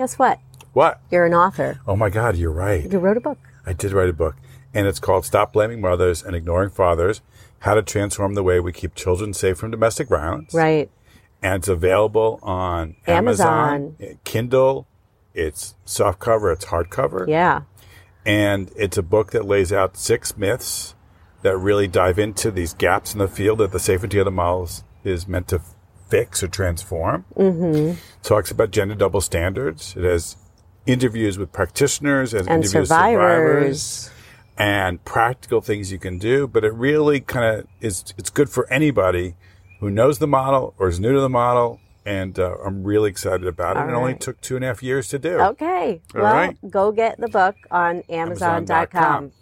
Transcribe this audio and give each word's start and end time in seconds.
Guess 0.00 0.18
what? 0.18 0.40
What? 0.72 0.98
You're 1.10 1.26
an 1.26 1.34
author. 1.34 1.78
Oh 1.86 1.94
my 1.94 2.08
God, 2.08 2.34
you're 2.34 2.50
right. 2.50 2.90
You 2.90 2.98
wrote 2.98 3.18
a 3.18 3.20
book. 3.20 3.36
I 3.66 3.74
did 3.74 3.92
write 3.92 4.08
a 4.08 4.14
book, 4.14 4.34
and 4.72 4.86
it's 4.86 4.98
called 4.98 5.26
Stop 5.26 5.52
Blaming 5.52 5.82
Mothers 5.82 6.22
and 6.22 6.34
Ignoring 6.34 6.70
Fathers 6.70 7.20
How 7.58 7.74
to 7.74 7.82
Transform 7.82 8.32
the 8.32 8.42
Way 8.42 8.60
We 8.60 8.72
Keep 8.72 8.94
Children 8.94 9.34
Safe 9.34 9.58
from 9.58 9.70
Domestic 9.70 10.08
Violence. 10.08 10.54
Right. 10.54 10.90
And 11.42 11.56
it's 11.56 11.68
available 11.68 12.38
on 12.42 12.96
Amazon, 13.06 13.96
eh, 14.00 14.14
Kindle. 14.24 14.86
It's 15.34 15.74
soft 15.84 16.18
cover, 16.18 16.50
it's 16.50 16.64
hardcover. 16.64 17.28
Yeah. 17.28 17.64
And 18.24 18.70
it's 18.76 18.96
a 18.96 19.02
book 19.02 19.32
that 19.32 19.44
lays 19.44 19.70
out 19.70 19.98
six 19.98 20.34
myths 20.34 20.94
that 21.42 21.58
really 21.58 21.88
dive 21.88 22.18
into 22.18 22.50
these 22.50 22.72
gaps 22.72 23.12
in 23.12 23.18
the 23.18 23.28
field 23.28 23.58
that 23.58 23.70
the 23.70 23.78
Safe 23.78 24.02
and 24.02 24.10
Together 24.10 24.30
model 24.30 24.62
is, 24.62 24.82
is 25.04 25.28
meant 25.28 25.48
to 25.48 25.60
fix 26.10 26.42
or 26.42 26.48
transform. 26.48 27.24
Mm-hmm. 27.36 27.98
Talks 28.22 28.50
about 28.50 28.70
gender 28.70 28.94
double 28.94 29.20
standards. 29.20 29.94
It 29.96 30.04
has 30.04 30.36
interviews 30.86 31.38
with 31.38 31.52
practitioners 31.52 32.34
and, 32.34 32.48
And 32.48 32.64
interviews 32.64 32.88
survivors. 32.88 33.82
survivors 33.82 34.10
and 34.58 35.04
practical 35.04 35.60
things 35.60 35.90
you 35.90 35.98
can 35.98 36.18
do. 36.18 36.46
But 36.46 36.64
it 36.64 36.74
really 36.74 37.20
kind 37.20 37.60
of 37.60 37.66
is. 37.80 38.12
It's 38.18 38.30
good 38.30 38.50
for 38.50 38.70
anybody 38.70 39.36
who 39.80 39.90
knows 39.90 40.18
the 40.18 40.26
model 40.26 40.74
or 40.78 40.88
is 40.88 41.00
new 41.00 41.12
to 41.12 41.20
the 41.20 41.28
model. 41.30 41.80
And 42.04 42.38
uh, 42.38 42.56
I'm 42.64 42.82
really 42.82 43.10
excited 43.10 43.46
about 43.46 43.76
it. 43.76 43.80
All 43.80 43.88
it 43.88 43.92
only 43.92 44.14
took 44.14 44.40
two 44.40 44.56
and 44.56 44.64
a 44.64 44.68
half 44.68 44.82
years 44.82 45.08
to 45.08 45.18
do. 45.18 45.38
Okay. 45.38 46.00
All 46.14 46.22
well, 46.22 46.34
right. 46.34 46.70
go 46.70 46.92
get 46.92 47.20
the 47.20 47.28
book 47.28 47.56
on 47.70 48.02
Amazon.com. 48.08 48.70
Amazon.com. 48.70 49.32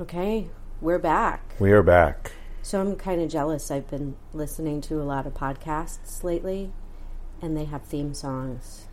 Okay, 0.00 0.48
we're 0.80 0.98
back. 0.98 1.42
We 1.58 1.72
are 1.72 1.82
back. 1.82 2.32
So 2.62 2.80
I'm 2.80 2.96
kind 2.96 3.20
of 3.20 3.30
jealous. 3.30 3.70
I've 3.70 3.88
been 3.88 4.16
listening 4.32 4.80
to 4.82 5.00
a 5.00 5.04
lot 5.04 5.26
of 5.26 5.34
podcasts 5.34 6.22
lately, 6.22 6.72
and 7.40 7.56
they 7.56 7.64
have 7.64 7.82
theme 7.82 8.14
songs. 8.14 8.86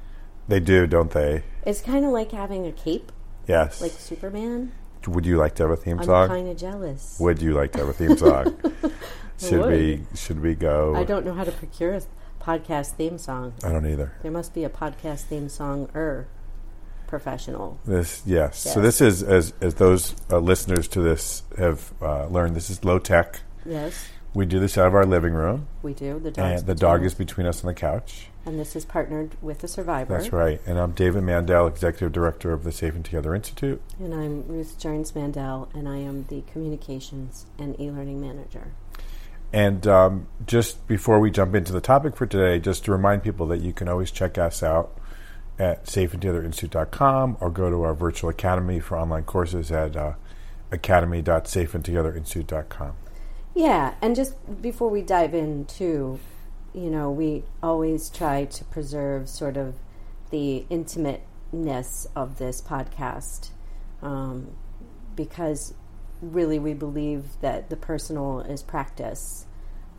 They 0.47 0.59
do, 0.59 0.87
don't 0.87 1.11
they? 1.11 1.43
It's 1.65 1.81
kind 1.81 2.05
of 2.05 2.11
like 2.11 2.31
having 2.31 2.65
a 2.65 2.71
cape, 2.71 3.11
Yes. 3.47 3.81
like 3.81 3.91
Superman. 3.91 4.71
Would 5.05 5.25
you 5.25 5.37
like 5.37 5.55
to 5.55 5.63
have 5.63 5.71
a 5.71 5.75
theme 5.75 6.03
song? 6.03 6.23
I'm 6.23 6.29
kind 6.29 6.49
of 6.49 6.57
jealous. 6.57 7.17
Would 7.19 7.41
you 7.41 7.53
like 7.53 7.71
to 7.73 7.79
have 7.79 7.87
a 7.87 7.93
theme 7.93 8.17
song? 8.17 8.57
should 9.39 9.65
we? 9.65 10.03
Should 10.15 10.41
we 10.41 10.55
go? 10.55 10.95
I 10.95 11.03
don't 11.03 11.25
know 11.25 11.33
how 11.33 11.43
to 11.45 11.51
procure 11.51 11.93
a 11.93 12.01
podcast 12.41 12.91
theme 12.93 13.17
song. 13.17 13.53
I 13.63 13.71
don't 13.71 13.85
either. 13.85 14.13
There 14.21 14.31
must 14.31 14.53
be 14.53 14.63
a 14.63 14.69
podcast 14.69 15.21
theme 15.21 15.47
song 15.49 15.89
er 15.95 16.27
professional. 17.07 17.79
This 17.85 18.21
yes. 18.25 18.59
So 18.59 18.81
this 18.81 18.99
is 18.99 19.23
as 19.23 19.53
as 19.61 19.75
those 19.75 20.13
uh, 20.29 20.39
listeners 20.39 20.87
to 20.89 21.01
this 21.01 21.43
have 21.57 21.93
uh, 22.01 22.25
learned. 22.27 22.55
This 22.55 22.69
is 22.69 22.83
low 22.83 22.99
tech. 22.99 23.41
Yes, 23.67 24.09
We 24.33 24.45
do 24.45 24.59
this 24.59 24.77
out 24.77 24.87
of 24.87 24.95
our 24.95 25.05
living 25.05 25.33
room, 25.33 25.67
we 25.81 25.93
do. 25.93 26.19
The 26.19 26.31
dog. 26.31 26.45
and 26.45 26.65
the 26.65 26.75
dog 26.75 27.03
is 27.03 27.13
between 27.13 27.45
us 27.47 27.63
on 27.63 27.67
the 27.67 27.73
couch. 27.73 28.27
And 28.45 28.59
this 28.59 28.75
is 28.75 28.85
partnered 28.85 29.35
with 29.41 29.63
a 29.63 29.67
survivor. 29.67 30.17
That's 30.17 30.31
right. 30.31 30.61
And 30.65 30.79
I'm 30.79 30.91
David 30.91 31.23
Mandel, 31.23 31.67
executive 31.67 32.13
director 32.13 32.53
of 32.53 32.63
the 32.63 32.71
Safe 32.71 32.95
and 32.95 33.03
Together 33.03 33.35
Institute. 33.35 33.81
And 33.99 34.13
I'm 34.13 34.47
Ruth 34.47 34.79
Jones 34.79 35.13
Mandel, 35.15 35.67
and 35.73 35.89
I 35.89 35.97
am 35.97 36.25
the 36.29 36.43
communications 36.51 37.45
and 37.59 37.77
e-learning 37.79 38.21
manager. 38.21 38.71
And 39.51 39.85
um, 39.87 40.27
just 40.45 40.87
before 40.87 41.19
we 41.19 41.29
jump 41.31 41.55
into 41.55 41.73
the 41.73 41.81
topic 41.81 42.15
for 42.15 42.25
today, 42.25 42.59
just 42.59 42.85
to 42.85 42.91
remind 42.91 43.23
people 43.23 43.47
that 43.47 43.59
you 43.61 43.73
can 43.73 43.87
always 43.89 44.11
check 44.11 44.37
us 44.37 44.63
out 44.63 44.97
at 45.59 45.85
safeandtogetherinstitute.com 45.85 47.37
or 47.41 47.49
go 47.49 47.69
to 47.69 47.81
our 47.83 47.93
virtual 47.93 48.29
academy 48.29 48.79
for 48.79 48.97
online 48.97 49.23
courses 49.23 49.71
at 49.71 49.95
uh, 49.95 50.13
academy.safeandtogetherinstitute.com. 50.71 52.93
Yeah, 53.57 53.95
and 54.03 54.15
just 54.15 54.35
before 54.61 54.87
we 54.87 55.01
dive 55.01 55.33
into, 55.33 56.19
you 56.75 56.91
know, 56.91 57.09
we 57.09 57.43
always 57.63 58.07
try 58.07 58.45
to 58.45 58.63
preserve 58.65 59.27
sort 59.27 59.57
of 59.57 59.73
the 60.29 60.67
intimateness 60.69 62.05
of 62.15 62.37
this 62.37 62.61
podcast 62.61 63.49
um, 64.03 64.51
because 65.15 65.73
really 66.21 66.59
we 66.59 66.75
believe 66.75 67.23
that 67.41 67.71
the 67.71 67.75
personal 67.75 68.41
is 68.41 68.61
practice 68.61 69.47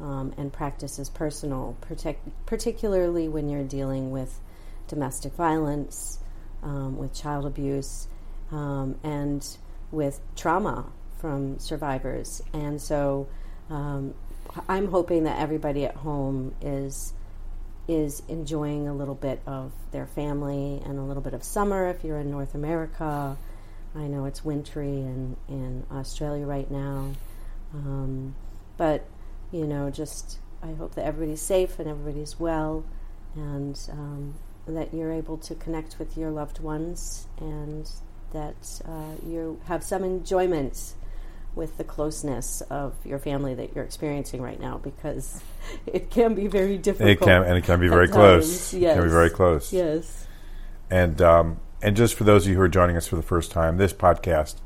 um, 0.00 0.32
and 0.36 0.52
practice 0.52 1.00
is 1.00 1.10
personal, 1.10 1.76
partic- 1.80 2.30
particularly 2.46 3.26
when 3.28 3.48
you're 3.48 3.64
dealing 3.64 4.12
with 4.12 4.38
domestic 4.86 5.32
violence, 5.32 6.20
um, 6.62 6.96
with 6.96 7.12
child 7.12 7.44
abuse, 7.44 8.06
um, 8.52 8.94
and 9.02 9.58
with 9.90 10.20
trauma 10.36 10.92
from 11.18 11.58
survivors. 11.58 12.40
And 12.52 12.80
so 12.80 13.26
um, 13.70 14.14
I'm 14.68 14.88
hoping 14.88 15.24
that 15.24 15.38
everybody 15.38 15.84
at 15.84 15.96
home 15.96 16.54
is 16.60 17.12
is 17.88 18.22
enjoying 18.28 18.86
a 18.86 18.94
little 18.94 19.14
bit 19.14 19.40
of 19.46 19.72
their 19.92 20.06
family 20.06 20.82
and 20.84 20.98
a 20.98 21.02
little 21.02 21.22
bit 21.22 21.32
of 21.32 21.42
summer 21.42 21.88
if 21.88 22.04
you're 22.04 22.18
in 22.18 22.30
North 22.30 22.54
America. 22.54 23.38
I 23.96 24.02
know 24.02 24.26
it's 24.26 24.44
wintry 24.44 24.88
in, 24.88 25.36
in 25.48 25.86
Australia 25.90 26.44
right 26.44 26.70
now. 26.70 27.12
Um, 27.72 28.34
but, 28.76 29.06
you 29.50 29.66
know, 29.66 29.88
just 29.88 30.38
I 30.62 30.74
hope 30.74 30.94
that 30.96 31.06
everybody's 31.06 31.40
safe 31.40 31.78
and 31.78 31.88
everybody's 31.88 32.38
well 32.38 32.84
and 33.34 33.80
um, 33.90 34.34
that 34.66 34.92
you're 34.92 35.12
able 35.12 35.38
to 35.38 35.54
connect 35.54 35.98
with 35.98 36.16
your 36.16 36.30
loved 36.30 36.60
ones 36.60 37.26
and 37.38 37.90
that 38.32 38.82
uh, 38.86 39.14
you 39.26 39.60
have 39.64 39.82
some 39.82 40.04
enjoyment 40.04 40.92
with 41.58 41.76
the 41.76 41.84
closeness 41.84 42.62
of 42.70 42.94
your 43.04 43.18
family 43.18 43.52
that 43.52 43.74
you're 43.74 43.84
experiencing 43.84 44.40
right 44.40 44.60
now 44.60 44.78
because 44.78 45.42
it 45.86 46.08
can 46.08 46.34
be 46.34 46.46
very 46.46 46.78
difficult. 46.78 47.10
It 47.10 47.20
can 47.20 47.42
and 47.42 47.58
it 47.58 47.64
can 47.64 47.80
be 47.80 47.88
very 47.88 48.08
close. 48.08 48.70
times. 48.70 48.82
It 48.82 48.94
can 48.94 49.02
be 49.02 49.10
very 49.10 49.28
close. 49.28 49.72
Yes. 49.72 50.26
And 50.88 51.20
um, 51.20 51.60
and 51.82 51.96
just 51.96 52.14
for 52.14 52.24
those 52.24 52.46
of 52.46 52.50
you 52.50 52.56
who 52.56 52.62
are 52.62 52.68
joining 52.68 52.96
us 52.96 53.06
for 53.06 53.16
the 53.16 53.22
first 53.22 53.50
time, 53.50 53.76
this 53.76 53.92
podcast 53.92 54.56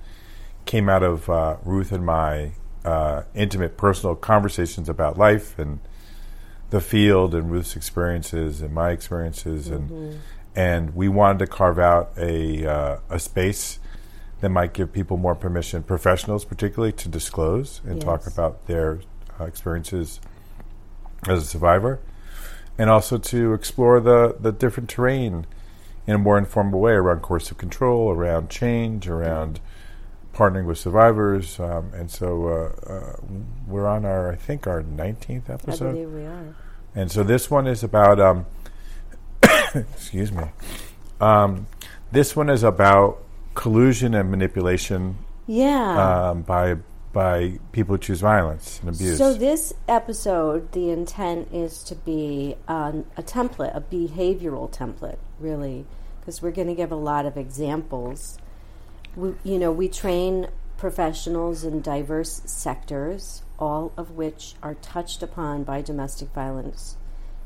came 0.66 0.88
out 0.88 1.02
of 1.02 1.28
uh, 1.28 1.56
Ruth 1.64 1.90
and 1.90 2.06
my 2.06 2.52
uh, 2.84 3.22
intimate, 3.34 3.76
personal 3.76 4.14
conversations 4.14 4.88
about 4.88 5.18
life 5.18 5.58
and 5.58 5.80
the 6.70 6.80
field, 6.80 7.34
and 7.34 7.50
Ruth's 7.50 7.74
experiences 7.74 8.62
and 8.62 8.72
my 8.72 8.90
experiences, 8.90 9.68
and 9.68 10.20
and 10.54 10.94
we 10.94 11.08
wanted 11.08 11.38
to 11.40 11.46
carve 11.46 11.78
out 11.78 12.12
a 12.16 12.66
uh, 12.66 12.98
a 13.08 13.18
space 13.18 13.78
that 14.42 14.50
might 14.50 14.72
give 14.72 14.92
people 14.92 15.16
more 15.16 15.36
permission, 15.36 15.84
professionals 15.84 16.44
particularly, 16.44 16.92
to 16.92 17.08
disclose 17.08 17.80
and 17.86 18.00
talk 18.00 18.26
about 18.26 18.66
their 18.66 18.98
uh, 19.40 19.44
experiences 19.44 20.20
as 21.28 21.44
a 21.44 21.46
survivor, 21.46 22.00
and 22.76 22.90
also 22.90 23.16
to 23.18 23.54
explore 23.54 24.00
the 24.00 24.36
the 24.38 24.50
different 24.50 24.90
terrain 24.90 25.46
in 26.08 26.16
a 26.16 26.18
more 26.18 26.36
informal 26.36 26.80
way 26.80 26.90
around 26.90 27.22
coercive 27.22 27.56
control, 27.56 28.10
around 28.10 28.50
change, 28.50 29.08
around 29.08 29.60
partnering 30.34 30.64
with 30.64 30.76
survivors, 30.76 31.60
um, 31.60 31.92
and 31.94 32.10
so 32.10 32.48
uh, 32.48 32.92
uh, 32.92 33.16
we're 33.68 33.86
on 33.86 34.04
our, 34.04 34.32
I 34.32 34.34
think, 34.34 34.66
our 34.66 34.82
19th 34.82 35.50
episode. 35.50 35.90
I 35.90 35.92
believe 35.92 36.10
we 36.10 36.24
are. 36.24 36.56
and 36.96 37.12
so 37.12 37.22
this 37.22 37.48
one 37.48 37.68
is 37.68 37.84
about, 37.84 38.18
um, 38.18 38.46
excuse 39.74 40.32
me, 40.32 40.46
um, 41.20 41.68
this 42.10 42.34
one 42.34 42.50
is 42.50 42.64
about 42.64 43.22
collusion 43.54 44.14
and 44.14 44.30
manipulation 44.30 45.16
Yeah. 45.46 46.30
um, 46.30 46.42
by 46.42 46.76
by 47.12 47.58
people 47.72 47.96
who 47.96 48.00
choose 48.00 48.20
violence 48.22 48.80
and 48.80 48.88
abuse. 48.94 49.18
So 49.18 49.34
this 49.34 49.74
episode, 49.86 50.72
the 50.72 50.88
intent 50.88 51.48
is 51.52 51.82
to 51.84 51.94
be 51.94 52.56
um, 52.68 53.04
a 53.18 53.22
template, 53.22 53.76
a 53.76 53.82
behavioral 53.82 54.72
template, 54.72 55.18
really, 55.38 55.84
because 56.20 56.40
we're 56.40 56.52
going 56.52 56.68
to 56.68 56.74
give 56.74 56.90
a 56.90 56.96
lot 56.96 57.26
of 57.26 57.36
examples. 57.36 58.38
We, 59.14 59.34
you 59.44 59.58
know, 59.58 59.70
we 59.70 59.88
train 59.88 60.48
professionals 60.78 61.64
in 61.64 61.82
diverse 61.82 62.40
sectors, 62.46 63.42
all 63.58 63.92
of 63.98 64.12
which 64.12 64.54
are 64.62 64.74
touched 64.76 65.22
upon 65.22 65.64
by 65.64 65.82
domestic 65.82 66.30
violence 66.30 66.96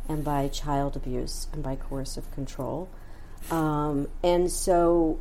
and 0.08 0.22
by 0.22 0.46
child 0.46 0.94
abuse 0.94 1.48
and 1.52 1.60
by 1.64 1.74
coercive 1.74 2.30
control. 2.30 2.88
Um, 3.50 4.06
and 4.22 4.48
so 4.48 5.18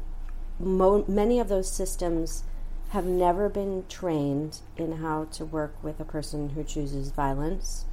mo- 0.59 1.05
many 1.07 1.39
of 1.39 1.49
those 1.49 1.71
systems 1.71 2.43
have 2.89 3.05
never 3.05 3.49
been 3.49 3.83
trained 3.89 4.59
in 4.77 4.93
how 4.93 5.25
to 5.25 5.43
work 5.43 5.75
with 5.83 5.99
a 5.99 6.05
person 6.05 6.49
who 6.49 6.63
chooses 6.63 7.09
violence. 7.09 7.85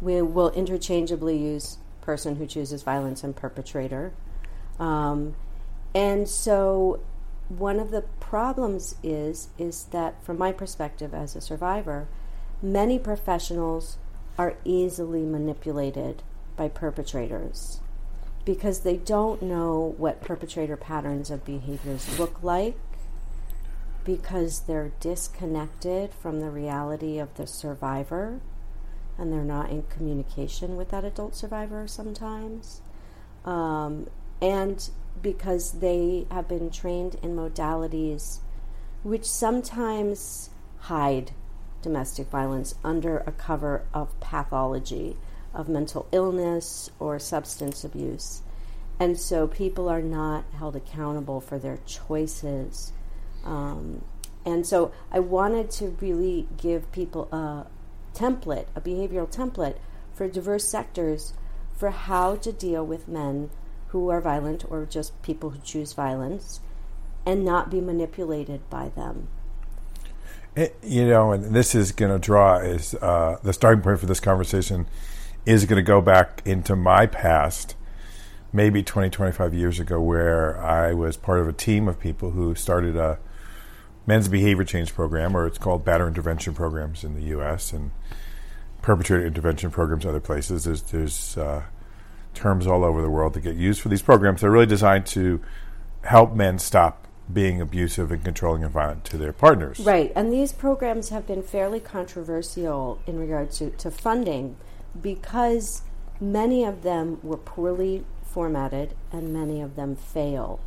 We 0.00 0.22
will 0.22 0.50
interchangeably 0.50 1.36
use 1.36 1.78
person 2.00 2.36
who 2.36 2.46
chooses 2.46 2.82
violence 2.82 3.22
and 3.22 3.36
perpetrator. 3.36 4.12
Um, 4.78 5.34
and 5.94 6.28
so 6.28 7.00
one 7.48 7.80
of 7.80 7.90
the 7.90 8.02
problems 8.20 8.94
is 9.02 9.48
is 9.58 9.84
that 9.84 10.22
from 10.22 10.38
my 10.38 10.52
perspective 10.52 11.12
as 11.12 11.34
a 11.34 11.40
survivor, 11.40 12.08
many 12.62 12.98
professionals 12.98 13.98
are 14.38 14.54
easily 14.64 15.22
manipulated 15.22 16.22
by 16.56 16.68
perpetrators 16.68 17.80
because 18.48 18.80
they 18.80 18.96
don't 18.96 19.42
know 19.42 19.94
what 19.98 20.22
perpetrator 20.22 20.74
patterns 20.74 21.30
of 21.30 21.44
behaviors 21.44 22.18
look 22.18 22.42
like 22.42 22.78
because 24.06 24.60
they're 24.60 24.90
disconnected 25.00 26.14
from 26.14 26.40
the 26.40 26.48
reality 26.48 27.18
of 27.18 27.34
the 27.34 27.46
survivor 27.46 28.40
and 29.18 29.30
they're 29.30 29.44
not 29.44 29.68
in 29.68 29.82
communication 29.90 30.78
with 30.78 30.88
that 30.88 31.04
adult 31.04 31.36
survivor 31.36 31.86
sometimes. 31.86 32.80
um, 33.44 34.08
and 34.40 34.88
because 35.20 35.72
they 35.80 36.26
have 36.30 36.48
been 36.48 36.70
trained 36.70 37.16
in 37.22 37.36
modalities 37.36 38.38
which 39.02 39.26
sometimes 39.26 40.48
hide 40.78 41.32
domestic 41.82 42.28
violence 42.28 42.74
under 42.82 43.18
a 43.18 43.32
cover 43.32 43.84
of 43.92 44.18
pathology, 44.20 45.18
of 45.58 45.68
mental 45.68 46.06
illness 46.12 46.88
or 47.00 47.18
substance 47.18 47.84
abuse. 47.84 48.42
And 49.00 49.18
so 49.18 49.46
people 49.46 49.88
are 49.88 50.00
not 50.00 50.44
held 50.56 50.76
accountable 50.76 51.40
for 51.40 51.58
their 51.58 51.78
choices. 51.84 52.92
Um, 53.44 54.02
and 54.46 54.66
so 54.66 54.92
I 55.12 55.18
wanted 55.18 55.70
to 55.72 55.96
really 56.00 56.48
give 56.56 56.90
people 56.92 57.28
a 57.32 57.66
template, 58.14 58.66
a 58.74 58.80
behavioral 58.80 59.30
template 59.30 59.76
for 60.14 60.28
diverse 60.28 60.64
sectors 60.64 61.34
for 61.76 61.90
how 61.90 62.36
to 62.36 62.52
deal 62.52 62.86
with 62.86 63.08
men 63.08 63.50
who 63.88 64.08
are 64.08 64.20
violent 64.20 64.64
or 64.70 64.84
just 64.84 65.20
people 65.22 65.50
who 65.50 65.58
choose 65.60 65.92
violence 65.92 66.60
and 67.26 67.44
not 67.44 67.70
be 67.70 67.80
manipulated 67.80 68.68
by 68.70 68.90
them. 68.90 69.28
It, 70.56 70.76
you 70.82 71.06
know, 71.06 71.32
and 71.32 71.54
this 71.54 71.74
is 71.74 71.92
going 71.92 72.10
to 72.10 72.18
draw 72.18 72.56
is 72.56 72.94
uh, 72.94 73.38
the 73.42 73.52
starting 73.52 73.82
point 73.82 74.00
for 74.00 74.06
this 74.06 74.20
conversation 74.20 74.86
is 75.46 75.64
going 75.64 75.76
to 75.76 75.82
go 75.82 76.00
back 76.00 76.42
into 76.44 76.76
my 76.76 77.06
past, 77.06 77.74
maybe 78.52 78.82
20, 78.82 79.10
25 79.10 79.54
years 79.54 79.80
ago, 79.80 80.00
where 80.00 80.60
I 80.62 80.92
was 80.92 81.16
part 81.16 81.40
of 81.40 81.48
a 81.48 81.52
team 81.52 81.88
of 81.88 81.98
people 81.98 82.30
who 82.32 82.54
started 82.54 82.96
a 82.96 83.18
men's 84.06 84.28
behavior 84.28 84.64
change 84.64 84.94
program, 84.94 85.36
or 85.36 85.46
it's 85.46 85.58
called 85.58 85.84
batterer 85.84 86.08
intervention 86.08 86.54
programs 86.54 87.04
in 87.04 87.14
the 87.14 87.22
U.S. 87.24 87.72
and 87.72 87.90
perpetrator 88.82 89.26
intervention 89.26 89.70
programs 89.70 90.06
other 90.06 90.20
places. 90.20 90.64
There's, 90.64 90.82
there's 90.82 91.36
uh, 91.36 91.62
terms 92.34 92.66
all 92.66 92.84
over 92.84 93.02
the 93.02 93.10
world 93.10 93.34
that 93.34 93.40
get 93.40 93.56
used 93.56 93.80
for 93.80 93.88
these 93.88 94.02
programs. 94.02 94.40
They're 94.40 94.50
really 94.50 94.66
designed 94.66 95.06
to 95.08 95.40
help 96.02 96.34
men 96.34 96.58
stop 96.58 97.06
being 97.30 97.60
abusive 97.60 98.10
and 98.10 98.24
controlling 98.24 98.64
and 98.64 98.72
violent 98.72 99.04
to 99.04 99.18
their 99.18 99.32
partners. 99.32 99.80
Right. 99.80 100.12
And 100.16 100.32
these 100.32 100.52
programs 100.52 101.10
have 101.10 101.26
been 101.26 101.42
fairly 101.42 101.80
controversial 101.80 103.00
in 103.06 103.18
regards 103.18 103.58
to, 103.58 103.70
to 103.70 103.90
funding 103.90 104.56
because 105.02 105.82
many 106.20 106.64
of 106.64 106.82
them 106.82 107.18
were 107.22 107.36
poorly 107.36 108.04
formatted 108.24 108.94
and 109.12 109.32
many 109.32 109.60
of 109.60 109.76
them 109.76 109.96
fail. 109.96 110.60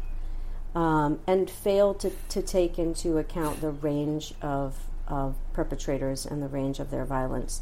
Um, 0.73 1.19
and 1.27 1.49
fail 1.49 1.93
to, 1.95 2.11
to 2.29 2.41
take 2.41 2.79
into 2.79 3.17
account 3.17 3.59
the 3.59 3.71
range 3.71 4.33
of, 4.41 4.77
of 5.07 5.35
perpetrators 5.51 6.25
and 6.25 6.41
the 6.41 6.47
range 6.47 6.79
of 6.79 6.91
their 6.91 7.03
violence. 7.03 7.61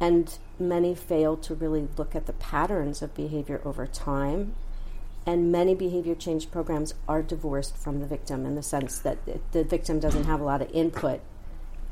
And 0.00 0.36
many 0.58 0.94
fail 0.94 1.36
to 1.36 1.54
really 1.54 1.86
look 1.96 2.16
at 2.16 2.26
the 2.26 2.32
patterns 2.32 3.02
of 3.02 3.14
behavior 3.14 3.60
over 3.64 3.86
time 3.86 4.54
and 5.26 5.52
many 5.52 5.74
behavior 5.74 6.14
change 6.14 6.50
programs 6.50 6.94
are 7.06 7.22
divorced 7.22 7.76
from 7.76 8.00
the 8.00 8.06
victim 8.06 8.46
in 8.46 8.54
the 8.54 8.62
sense 8.62 8.98
that 9.00 9.18
the 9.52 9.64
victim 9.64 10.00
doesn't 10.00 10.24
have 10.24 10.40
a 10.40 10.44
lot 10.44 10.62
of 10.62 10.70
input 10.72 11.20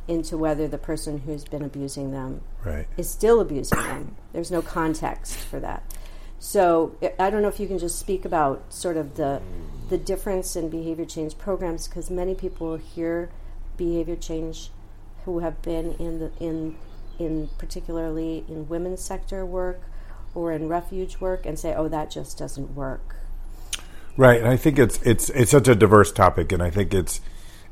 into 0.08 0.38
whether 0.38 0.66
the 0.66 0.78
person 0.78 1.18
who's 1.18 1.44
been 1.44 1.62
abusing 1.62 2.10
them 2.10 2.40
right. 2.64 2.86
is 2.96 3.08
still 3.08 3.40
abusing 3.40 3.78
them. 3.78 4.16
There's 4.32 4.50
no 4.50 4.62
context 4.62 5.36
for 5.36 5.60
that. 5.60 5.82
So 6.40 6.96
I 7.18 7.30
don't 7.30 7.42
know 7.42 7.48
if 7.48 7.60
you 7.60 7.66
can 7.66 7.78
just 7.78 7.98
speak 7.98 8.24
about 8.24 8.72
sort 8.72 8.96
of 8.96 9.16
the 9.16 9.42
the 9.88 9.98
difference 9.98 10.54
in 10.56 10.68
behavior 10.68 11.04
change 11.04 11.36
programs 11.36 11.88
because 11.88 12.10
many 12.10 12.34
people 12.34 12.76
hear 12.76 13.30
behavior 13.76 14.16
change 14.16 14.70
who 15.24 15.40
have 15.40 15.60
been 15.62 15.92
in 15.94 16.20
the 16.20 16.30
in 16.38 16.76
in 17.18 17.50
particularly 17.58 18.44
in 18.48 18.68
women's 18.68 19.00
sector 19.00 19.44
work 19.44 19.80
or 20.34 20.52
in 20.52 20.68
refuge 20.68 21.20
work 21.20 21.44
and 21.44 21.58
say, 21.58 21.74
"Oh, 21.74 21.88
that 21.88 22.10
just 22.10 22.38
doesn't 22.38 22.74
work." 22.74 23.16
Right, 24.16 24.40
and 24.40 24.48
I 24.48 24.56
think 24.56 24.78
it's 24.78 25.02
it's 25.02 25.30
it's 25.30 25.50
such 25.50 25.66
a 25.66 25.74
diverse 25.74 26.12
topic, 26.12 26.52
and 26.52 26.62
I 26.62 26.70
think 26.70 26.94
it's 26.94 27.20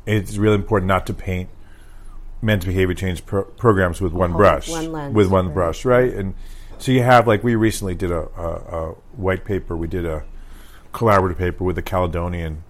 it's 0.07 0.37
really 0.37 0.57
important 0.57 0.89
not 0.89 1.07
to 1.07 1.15
paint 1.15 1.51
men's 2.47 2.65
behavior 2.65 2.95
change 2.95 3.27
pro- 3.27 3.45
programs 3.45 4.01
with 4.01 4.13
one 4.13 4.33
brush, 4.33 4.69
one 4.69 4.93
lens, 4.93 5.15
with 5.15 5.29
one 5.29 5.47
right. 5.47 5.55
brush, 5.55 5.85
right? 5.85 6.13
And 6.13 6.35
so 6.79 6.93
you 6.93 7.03
have 7.03 7.27
like 7.27 7.45
we 7.45 7.55
recently 7.55 7.95
did 7.95 8.11
a, 8.11 8.29
a, 8.37 8.49
a 8.49 8.91
white 9.17 9.45
paper, 9.45 9.77
we 9.77 9.89
did 9.89 10.07
a 10.07 10.25
collaborative 10.93 11.37
paper 11.37 11.65
with 11.65 11.77
the 11.77 11.83
Caledonian 11.83 12.63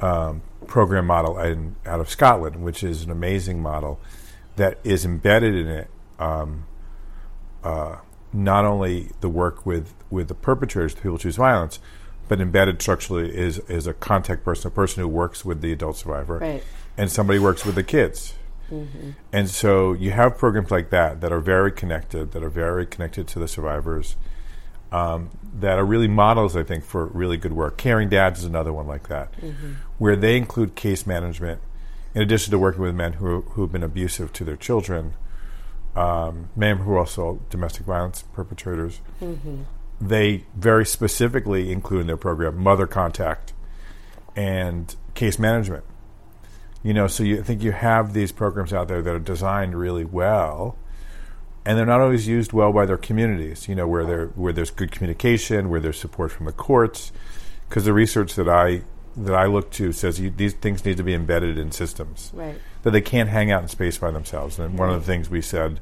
um, 0.00 0.42
program 0.66 1.06
model 1.06 1.38
in, 1.38 1.76
out 1.84 2.00
of 2.00 2.08
Scotland, 2.08 2.62
which 2.64 2.82
is 2.82 3.02
an 3.02 3.10
amazing 3.10 3.60
model 3.60 4.00
that 4.56 4.78
is 4.84 5.04
embedded 5.04 5.54
in 5.54 5.68
it. 5.68 5.90
Um, 6.18 6.66
uh, 7.62 7.96
not 8.32 8.64
only 8.64 9.10
the 9.20 9.28
work 9.28 9.66
with, 9.66 9.94
with 10.10 10.28
the 10.28 10.34
perpetrators, 10.34 10.94
the 10.94 11.00
people 11.00 11.12
who 11.12 11.18
choose 11.18 11.36
violence, 11.36 11.78
but 12.28 12.40
embedded 12.40 12.80
structurally 12.82 13.34
is 13.34 13.58
is 13.68 13.86
a 13.86 13.94
contact 13.94 14.44
person, 14.44 14.68
a 14.68 14.70
person 14.70 15.00
who 15.00 15.08
works 15.08 15.44
with 15.44 15.60
the 15.60 15.72
adult 15.72 15.96
survivor, 15.96 16.38
right. 16.38 16.64
and 16.96 17.10
somebody 17.10 17.38
works 17.38 17.64
with 17.64 17.76
the 17.76 17.84
kids. 17.84 18.34
Mm-hmm. 18.70 19.10
And 19.32 19.48
so 19.48 19.92
you 19.92 20.10
have 20.10 20.36
programs 20.36 20.70
like 20.70 20.90
that 20.90 21.20
that 21.20 21.32
are 21.32 21.40
very 21.40 21.72
connected, 21.72 22.32
that 22.32 22.42
are 22.42 22.50
very 22.50 22.86
connected 22.86 23.26
to 23.28 23.38
the 23.38 23.48
survivors, 23.48 24.16
um, 24.92 25.30
that 25.54 25.78
are 25.78 25.84
really 25.84 26.08
models, 26.08 26.56
I 26.56 26.62
think, 26.62 26.84
for 26.84 27.06
really 27.06 27.36
good 27.36 27.52
work. 27.52 27.76
Caring 27.76 28.08
Dads 28.08 28.40
is 28.40 28.44
another 28.44 28.72
one 28.72 28.86
like 28.86 29.08
that, 29.08 29.32
mm-hmm. 29.40 29.74
where 29.98 30.16
they 30.16 30.36
include 30.36 30.74
case 30.74 31.06
management 31.06 31.60
in 32.14 32.22
addition 32.22 32.50
to 32.50 32.58
working 32.58 32.82
with 32.82 32.94
men 32.94 33.14
who 33.14 33.42
who've 33.42 33.70
been 33.70 33.82
abusive 33.82 34.32
to 34.34 34.44
their 34.44 34.56
children, 34.56 35.14
um, 35.94 36.48
men 36.56 36.78
who 36.78 36.92
are 36.92 36.98
also 36.98 37.40
domestic 37.50 37.86
violence 37.86 38.22
perpetrators. 38.32 39.00
Mm-hmm 39.20 39.62
they 40.00 40.44
very 40.54 40.84
specifically 40.84 41.72
include 41.72 42.02
in 42.02 42.06
their 42.06 42.16
program 42.16 42.56
mother 42.58 42.86
contact 42.86 43.52
and 44.34 44.94
case 45.14 45.38
management. 45.38 45.84
You 46.86 46.94
know, 46.94 47.08
so 47.08 47.24
you 47.24 47.40
I 47.40 47.42
think 47.42 47.64
you 47.64 47.72
have 47.72 48.12
these 48.12 48.30
programs 48.30 48.72
out 48.72 48.86
there 48.86 49.02
that 49.02 49.12
are 49.12 49.18
designed 49.18 49.76
really 49.76 50.04
well, 50.04 50.78
and 51.64 51.76
they're 51.76 51.84
not 51.84 52.00
always 52.00 52.28
used 52.28 52.52
well 52.52 52.72
by 52.72 52.86
their 52.86 52.96
communities. 52.96 53.66
You 53.68 53.74
know, 53.74 53.88
where 53.88 54.04
there 54.04 54.26
where 54.28 54.52
there's 54.52 54.70
good 54.70 54.92
communication, 54.92 55.68
where 55.68 55.80
there's 55.80 55.98
support 55.98 56.30
from 56.30 56.46
the 56.46 56.52
courts, 56.52 57.10
because 57.68 57.86
the 57.86 57.92
research 57.92 58.36
that 58.36 58.48
I 58.48 58.82
that 59.16 59.34
I 59.34 59.46
look 59.46 59.72
to 59.72 59.90
says 59.90 60.20
you, 60.20 60.30
these 60.30 60.52
things 60.52 60.84
need 60.84 60.96
to 60.98 61.02
be 61.02 61.12
embedded 61.12 61.58
in 61.58 61.72
systems 61.72 62.30
right. 62.32 62.54
that 62.84 62.92
they 62.92 63.00
can't 63.00 63.30
hang 63.30 63.50
out 63.50 63.62
in 63.62 63.68
space 63.68 63.98
by 63.98 64.12
themselves. 64.12 64.56
And 64.60 64.78
one 64.78 64.88
of 64.88 65.00
the 65.00 65.06
things 65.06 65.28
we 65.28 65.42
said 65.42 65.80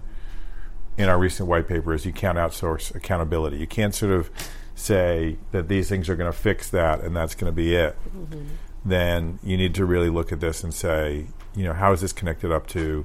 in 0.97 1.11
our 1.11 1.19
recent 1.19 1.51
white 1.51 1.69
paper 1.69 1.93
is 1.93 2.07
you 2.07 2.15
can't 2.15 2.39
outsource 2.39 2.95
accountability. 2.95 3.59
You 3.59 3.67
can't 3.67 3.95
sort 3.95 4.13
of 4.13 4.31
say 4.75 5.37
that 5.51 5.69
these 5.69 5.89
things 5.89 6.09
are 6.09 6.17
going 6.17 6.33
to 6.33 6.39
fix 6.39 6.71
that 6.71 7.01
and 7.01 7.15
that's 7.15 7.35
going 7.35 7.53
to 7.53 7.55
be 7.55 7.75
it. 7.75 7.97
Mm-hmm. 8.17 8.45
Then 8.85 9.39
you 9.43 9.57
need 9.57 9.75
to 9.77 9.85
really 9.85 10.11
look 10.11 10.33
at 10.33 10.41
this 10.41 10.63
and 10.63 10.75
say, 10.75 11.27
you 11.55 11.65
know, 11.65 11.73
how 11.73 11.93
is 11.93 12.01
this 12.01 12.13
connected 12.13 12.53
up 12.53 12.67
to 12.69 13.05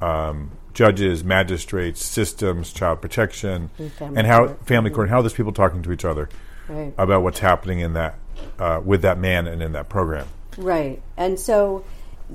um, 0.00 0.52
judges, 0.72 1.24
magistrates, 1.24 2.04
systems, 2.04 2.72
child 2.72 3.00
protection, 3.00 3.70
and, 3.78 4.18
and 4.18 4.26
how 4.26 4.46
court. 4.46 4.66
family 4.66 4.90
mm-hmm. 4.90 4.94
court, 4.94 5.08
and 5.08 5.14
how 5.14 5.22
there's 5.22 5.32
people 5.34 5.52
talking 5.52 5.82
to 5.82 5.92
each 5.92 6.04
other 6.04 6.28
right. 6.68 6.94
about 6.96 7.22
what's 7.22 7.40
happening 7.40 7.80
in 7.80 7.94
that 7.94 8.14
uh, 8.58 8.80
with 8.84 9.02
that 9.02 9.18
man 9.18 9.46
and 9.46 9.62
in 9.62 9.72
that 9.72 9.88
program. 9.88 10.26
Right. 10.56 11.02
And 11.16 11.38
so, 11.38 11.84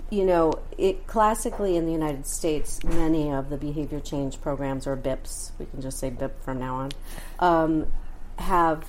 you 0.09 0.25
know, 0.25 0.53
it 0.77 1.07
classically 1.07 1.77
in 1.77 1.85
the 1.85 1.91
United 1.91 2.27
States, 2.27 2.83
many 2.83 3.31
of 3.31 3.49
the 3.49 3.57
behavior 3.57 3.99
change 3.99 4.41
programs 4.41 4.87
or 4.87 4.95
BIPs, 4.95 5.51
we 5.59 5.65
can 5.65 5.81
just 5.81 5.99
say 5.99 6.09
BIP 6.09 6.31
from 6.41 6.59
now 6.59 6.75
on, 6.75 6.91
um, 7.39 7.91
have 8.37 8.85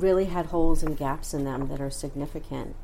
really 0.00 0.26
had 0.26 0.46
holes 0.46 0.82
and 0.82 0.96
gaps 0.96 1.34
in 1.34 1.44
them 1.44 1.68
that 1.68 1.80
are 1.80 1.90
significant. 1.90 2.74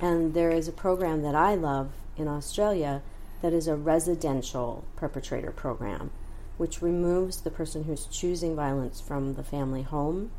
And 0.00 0.34
there 0.34 0.50
is 0.50 0.68
a 0.68 0.72
program 0.72 1.22
that 1.22 1.34
I 1.34 1.54
love 1.54 1.90
in 2.16 2.28
Australia 2.28 3.02
that 3.42 3.52
is 3.52 3.68
a 3.68 3.76
residential 3.76 4.84
perpetrator 4.96 5.50
program, 5.50 6.10
which 6.56 6.82
removes 6.82 7.40
the 7.40 7.50
person 7.50 7.84
who's 7.84 8.06
choosing 8.06 8.54
violence 8.54 9.00
from 9.00 9.34
the 9.34 9.44
family 9.44 9.82
home, 9.82 10.30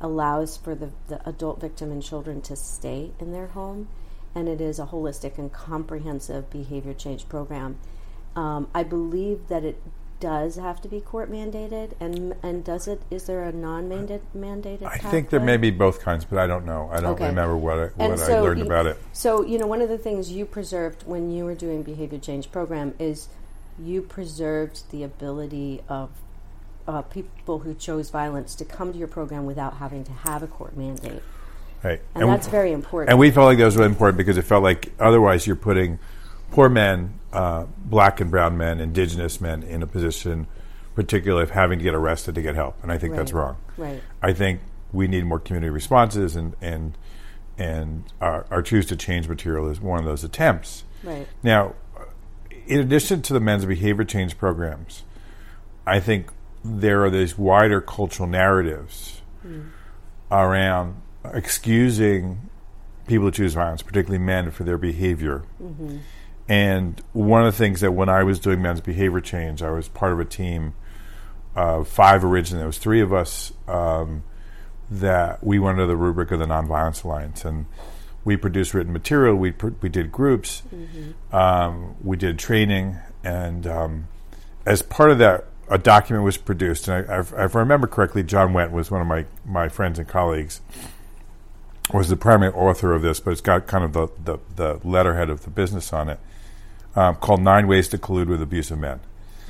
allows 0.00 0.56
for 0.56 0.74
the, 0.74 0.90
the 1.08 1.26
adult 1.28 1.60
victim 1.60 1.90
and 1.90 2.02
children 2.02 2.40
to 2.42 2.56
stay 2.56 3.10
in 3.20 3.32
their 3.32 3.48
home, 3.48 3.88
and 4.34 4.48
it 4.48 4.60
is 4.60 4.78
a 4.78 4.86
holistic 4.86 5.38
and 5.38 5.52
comprehensive 5.52 6.50
behavior 6.50 6.94
change 6.94 7.28
program. 7.28 7.78
Um, 8.36 8.68
I 8.74 8.82
believe 8.82 9.48
that 9.48 9.64
it 9.64 9.80
does 10.20 10.56
have 10.56 10.80
to 10.82 10.88
be 10.88 11.00
court 11.00 11.30
mandated, 11.30 11.92
and 12.00 12.34
and 12.42 12.64
does 12.64 12.88
it? 12.88 13.02
Is 13.10 13.24
there 13.26 13.42
a 13.44 13.52
non-mandated 13.52 14.20
mandated? 14.36 14.84
I 14.84 14.96
think 14.98 15.30
there 15.30 15.40
may 15.40 15.56
be 15.56 15.70
both 15.70 16.00
kinds, 16.00 16.24
but 16.24 16.38
I 16.38 16.46
don't 16.46 16.64
know. 16.64 16.88
I 16.92 17.00
don't 17.00 17.12
Okay. 17.12 17.26
remember 17.26 17.56
what 17.56 17.78
I, 17.78 17.82
And 17.98 18.12
what 18.12 18.20
I 18.20 18.26
so 18.26 18.42
learned 18.42 18.60
you- 18.60 18.66
about 18.66 18.86
it. 18.86 18.98
So 19.12 19.44
you 19.44 19.58
know, 19.58 19.66
one 19.66 19.82
of 19.82 19.88
the 19.88 19.98
things 19.98 20.30
you 20.32 20.44
preserved 20.46 21.02
when 21.06 21.30
you 21.30 21.44
were 21.44 21.54
doing 21.54 21.82
behavior 21.82 22.18
change 22.18 22.50
program 22.50 22.94
is 22.98 23.28
you 23.78 24.00
preserved 24.02 24.90
the 24.90 25.02
ability 25.02 25.82
of 25.88 26.10
uh, 26.86 27.02
people 27.02 27.60
who 27.60 27.74
chose 27.74 28.10
violence 28.10 28.54
to 28.54 28.64
come 28.64 28.92
to 28.92 28.98
your 28.98 29.08
program 29.08 29.46
without 29.46 29.74
having 29.78 30.04
to 30.04 30.12
have 30.12 30.42
a 30.42 30.46
court 30.46 30.76
mandate, 30.76 31.22
Right. 31.82 32.00
and, 32.14 32.28
that's 32.28 32.46
very 32.46 32.72
important. 32.72 33.10
And 33.10 33.18
we 33.18 33.30
felt 33.30 33.46
like 33.46 33.58
that 33.58 33.64
was 33.64 33.76
really 33.76 33.88
important 33.88 34.16
because 34.18 34.36
it 34.36 34.42
felt 34.42 34.62
like 34.62 34.92
otherwise 35.00 35.46
you're 35.46 35.56
putting 35.56 35.98
poor 36.52 36.68
men, 36.68 37.14
uh, 37.34 37.66
black 37.84 38.20
and 38.20 38.30
brown 38.30 38.56
men, 38.56 38.80
indigenous 38.80 39.40
men 39.40 39.62
in 39.62 39.82
a 39.82 39.86
position, 39.86 40.46
particularly 40.94 41.42
of 41.42 41.50
having 41.50 41.78
to 41.78 41.82
get 41.82 41.94
arrested 41.94 42.34
to 42.36 42.42
get 42.42 42.54
help. 42.54 42.80
And 42.82 42.92
I 42.92 42.98
think 42.98 43.14
that's 43.14 43.32
wrong. 43.32 43.56
right. 43.76 44.00
I 44.22 44.32
think 44.32 44.60
we 44.92 45.08
need 45.08 45.24
more 45.24 45.40
community 45.40 45.70
responses, 45.70 46.36
and 46.36 46.54
and 46.62 46.96
and 47.58 48.04
our, 48.20 48.46
our 48.50 48.62
choose 48.62 48.86
to 48.86 48.96
change 48.96 49.28
material 49.28 49.68
is 49.68 49.80
one 49.80 49.98
of 49.98 50.04
those 50.04 50.24
attempts. 50.24 50.84
Right. 51.02 51.26
Now, 51.42 51.74
in 52.66 52.80
addition 52.80 53.22
to 53.22 53.32
the 53.32 53.40
men's 53.40 53.64
behavior 53.64 54.04
change 54.04 54.38
programs, 54.38 55.02
I 55.86 56.00
think 56.00 56.30
there 56.64 57.04
are 57.04 57.10
these 57.10 57.36
wider 57.36 57.80
cultural 57.80 58.28
narratives 58.28 59.20
mm. 59.46 59.68
around 60.30 61.00
excusing 61.32 62.48
people 63.06 63.26
who 63.26 63.32
choose 63.32 63.54
violence, 63.54 63.82
particularly 63.82 64.24
men, 64.24 64.50
for 64.50 64.64
their 64.64 64.78
behavior. 64.78 65.42
Mm-hmm. 65.62 65.98
And 66.48 67.00
one 67.12 67.44
of 67.46 67.52
the 67.52 67.56
things 67.56 67.80
that 67.80 67.92
when 67.92 68.08
I 68.08 68.22
was 68.22 68.38
doing 68.38 68.60
men's 68.60 68.80
behavior 68.80 69.20
change, 69.20 69.62
I 69.62 69.70
was 69.70 69.88
part 69.88 70.12
of 70.12 70.20
a 70.20 70.24
team 70.24 70.74
of 71.56 71.88
five 71.88 72.24
originally. 72.24 72.60
There 72.60 72.66
was 72.66 72.78
three 72.78 73.00
of 73.00 73.12
us 73.12 73.52
um, 73.66 74.24
that 74.90 75.42
we 75.42 75.58
went 75.58 75.80
under 75.80 75.86
the 75.86 75.96
rubric 75.96 76.30
of 76.30 76.38
the 76.38 76.46
Nonviolence 76.46 77.04
Alliance, 77.04 77.44
and 77.44 77.66
we 78.24 78.36
produced 78.36 78.74
written 78.74 78.92
material. 78.92 79.36
We 79.36 79.52
pr- 79.52 79.70
we 79.80 79.88
did 79.88 80.12
groups, 80.12 80.62
mm-hmm. 80.74 81.34
um, 81.34 81.96
we 82.02 82.16
did 82.16 82.38
training, 82.38 82.98
and 83.22 83.66
um, 83.66 84.08
as 84.66 84.82
part 84.82 85.10
of 85.10 85.18
that, 85.18 85.46
a 85.70 85.78
document 85.78 86.24
was 86.24 86.36
produced. 86.36 86.88
And 86.88 87.10
I, 87.10 87.20
if 87.20 87.32
I 87.56 87.58
remember 87.58 87.86
correctly, 87.86 88.22
John 88.22 88.52
Went 88.52 88.70
was 88.70 88.90
one 88.90 89.00
of 89.00 89.06
my 89.06 89.24
my 89.46 89.68
friends 89.68 89.98
and 89.98 90.06
colleagues 90.06 90.60
was 91.92 92.08
the 92.08 92.16
primary 92.16 92.52
author 92.52 92.92
of 92.92 93.02
this, 93.02 93.20
but 93.20 93.32
it's 93.32 93.40
got 93.40 93.66
kind 93.66 93.84
of 93.84 93.92
the, 93.92 94.08
the, 94.24 94.38
the 94.56 94.88
letterhead 94.88 95.28
of 95.28 95.44
the 95.44 95.50
business 95.50 95.92
on 95.92 96.08
it, 96.08 96.18
um, 96.96 97.16
called 97.16 97.42
Nine 97.42 97.66
Ways 97.66 97.88
to 97.88 97.98
Collude 97.98 98.28
with 98.28 98.42
Abusive 98.42 98.78
Men. 98.78 99.00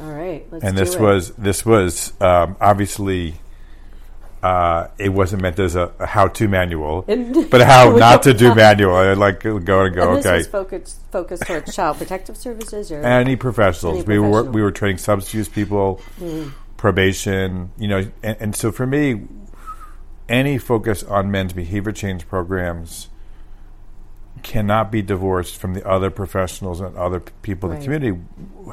All 0.00 0.10
right, 0.10 0.44
and 0.62 0.76
this 0.76 0.96
was 0.96 1.30
this 1.32 1.64
was 1.64 2.12
um, 2.20 2.56
obviously 2.60 3.36
uh, 4.44 4.88
it 4.98 5.08
wasn't 5.08 5.40
meant 5.40 5.58
as 5.58 5.74
a, 5.74 5.90
a 5.98 6.04
how-to 6.04 6.48
manual, 6.48 7.02
but 7.50 7.62
how 7.62 7.90
not 7.96 8.24
to 8.24 8.34
do 8.34 8.54
manual. 8.54 8.94
I 8.94 9.14
like 9.14 9.40
go 9.40 9.56
and 9.56 9.64
go. 9.64 9.82
And 9.82 10.18
this 10.18 10.26
okay, 10.26 10.36
was 10.36 10.46
focused 10.46 11.00
focused 11.10 11.44
towards 11.46 11.74
child 11.74 11.96
protective 11.96 12.36
services 12.36 12.92
or 12.92 13.02
any 13.02 13.36
professionals. 13.36 14.04
Any 14.04 14.06
we 14.06 14.18
were 14.18 14.44
we 14.44 14.60
were 14.60 14.70
training 14.70 14.98
substance 14.98 15.48
people, 15.48 16.02
mm. 16.20 16.52
probation. 16.76 17.70
You 17.78 17.88
know, 17.88 17.98
and, 18.22 18.36
and 18.38 18.56
so 18.56 18.70
for 18.70 18.86
me, 18.86 19.22
any 20.28 20.58
focus 20.58 21.02
on 21.02 21.30
men's 21.30 21.54
behavior 21.54 21.92
change 21.92 22.28
programs 22.28 23.08
cannot 24.42 24.90
be 24.90 25.02
divorced 25.02 25.56
from 25.56 25.74
the 25.74 25.86
other 25.86 26.10
professionals 26.10 26.80
and 26.80 26.96
other 26.96 27.20
people 27.20 27.68
right. 27.68 27.76
in 27.76 27.80
the 27.80 27.84
community 27.84 28.20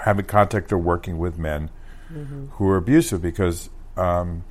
having 0.03 0.25
contact 0.25 0.71
or 0.71 0.77
working 0.77 1.17
with 1.17 1.37
men 1.37 1.69
mm-hmm. 2.11 2.47
who 2.51 2.67
are 2.67 2.77
abusive 2.77 3.21
because 3.21 3.69
um, 3.97 4.43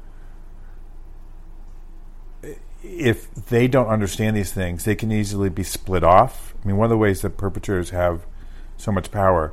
if 2.82 3.32
they 3.34 3.68
don't 3.68 3.88
understand 3.88 4.36
these 4.36 4.52
things, 4.52 4.84
they 4.84 4.94
can 4.94 5.12
easily 5.12 5.48
be 5.48 5.62
split 5.62 6.04
off. 6.04 6.54
I 6.62 6.66
mean, 6.66 6.76
one 6.76 6.86
of 6.86 6.90
the 6.90 6.96
ways 6.96 7.22
that 7.22 7.36
perpetrators 7.36 7.90
have 7.90 8.24
so 8.76 8.90
much 8.90 9.10
power 9.10 9.52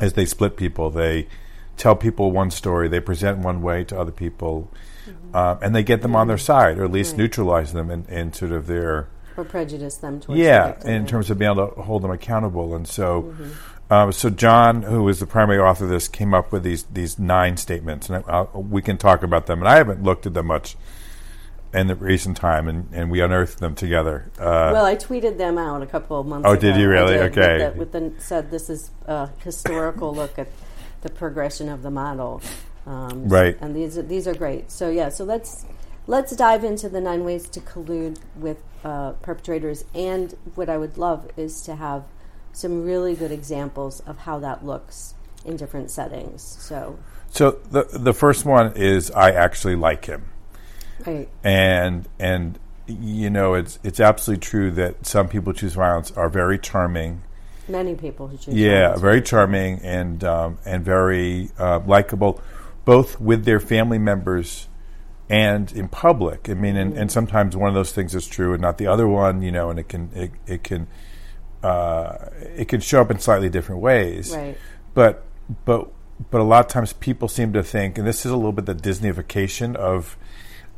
is 0.00 0.12
they 0.12 0.26
split 0.26 0.56
people. 0.56 0.90
They 0.90 1.26
tell 1.76 1.96
people 1.96 2.30
one 2.30 2.50
story, 2.50 2.88
they 2.88 3.00
present 3.00 3.38
one 3.38 3.60
way 3.62 3.82
to 3.84 3.98
other 3.98 4.12
people 4.12 4.70
mm-hmm. 5.06 5.36
um, 5.36 5.58
and 5.60 5.74
they 5.74 5.82
get 5.82 6.02
them 6.02 6.14
on 6.14 6.28
their 6.28 6.38
side, 6.38 6.78
or 6.78 6.84
at 6.84 6.92
least 6.92 7.12
right. 7.12 7.18
neutralize 7.18 7.72
them 7.72 7.90
in, 7.90 8.04
in, 8.06 8.32
sort 8.32 8.52
of 8.52 8.66
their 8.66 9.08
or 9.36 9.44
prejudice 9.44 9.96
them 9.96 10.20
towards 10.20 10.40
yeah, 10.40 10.76
in 10.84 11.06
terms 11.06 11.30
of 11.30 11.38
being 11.38 11.50
able 11.50 11.68
to 11.68 11.82
hold 11.82 12.02
them 12.02 12.10
accountable. 12.10 12.74
And 12.74 12.86
so, 12.86 13.22
mm-hmm. 13.22 13.92
um, 13.92 14.12
so 14.12 14.30
John, 14.30 14.82
who 14.82 15.02
was 15.02 15.20
the 15.20 15.26
primary 15.26 15.58
author 15.58 15.84
of 15.84 15.90
this, 15.90 16.08
came 16.08 16.34
up 16.34 16.52
with 16.52 16.62
these 16.62 16.84
these 16.84 17.18
nine 17.18 17.56
statements, 17.56 18.08
and 18.08 18.24
I, 18.26 18.42
we 18.54 18.82
can 18.82 18.98
talk 18.98 19.22
about 19.22 19.46
them. 19.46 19.60
And 19.60 19.68
I 19.68 19.76
haven't 19.76 20.02
looked 20.02 20.26
at 20.26 20.34
them 20.34 20.46
much 20.46 20.76
in 21.72 21.88
the 21.88 21.96
recent 21.96 22.36
time, 22.36 22.68
and, 22.68 22.88
and 22.92 23.10
we 23.10 23.20
unearthed 23.20 23.58
them 23.58 23.74
together. 23.74 24.30
Uh, 24.38 24.70
well, 24.72 24.84
I 24.84 24.94
tweeted 24.94 25.38
them 25.38 25.58
out 25.58 25.82
a 25.82 25.86
couple 25.86 26.20
of 26.20 26.26
months. 26.26 26.44
Ago. 26.44 26.50
Oh, 26.50 26.52
ago. 26.52 26.60
did 26.60 26.80
you 26.80 26.88
really? 26.88 27.14
Did, 27.14 27.36
okay. 27.36 27.72
With, 27.76 27.92
the, 27.92 28.00
with 28.00 28.16
the, 28.16 28.22
said 28.22 28.50
this 28.50 28.70
is 28.70 28.90
a 29.06 29.28
historical 29.42 30.14
look 30.14 30.38
at 30.38 30.48
the 31.02 31.10
progression 31.10 31.68
of 31.68 31.82
the 31.82 31.90
model. 31.90 32.40
Um, 32.86 33.28
right. 33.28 33.56
And 33.60 33.74
these 33.74 33.96
these 34.06 34.28
are 34.28 34.34
great. 34.34 34.70
So 34.70 34.90
yeah, 34.90 35.08
so 35.08 35.24
let's 35.24 35.64
let's 36.06 36.34
dive 36.36 36.64
into 36.64 36.88
the 36.88 37.00
nine 37.00 37.24
ways 37.24 37.48
to 37.50 37.60
collude 37.60 38.18
with 38.36 38.62
uh, 38.84 39.12
perpetrators. 39.22 39.84
And 39.94 40.34
what 40.54 40.68
I 40.68 40.78
would 40.78 40.98
love 40.98 41.30
is 41.36 41.62
to 41.62 41.76
have 41.76 42.04
some 42.52 42.84
really 42.84 43.14
good 43.14 43.32
examples 43.32 44.00
of 44.00 44.18
how 44.18 44.38
that 44.40 44.64
looks 44.64 45.14
in 45.44 45.56
different 45.56 45.90
settings. 45.90 46.42
So. 46.42 46.98
So 47.30 47.58
the 47.70 47.84
the 47.92 48.14
first 48.14 48.44
one 48.44 48.74
is 48.76 49.10
I 49.10 49.32
actually 49.32 49.74
like 49.74 50.04
him. 50.04 50.30
Right. 51.04 51.28
And 51.42 52.08
and 52.18 52.58
you 52.86 53.30
know 53.30 53.54
it's 53.54 53.78
it's 53.82 53.98
absolutely 53.98 54.40
true 54.40 54.70
that 54.72 55.04
some 55.04 55.28
people 55.28 55.52
choose 55.52 55.74
violence 55.74 56.12
are 56.12 56.28
very 56.28 56.58
charming 56.58 57.22
Many 57.68 57.94
people 57.94 58.28
who 58.28 58.36
choose. 58.36 58.54
Yeah, 58.54 58.96
very 58.96 59.22
charming 59.22 59.80
and 59.80 60.22
um, 60.22 60.58
and 60.64 60.84
very 60.84 61.50
uh, 61.58 61.80
likable, 61.86 62.42
both 62.84 63.20
with 63.20 63.44
their 63.44 63.60
family 63.60 63.98
members 63.98 64.68
and 65.28 65.72
in 65.72 65.88
public. 65.88 66.48
I 66.48 66.54
mean, 66.54 66.76
and, 66.76 66.96
and, 66.96 67.10
sometimes 67.10 67.56
one 67.56 67.68
of 67.68 67.74
those 67.74 67.92
things 67.92 68.14
is 68.14 68.26
true 68.26 68.52
and 68.52 68.60
not 68.60 68.78
the 68.78 68.86
other 68.86 69.08
one. 69.08 69.42
You 69.42 69.52
know, 69.52 69.70
and 69.70 69.78
it 69.78 69.88
can 69.88 70.10
it, 70.14 70.30
it 70.46 70.64
can 70.64 70.86
uh, 71.62 72.28
it 72.56 72.68
can 72.68 72.80
show 72.80 73.00
up 73.00 73.10
in 73.10 73.18
slightly 73.18 73.48
different 73.48 73.80
ways. 73.80 74.34
Right. 74.34 74.58
But 74.92 75.24
but 75.64 75.88
but 76.30 76.40
a 76.40 76.44
lot 76.44 76.64
of 76.64 76.68
times 76.70 76.92
people 76.92 77.28
seem 77.28 77.52
to 77.54 77.62
think, 77.62 77.98
and 77.98 78.06
this 78.06 78.24
is 78.26 78.32
a 78.32 78.36
little 78.36 78.52
bit 78.52 78.66
the 78.66 78.74
Disneyification 78.74 79.74
of 79.74 80.16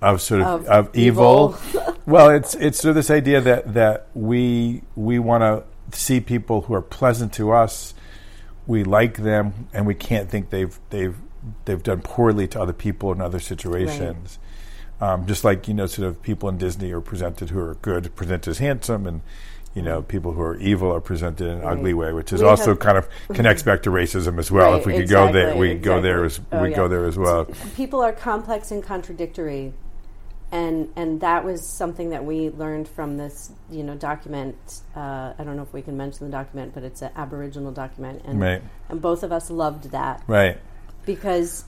of 0.00 0.20
sort 0.20 0.42
of, 0.42 0.66
of, 0.66 0.66
of 0.66 0.96
evil. 0.96 1.56
evil. 1.68 1.96
well, 2.06 2.30
it's 2.30 2.54
it's 2.54 2.78
sort 2.78 2.90
of 2.90 2.96
this 2.96 3.10
idea 3.10 3.40
that 3.40 3.74
that 3.74 4.08
we 4.14 4.82
we 4.94 5.18
want 5.18 5.42
to 5.42 5.98
see 5.98 6.20
people 6.20 6.62
who 6.62 6.74
are 6.74 6.82
pleasant 6.82 7.32
to 7.34 7.52
us. 7.52 7.94
We 8.66 8.82
like 8.82 9.18
them, 9.18 9.68
and 9.72 9.86
we 9.86 9.94
can't 9.94 10.28
think 10.28 10.50
they've 10.50 10.76
they've 10.90 11.16
they've 11.64 11.82
done 11.82 12.00
poorly 12.00 12.48
to 12.48 12.60
other 12.60 12.72
people 12.72 13.12
in 13.12 13.20
other 13.20 13.40
situations. 13.40 14.38
Right. 15.00 15.12
Um, 15.12 15.26
just 15.26 15.44
like 15.44 15.68
you 15.68 15.74
know, 15.74 15.86
sort 15.86 16.08
of 16.08 16.22
people 16.22 16.48
in 16.48 16.56
Disney 16.56 16.90
are 16.92 17.00
presented 17.00 17.50
who 17.50 17.60
are 17.60 17.74
good, 17.76 18.14
presented 18.16 18.50
as 18.50 18.58
handsome, 18.58 19.06
and 19.06 19.20
you 19.74 19.82
know, 19.82 20.00
people 20.00 20.32
who 20.32 20.40
are 20.40 20.56
evil 20.56 20.90
are 20.90 21.02
presented 21.02 21.46
in 21.46 21.58
an 21.58 21.60
right. 21.60 21.72
ugly 21.76 21.92
way, 21.92 22.12
which 22.12 22.32
is 22.32 22.40
we 22.40 22.48
also 22.48 22.74
kind 22.74 22.96
of 22.96 23.06
connects 23.34 23.62
back 23.62 23.82
to 23.82 23.90
racism 23.90 24.38
as 24.38 24.50
well. 24.50 24.72
Right, 24.72 24.80
if 24.80 24.86
we 24.86 24.92
could 24.94 25.02
exactly, 25.02 25.32
go 25.32 25.38
there, 25.38 25.56
we 25.56 25.70
exactly. 25.72 25.84
go 25.84 26.00
there 26.00 26.24
as 26.24 26.40
oh, 26.50 26.62
we 26.62 26.70
yeah. 26.70 26.76
go 26.76 26.88
there 26.88 27.04
as 27.04 27.18
well. 27.18 27.44
People 27.76 28.00
are 28.00 28.12
complex 28.12 28.70
and 28.70 28.82
contradictory 28.82 29.74
and 30.52 30.92
and 30.94 31.20
that 31.20 31.44
was 31.44 31.66
something 31.66 32.10
that 32.10 32.24
we 32.24 32.50
learned 32.50 32.88
from 32.88 33.16
this 33.16 33.50
you 33.70 33.82
know 33.82 33.94
document 33.94 34.56
uh, 34.94 35.32
I 35.38 35.44
don't 35.44 35.56
know 35.56 35.62
if 35.62 35.72
we 35.72 35.82
can 35.82 35.96
mention 35.96 36.26
the 36.26 36.32
document 36.32 36.72
but 36.72 36.82
it's 36.84 37.02
an 37.02 37.10
aboriginal 37.16 37.72
document 37.72 38.22
and 38.24 38.40
right. 38.40 38.62
and 38.88 39.00
both 39.02 39.22
of 39.22 39.32
us 39.32 39.50
loved 39.50 39.90
that 39.90 40.22
right 40.26 40.58
because 41.06 41.64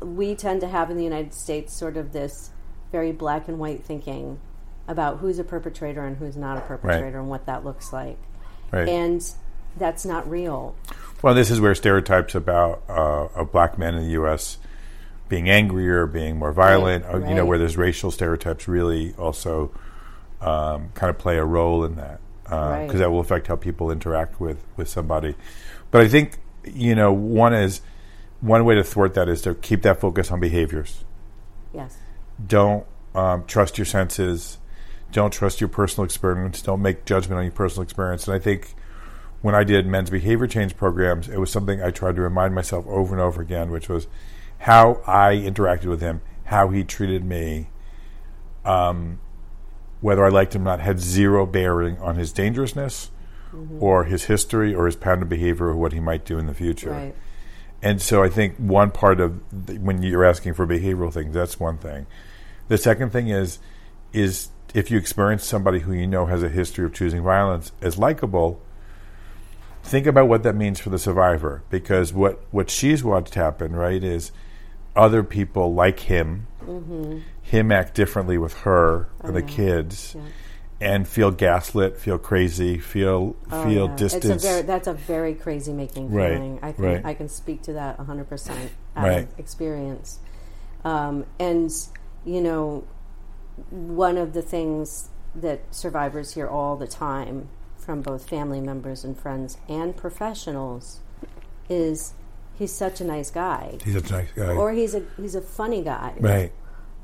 we 0.00 0.34
tend 0.34 0.62
to 0.62 0.68
have 0.68 0.90
in 0.90 0.96
the 0.96 1.04
United 1.04 1.34
States 1.34 1.74
sort 1.74 1.98
of 1.98 2.12
this 2.12 2.50
very 2.92 3.12
black 3.12 3.48
and 3.48 3.58
white 3.58 3.84
thinking 3.84 4.40
about 4.88 5.18
who's 5.18 5.38
a 5.38 5.44
perpetrator 5.44 6.06
and 6.06 6.16
who's 6.16 6.36
not 6.36 6.56
a 6.56 6.60
perpetrator 6.62 7.04
right. 7.04 7.14
and 7.14 7.28
what 7.28 7.44
that 7.46 7.64
looks 7.64 7.92
like 7.92 8.16
right. 8.70 8.88
and 8.88 9.34
that's 9.76 10.06
not 10.06 10.28
real 10.30 10.74
well 11.22 11.34
this 11.34 11.50
is 11.50 11.60
where 11.60 11.74
stereotypes 11.74 12.34
about 12.34 12.82
uh, 12.88 13.26
of 13.34 13.50
black 13.50 13.76
men 13.76 13.94
in 13.94 14.04
the 14.04 14.12
U.S 14.12 14.58
being 15.28 15.48
angrier, 15.50 16.06
being 16.06 16.36
more 16.36 16.52
violent, 16.52 17.04
right, 17.04 17.16
right. 17.16 17.28
you 17.28 17.34
know, 17.34 17.44
where 17.44 17.58
there's 17.58 17.76
racial 17.76 18.10
stereotypes 18.10 18.68
really 18.68 19.14
also 19.14 19.72
um, 20.40 20.90
kind 20.94 21.10
of 21.10 21.18
play 21.18 21.36
a 21.38 21.44
role 21.44 21.84
in 21.84 21.96
that 21.96 22.20
because 22.44 22.94
uh, 22.94 22.98
that 22.98 23.10
will 23.10 23.20
affect 23.20 23.48
how 23.48 23.56
people 23.56 23.90
interact 23.90 24.40
with 24.40 24.62
with 24.76 24.88
somebody. 24.88 25.34
But 25.90 26.02
I 26.02 26.08
think 26.08 26.38
you 26.64 26.94
know 26.94 27.12
one 27.12 27.54
is 27.54 27.80
one 28.40 28.64
way 28.64 28.74
to 28.74 28.84
thwart 28.84 29.14
that 29.14 29.28
is 29.28 29.42
to 29.42 29.54
keep 29.54 29.82
that 29.82 30.00
focus 30.00 30.30
on 30.30 30.40
behaviors. 30.40 31.04
Yes. 31.72 31.96
Don't 32.44 32.86
um, 33.14 33.44
trust 33.46 33.78
your 33.78 33.84
senses. 33.84 34.58
Don't 35.12 35.32
trust 35.32 35.60
your 35.60 35.68
personal 35.68 36.04
experience. 36.04 36.60
Don't 36.62 36.82
make 36.82 37.04
judgment 37.04 37.38
on 37.38 37.44
your 37.44 37.52
personal 37.52 37.82
experience. 37.82 38.26
And 38.26 38.34
I 38.34 38.38
think 38.38 38.74
when 39.42 39.54
I 39.54 39.64
did 39.64 39.86
men's 39.86 40.10
behavior 40.10 40.46
change 40.46 40.76
programs, 40.76 41.28
it 41.28 41.38
was 41.38 41.50
something 41.50 41.82
I 41.82 41.90
tried 41.90 42.16
to 42.16 42.22
remind 42.22 42.54
myself 42.54 42.86
over 42.86 43.14
and 43.14 43.22
over 43.22 43.40
again, 43.40 43.70
which 43.70 43.88
was 43.88 44.06
how 44.58 45.02
I 45.06 45.34
interacted 45.34 45.86
with 45.86 46.00
him, 46.00 46.20
how 46.44 46.68
he 46.68 46.84
treated 46.84 47.24
me, 47.24 47.68
um, 48.64 49.20
whether 50.00 50.24
I 50.24 50.28
liked 50.28 50.54
him 50.54 50.62
or 50.62 50.64
not, 50.64 50.80
had 50.80 50.98
zero 50.98 51.46
bearing 51.46 51.98
on 51.98 52.16
his 52.16 52.32
dangerousness 52.32 53.10
mm-hmm. 53.54 53.82
or 53.82 54.04
his 54.04 54.24
history 54.24 54.74
or 54.74 54.86
his 54.86 54.96
pattern 54.96 55.22
of 55.22 55.28
behavior 55.28 55.66
or 55.66 55.76
what 55.76 55.92
he 55.92 56.00
might 56.00 56.24
do 56.24 56.38
in 56.38 56.46
the 56.46 56.54
future. 56.54 56.90
Right. 56.90 57.14
And 57.86 58.02
so 58.02 58.20
I 58.20 58.28
think 58.28 58.56
one 58.56 58.90
part 58.90 59.20
of 59.20 59.40
the, 59.52 59.78
when 59.78 60.02
you're 60.02 60.24
asking 60.24 60.54
for 60.54 60.66
behavioral 60.66 61.12
things, 61.12 61.32
that's 61.32 61.60
one 61.60 61.78
thing. 61.78 62.08
The 62.66 62.78
second 62.78 63.10
thing 63.10 63.28
is 63.28 63.60
is 64.12 64.48
if 64.74 64.90
you 64.90 64.98
experience 64.98 65.44
somebody 65.44 65.78
who 65.78 65.92
you 65.92 66.04
know 66.04 66.26
has 66.26 66.42
a 66.42 66.48
history 66.48 66.84
of 66.84 66.92
choosing 66.92 67.22
violence 67.22 67.70
as 67.80 67.96
likable, 67.96 68.60
think 69.84 70.04
about 70.08 70.26
what 70.26 70.42
that 70.42 70.56
means 70.56 70.80
for 70.80 70.90
the 70.90 70.98
survivor. 70.98 71.62
Because 71.70 72.12
what, 72.12 72.42
what 72.50 72.70
she's 72.70 73.04
watched 73.04 73.34
happen, 73.34 73.76
right, 73.76 74.02
is 74.02 74.32
other 74.96 75.22
people 75.22 75.72
like 75.72 76.00
him, 76.00 76.48
mm-hmm. 76.64 77.20
him 77.40 77.70
act 77.70 77.94
differently 77.94 78.36
with 78.36 78.54
her 78.62 79.08
and 79.20 79.36
the 79.36 79.42
yeah. 79.42 79.46
kids, 79.46 80.16
Yeah. 80.16 80.22
And 80.80 81.08
feel 81.08 81.30
gaslit, 81.30 81.98
feel 81.98 82.18
crazy, 82.18 82.78
feel 82.78 83.34
Oh, 83.50 83.64
feel 83.64 83.88
yeah. 83.88 83.96
distance. 83.96 84.44
A 84.44 84.46
very, 84.46 84.62
that's 84.62 84.86
a 84.88 84.92
very 84.92 85.34
crazy 85.34 85.72
making 85.72 86.10
Right, 86.12 86.32
feeling. 86.34 86.58
I 86.62 86.72
can 86.72 86.84
right. 86.84 87.04
I 87.04 87.14
can 87.14 87.28
speak 87.28 87.62
to 87.62 87.72
that 87.74 87.98
100% 87.98 88.70
out 88.96 89.04
Right. 89.04 89.22
of 89.24 89.38
experience. 89.38 90.18
Um, 90.84 91.24
and 91.38 91.70
you 92.24 92.40
know, 92.40 92.84
one 93.70 94.16
of 94.18 94.32
the 94.32 94.42
things 94.42 95.08
that 95.34 95.60
survivors 95.70 96.34
hear 96.34 96.46
all 96.46 96.76
the 96.76 96.86
time 96.86 97.48
from 97.78 98.02
both 98.02 98.28
family 98.28 98.60
members 98.60 99.04
and 99.04 99.16
friends 99.18 99.58
and 99.68 99.96
professionals 99.96 101.00
is 101.68 102.14
he's 102.58 102.72
such 102.72 103.00
a 103.00 103.04
nice 103.04 103.30
guy. 103.30 103.78
He's 103.84 103.94
a 103.96 104.00
nice 104.12 104.28
guy, 104.34 104.52
Or 104.54 104.72
he's 104.72 104.94
a 104.94 105.02
he's 105.16 105.34
a 105.34 105.40
funny 105.40 105.82
guy 105.82 106.14
right? 106.20 106.52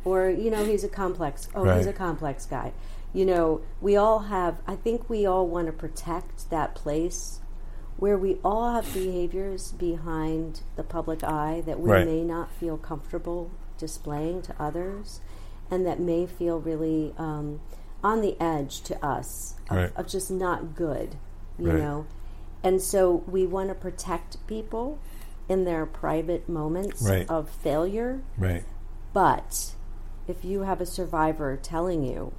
or 0.05 0.29
you 0.29 0.50
know 0.50 0.64
he's 0.64 0.83
a 0.85 0.88
complex 0.88 1.49
oh 1.55 1.64
he's 1.76 1.87
a 1.87 1.93
complex 1.93 2.45
guy 2.47 2.73
you 3.12 3.25
know 3.26 3.61
we 3.81 3.97
all 3.97 4.21
have 4.21 4.59
i 4.66 4.75
think 4.75 5.09
we 5.11 5.26
all 5.26 5.47
want 5.47 5.66
to 5.66 5.73
protect 5.73 6.49
that 6.50 6.75
place 6.75 7.40
where 7.99 8.16
we 8.19 8.38
all 8.45 8.73
have 8.73 8.92
behaviors 8.95 9.73
behind 9.73 10.61
the 10.76 10.83
public 10.83 11.23
eye 11.23 11.62
that 11.66 11.78
we 11.78 11.90
Right. 11.90 12.07
may 12.07 12.23
not 12.25 12.50
feel 12.52 12.76
comfortable 12.76 13.50
displaying 13.78 14.42
to 14.42 14.54
others 14.62 15.21
and 15.71 15.85
that 15.87 16.00
may 16.00 16.26
feel 16.26 16.59
really 16.61 17.14
um, 17.19 17.61
on 18.02 18.21
the 18.21 18.37
edge 18.40 18.81
to 18.83 19.04
us 19.04 19.54
of, 19.71 19.76
Right. 19.76 19.92
of 19.97 20.07
just 20.09 20.31
not 20.31 20.75
good 20.75 21.16
you 21.59 21.69
Right. 21.69 21.78
know 21.78 22.07
and 22.64 22.81
so 22.81 23.23
we 23.26 23.47
want 23.47 23.69
to 23.69 23.75
protect 23.75 24.45
people 24.47 24.99
in 25.49 25.64
their 25.64 25.85
private 25.85 26.49
moments 26.49 27.02
of 27.28 27.50
failure 27.50 28.23
Right. 28.38 28.64
but 29.12 29.73
if 30.26 30.45
you 30.45 30.62
have 30.62 30.81
a 30.81 30.87
survivor 30.87 31.57
telling 31.61 32.02
you 32.04 32.33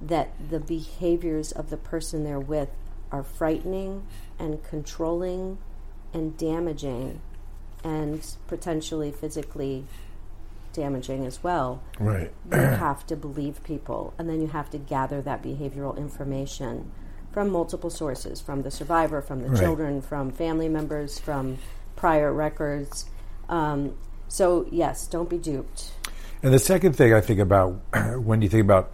that 0.00 0.30
the 0.50 0.60
behaviors 0.60 1.52
of 1.52 1.70
the 1.70 1.76
person 1.76 2.24
they're 2.24 2.38
with 2.40 2.68
are 3.10 3.22
frightening 3.22 4.06
and 4.38 4.62
controlling 4.64 5.58
and 6.12 6.36
damaging 6.36 7.20
and 7.84 8.36
potentially 8.46 9.10
physically 9.10 9.84
damaging 10.72 11.24
as 11.26 11.42
well, 11.42 11.80
Right. 11.98 12.30
you 12.50 12.58
have 12.58 13.06
to 13.06 13.16
believe 13.16 13.62
people. 13.64 14.12
And 14.18 14.28
then 14.28 14.40
you 14.40 14.48
have 14.48 14.70
to 14.70 14.78
gather 14.78 15.20
that 15.22 15.42
behavioral 15.42 15.96
information 15.96 16.90
from 17.32 17.50
multiple 17.50 17.90
sources 17.90 18.40
from 18.40 18.62
the 18.62 18.70
survivor, 18.70 19.20
from 19.20 19.42
the 19.42 19.50
Right. 19.50 19.58
children, 19.58 20.00
from 20.02 20.30
family 20.30 20.68
members, 20.68 21.18
from 21.18 21.58
prior 21.96 22.32
records. 22.32 23.06
Um, 23.48 23.94
so, 24.28 24.66
yes, 24.70 25.06
don't 25.06 25.28
be 25.28 25.38
duped. 25.38 25.92
And 26.42 26.52
the 26.54 26.58
second 26.58 26.94
thing 26.94 27.12
I 27.12 27.20
think 27.20 27.40
about 27.40 27.72
when 28.22 28.42
you 28.42 28.48
think 28.48 28.62
about 28.64 28.92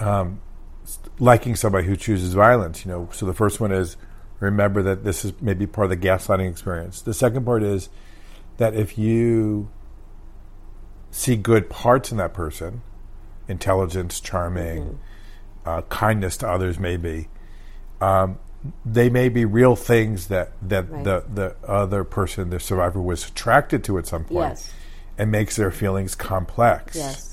um, 0.00 0.40
liking 1.18 1.56
somebody 1.56 1.86
who 1.86 1.96
chooses 1.96 2.34
violence, 2.34 2.84
you 2.84 2.90
know, 2.90 3.08
so 3.12 3.26
the 3.26 3.34
first 3.34 3.60
one 3.60 3.72
is 3.72 3.96
remember 4.40 4.82
that 4.82 5.04
this 5.04 5.24
is 5.24 5.32
maybe 5.40 5.66
part 5.66 5.90
of 5.90 6.00
the 6.00 6.06
gaslighting 6.08 6.48
experience. 6.50 7.02
The 7.02 7.14
second 7.14 7.44
part 7.44 7.62
is 7.62 7.88
that 8.58 8.74
if 8.74 8.96
you 8.96 9.68
see 11.10 11.36
good 11.36 11.68
parts 11.68 12.12
in 12.12 12.18
that 12.18 12.34
person, 12.34 12.82
intelligence, 13.48 14.20
charming, 14.20 14.98
uh, 15.64 15.82
kindness 15.82 16.36
to 16.38 16.48
others, 16.48 16.78
maybe, 16.78 17.28
um, 18.00 18.38
they 18.84 19.08
may 19.08 19.28
be 19.28 19.44
real 19.44 19.76
things 19.76 20.28
that, 20.28 20.52
that 20.62 20.90
Right. 20.90 21.04
the, 21.04 21.24
the 21.32 21.56
other 21.68 22.04
person, 22.04 22.50
the 22.50 22.60
survivor, 22.60 23.00
was 23.00 23.26
attracted 23.28 23.84
to 23.84 23.98
at 23.98 24.06
some 24.06 24.24
point 24.24 24.50
Yes. 24.50 24.72
and 25.16 25.30
makes 25.30 25.56
their 25.56 25.70
feelings 25.70 26.14
complex. 26.14 26.96
Yes. 26.96 27.27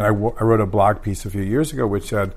And 0.00 0.06
I, 0.06 0.10
w- 0.10 0.34
I 0.40 0.44
wrote 0.44 0.60
a 0.60 0.66
blog 0.66 1.02
piece 1.02 1.24
a 1.26 1.30
few 1.30 1.42
years 1.42 1.72
ago 1.72 1.86
which 1.86 2.08
said 2.08 2.34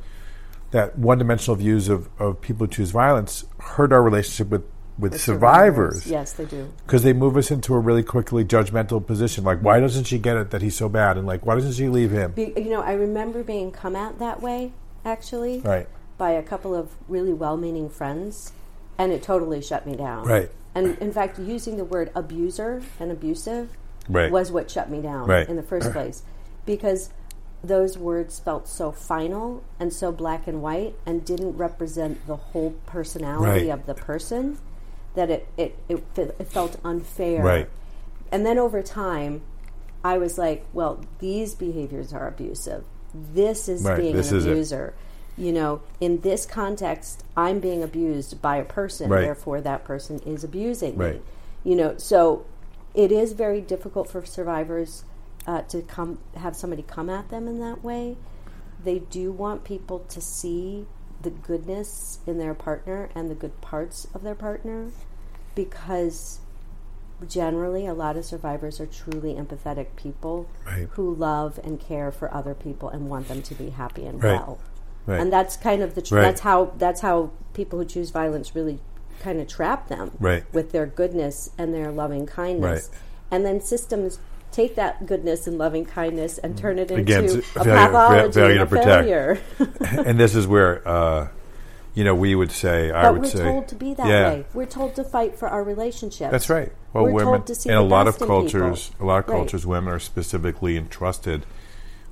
that 0.71 0.97
one 0.99 1.17
dimensional 1.17 1.55
views 1.55 1.87
of, 1.87 2.09
of 2.19 2.41
people 2.41 2.67
who 2.67 2.71
choose 2.73 2.91
violence 2.91 3.45
hurt 3.59 3.93
our 3.93 4.03
relationship 4.03 4.49
with, 4.49 4.63
with 4.99 5.13
The 5.13 5.19
survivors. 5.19 6.05
Yes, 6.05 6.33
they 6.33 6.43
do. 6.45 6.73
Because 6.85 7.03
they 7.03 7.13
move 7.13 7.37
us 7.37 7.51
into 7.51 7.73
a 7.73 7.79
really 7.79 8.03
quickly 8.03 8.43
judgmental 8.43 9.05
position. 9.05 9.43
Like, 9.45 9.59
why 9.59 9.79
doesn't 9.79 10.03
she 10.05 10.19
get 10.19 10.35
it 10.35 10.49
that 10.51 10.61
he's 10.61 10.75
so 10.75 10.89
bad? 10.89 11.17
And, 11.17 11.25
like, 11.25 11.45
why 11.45 11.55
doesn't 11.55 11.73
she 11.73 11.87
leave 11.87 12.11
him? 12.11 12.31
Be, 12.33 12.51
you 12.57 12.69
know, 12.69 12.81
I 12.81 12.93
remember 12.93 13.43
being 13.43 13.71
come 13.71 13.95
at 13.95 14.19
that 14.19 14.41
way, 14.41 14.73
actually, 15.05 15.59
Right. 15.61 15.87
by 16.17 16.31
a 16.31 16.43
couple 16.43 16.75
of 16.75 16.89
really 17.07 17.33
well 17.33 17.55
meaning 17.55 17.89
friends, 17.89 18.51
and 18.97 19.11
it 19.13 19.23
totally 19.23 19.61
shut 19.61 19.85
me 19.87 19.95
down. 19.95 20.25
Right. 20.27 20.51
And 20.75 20.97
in 20.97 21.13
fact, 21.13 21.39
using 21.39 21.77
the 21.77 21.85
word 21.85 22.11
abuser 22.13 22.81
and 22.99 23.09
abusive 23.11 23.69
Right. 24.09 24.31
was 24.31 24.51
what 24.51 24.69
shut 24.69 24.89
me 24.89 25.01
down 25.01 25.27
Right. 25.27 25.47
in 25.47 25.55
the 25.55 25.63
first 25.63 25.91
place. 25.93 26.23
Because 26.65 27.09
those 27.63 27.97
words 27.97 28.39
felt 28.39 28.67
so 28.67 28.91
final 28.91 29.63
and 29.79 29.93
so 29.93 30.11
black 30.11 30.47
and 30.47 30.61
white 30.61 30.95
and 31.05 31.23
didn't 31.23 31.55
represent 31.57 32.25
the 32.27 32.35
whole 32.35 32.71
personality 32.85 33.67
Right. 33.67 33.73
of 33.73 33.85
the 33.85 33.93
person 33.93 34.57
that 35.15 35.29
it, 35.29 35.47
it, 35.57 35.77
it, 35.87 36.03
it 36.17 36.47
felt 36.47 36.77
unfair. 36.83 37.41
Right. 37.41 37.69
And 38.31 38.45
then 38.45 38.57
over 38.57 38.81
time, 38.81 39.41
I 40.03 40.17
was 40.17 40.37
like, 40.37 40.65
well, 40.73 41.05
these 41.19 41.55
behaviors 41.55 42.11
are 42.11 42.27
abusive. 42.27 42.83
This 43.13 43.69
is 43.69 43.83
Right, 43.83 43.97
being 43.99 44.15
this 44.15 44.31
an 44.31 44.39
abuser. 44.39 44.93
You 45.37 45.51
know, 45.53 45.81
in 46.01 46.19
this 46.21 46.45
context, 46.45 47.23
I'm 47.37 47.59
being 47.59 47.81
abused 47.81 48.41
by 48.41 48.57
a 48.57 48.65
person, 48.65 49.09
Right. 49.09 49.21
therefore 49.21 49.61
that 49.61 49.83
person 49.85 50.19
is 50.25 50.43
abusing 50.43 50.97
Right. 50.97 51.15
me. 51.15 51.21
You 51.63 51.75
know, 51.75 51.93
so 51.97 52.43
it 52.93 53.11
is 53.11 53.31
very 53.33 53.61
difficult 53.61 54.09
for 54.09 54.25
survivors 54.25 55.05
uh, 55.47 55.61
to 55.63 55.81
come 55.81 56.19
have 56.35 56.55
somebody 56.55 56.81
come 56.83 57.09
at 57.09 57.29
them 57.29 57.47
in 57.47 57.59
that 57.59 57.83
way. 57.83 58.17
They 58.83 58.99
do 58.99 59.31
want 59.31 59.63
people 59.63 59.99
to 59.99 60.19
see 60.21 60.85
the 61.21 61.29
goodness 61.29 62.19
in 62.27 62.37
their 62.37 62.53
partner 62.53 63.09
and 63.15 63.29
the 63.29 63.35
good 63.35 63.61
parts 63.61 64.07
of 64.13 64.23
their 64.23 64.35
partner 64.35 64.91
because 65.55 66.39
generally 67.27 67.85
a 67.85 67.93
lot 67.93 68.17
of 68.17 68.25
survivors 68.25 68.81
are 68.81 68.85
truly 68.85 69.33
empathetic 69.35 69.87
people 69.95 70.47
Right. 70.65 70.89
who 70.91 71.15
love 71.15 71.59
and 71.63 71.79
care 71.79 72.11
for 72.11 72.33
other 72.33 72.53
people 72.53 72.89
and 72.89 73.09
want 73.09 73.29
them 73.29 73.41
to 73.43 73.55
be 73.55 73.69
happy 73.69 74.05
and 74.05 74.21
Right. 74.21 74.33
well. 74.33 74.57
Right. 75.05 75.19
And 75.21 75.31
that's 75.31 75.55
kind 75.55 75.81
of 75.81 75.95
the 75.95 76.01
tr- 76.01 76.15
that's 76.15 76.41
how 76.41 76.71
that's 76.77 77.01
how 77.01 77.31
people 77.53 77.79
who 77.79 77.85
choose 77.85 78.09
violence 78.09 78.55
really 78.55 78.79
kind 79.21 79.39
of 79.39 79.47
trap 79.47 79.87
them 79.87 80.11
with 80.51 80.71
their 80.71 80.85
goodness 80.85 81.49
and 81.57 81.73
their 81.73 81.91
loving 81.91 82.25
kindness. 82.25 82.89
And 83.31 83.45
then 83.45 83.61
systems 83.61 84.19
take 84.53 84.75
that 84.75 85.05
goodness 85.05 85.47
and 85.47 85.57
loving 85.57 85.85
kindness 85.85 86.37
and 86.37 86.57
turn 86.57 86.79
it 86.79 86.91
into 86.91 87.01
a 87.11 87.41
failure- 87.41 87.41
pathology 87.41 88.31
failure 88.33 88.51
and 88.61 88.69
to 88.69 88.75
protect. 88.75 89.07
failure. 89.07 89.39
and 90.07 90.19
this 90.19 90.35
is 90.35 90.47
where, 90.47 90.87
uh, 90.87 91.27
you 91.95 92.03
know, 92.03 92.15
we 92.15 92.33
would 92.35 92.51
say, 92.51 92.91
I 92.91 93.03
but 93.03 93.13
would 93.13 93.21
we're 93.23 93.29
say. 93.29 93.43
told 93.43 93.67
to 93.69 93.75
be 93.75 93.93
that 93.95 94.07
yeah, 94.07 94.29
way. 94.29 94.45
We're 94.53 94.65
told 94.65 94.95
to 94.95 95.03
fight 95.03 95.37
for 95.37 95.47
our 95.47 95.63
relationships. 95.63 96.31
That's 96.31 96.49
right. 96.49 96.71
Well, 96.93 97.03
We're 97.05 97.11
women 97.11 97.33
told 97.33 97.47
to 97.47 97.55
see 97.55 97.69
in 97.69 97.75
a 97.75 97.81
lot 97.81 98.07
of 98.07 98.15
in 98.15 98.19
people. 98.21 98.41
cultures, 98.41 98.91
a 98.99 99.05
lot 99.05 99.19
of 99.23 99.27
Right. 99.29 99.35
cultures, 99.37 99.65
women 99.65 99.93
are 99.93 99.99
specifically 99.99 100.77
entrusted 100.77 101.45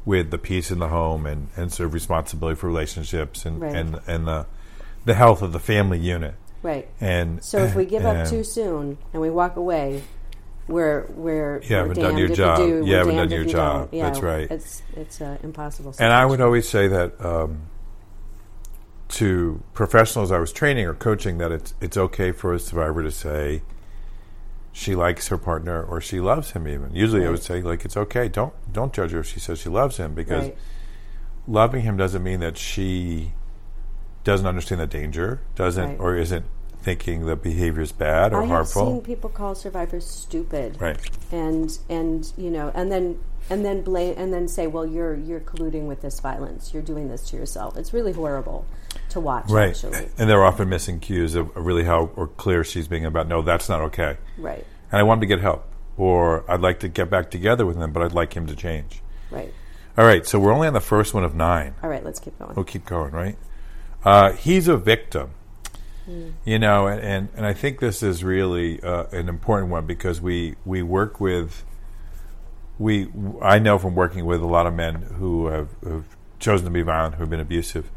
with 0.05 0.31
the 0.31 0.37
peace 0.37 0.71
in 0.71 0.79
the 0.79 0.87
home 0.89 1.25
and, 1.25 1.47
and 1.55 1.71
sort 1.71 1.85
of 1.87 1.93
responsibility 1.93 2.55
for 2.59 2.67
relationships 2.67 3.45
and 3.45 3.61
Right. 3.61 3.75
and 3.75 3.99
and 4.07 4.27
the 4.27 4.45
the 5.05 5.13
health 5.15 5.41
of 5.41 5.51
the 5.51 5.59
family 5.59 5.97
unit. 5.99 6.35
Right. 6.63 6.87
And 6.99 7.43
So 7.43 7.57
if 7.59 7.73
we 7.75 7.85
give 7.85 8.05
up 8.05 8.27
too 8.27 8.43
soon 8.43 8.97
and 9.13 9.21
we 9.21 9.31
walk 9.31 9.55
away, 9.55 10.03
we're 10.71 11.05
we're 11.11 11.61
You 11.63 11.75
haven't 11.75 11.99
done 11.99 12.17
your 12.17 12.29
job. 12.29 12.59
We 12.59 12.65
do, 12.65 12.85
You 12.85 12.93
haven't 12.95 13.15
done 13.15 13.31
your 13.31 13.45
job. 13.45 13.89
Yeah, 13.91 14.05
That's 14.05 14.21
right. 14.21 14.49
It's 14.49 14.81
it's 14.95 15.21
uh, 15.21 15.37
impossible. 15.43 15.93
And 15.99 16.11
I 16.13 16.25
would 16.25 16.41
always 16.41 16.67
say 16.67 16.87
that 16.87 17.23
um, 17.23 17.63
to 19.09 19.61
professionals 19.73 20.31
I 20.31 20.39
was 20.39 20.51
training 20.53 20.85
or 20.85 20.93
coaching 20.93 21.37
that 21.39 21.51
it's 21.51 21.73
it's 21.81 21.97
okay 21.97 22.31
for 22.31 22.53
a 22.53 22.59
survivor 22.59 23.03
to 23.03 23.11
say 23.11 23.61
she 24.71 24.95
likes 24.95 25.27
her 25.27 25.37
partner 25.37 25.83
or 25.83 25.99
she 25.99 26.19
loves 26.21 26.51
him. 26.51 26.67
Even 26.67 26.95
usually, 26.95 27.25
I 27.25 27.29
would 27.29 27.43
say 27.43 27.61
like 27.61 27.83
it's 27.83 27.97
okay. 27.97 28.29
Don't 28.29 28.53
don't 28.71 28.93
judge 28.93 29.11
her 29.11 29.19
if 29.19 29.27
she 29.27 29.39
says 29.39 29.59
she 29.59 29.69
loves 29.69 29.97
him 29.97 30.13
because 30.13 30.45
Right. 30.45 30.57
loving 31.47 31.81
him 31.81 31.97
doesn't 31.97 32.23
mean 32.23 32.39
that 32.39 32.57
she 32.57 33.33
doesn't 34.23 34.45
understand 34.47 34.79
the 34.79 34.87
danger, 34.87 35.41
doesn't 35.55 35.89
Right. 35.89 35.99
or 35.99 36.15
isn't 36.15 36.45
thinking 36.81 37.25
the 37.25 37.35
behavior 37.35 37.81
is 37.81 37.91
bad 37.91 38.33
or 38.33 38.43
I 38.43 38.47
harmful. 38.47 38.85
seen 38.85 39.01
people 39.01 39.29
call 39.29 39.55
survivors 39.55 40.05
stupid, 40.09 40.79
Right. 40.81 40.97
and 41.31 41.77
and 41.89 42.31
you 42.37 42.49
know, 42.51 42.71
and 42.73 42.91
then 42.91 43.19
and 43.49 43.65
then 43.65 43.81
blame 43.81 44.15
and 44.17 44.31
then 44.33 44.47
say, 44.47 44.67
well, 44.67 44.85
you're 44.85 45.15
you're 45.15 45.39
colluding 45.41 45.85
with 45.87 46.01
this 46.01 46.19
violence. 46.19 46.73
You're 46.73 46.83
doing 46.83 47.09
this 47.09 47.29
to 47.29 47.37
yourself. 47.37 47.77
It's 47.77 47.93
really 47.93 48.13
horrible 48.13 48.65
to 49.09 49.19
watch. 49.19 49.49
Right. 49.49 49.69
Actually, 49.69 50.07
And 50.17 50.29
they're 50.29 50.43
often 50.43 50.69
missing 50.69 50.99
cues 50.99 51.35
of 51.35 51.55
of 51.57 51.65
really 51.65 51.83
how 51.83 52.11
or 52.15 52.27
clear 52.27 52.63
she's 52.63 52.87
being 52.87 53.05
about 53.05 53.27
no, 53.27 53.41
that's 53.41 53.67
not 53.69 53.81
okay. 53.81 54.17
right, 54.37 54.65
and 54.91 54.99
I 54.99 55.03
want 55.03 55.17
him 55.17 55.21
to 55.21 55.35
get 55.35 55.41
help, 55.41 55.65
or 55.97 56.49
I'd 56.49 56.61
like 56.61 56.79
to 56.81 56.87
get 56.87 57.09
back 57.09 57.31
together 57.31 57.65
with 57.65 57.77
him, 57.77 57.91
but 57.91 58.03
I'd 58.03 58.13
like 58.13 58.33
him 58.33 58.47
to 58.47 58.55
change. 58.55 59.01
right. 59.31 59.53
All 59.97 60.05
right, 60.05 60.25
so 60.25 60.39
we're 60.39 60.53
only 60.53 60.67
on 60.69 60.73
the 60.73 60.79
first 60.79 61.13
one 61.13 61.25
of 61.25 61.35
nine. 61.35 61.75
All 61.83 61.89
right, 61.89 62.03
let's 62.03 62.17
keep 62.21 62.39
going. 62.39 62.55
We'll 62.55 62.63
keep 62.63 62.85
going, 62.85 63.11
right? 63.11 63.37
Uh, 64.05 64.31
he's 64.31 64.69
a 64.69 64.77
victim, 64.77 65.31
you 66.45 66.59
know, 66.59 66.87
and, 66.87 67.01
and, 67.01 67.29
and 67.35 67.45
I 67.45 67.53
think 67.53 67.79
this 67.79 68.01
is 68.03 68.23
really 68.23 68.81
uh, 68.81 69.05
an 69.11 69.29
important 69.29 69.71
one 69.71 69.85
because 69.85 70.21
we 70.21 70.55
we 70.65 70.81
work 70.81 71.19
with 71.19 71.63
we 72.79 73.07
I 73.41 73.59
know 73.59 73.77
from 73.77 73.95
working 73.95 74.25
with 74.25 74.41
a 74.41 74.47
lot 74.47 74.65
of 74.67 74.73
men 74.73 74.95
who 75.19 75.47
have, 75.47 75.69
have 75.83 76.05
chosen 76.39 76.65
to 76.65 76.71
be 76.71 76.81
violent, 76.81 77.15
who 77.15 77.21
have 77.21 77.29
been 77.29 77.39
abusive, 77.39 77.89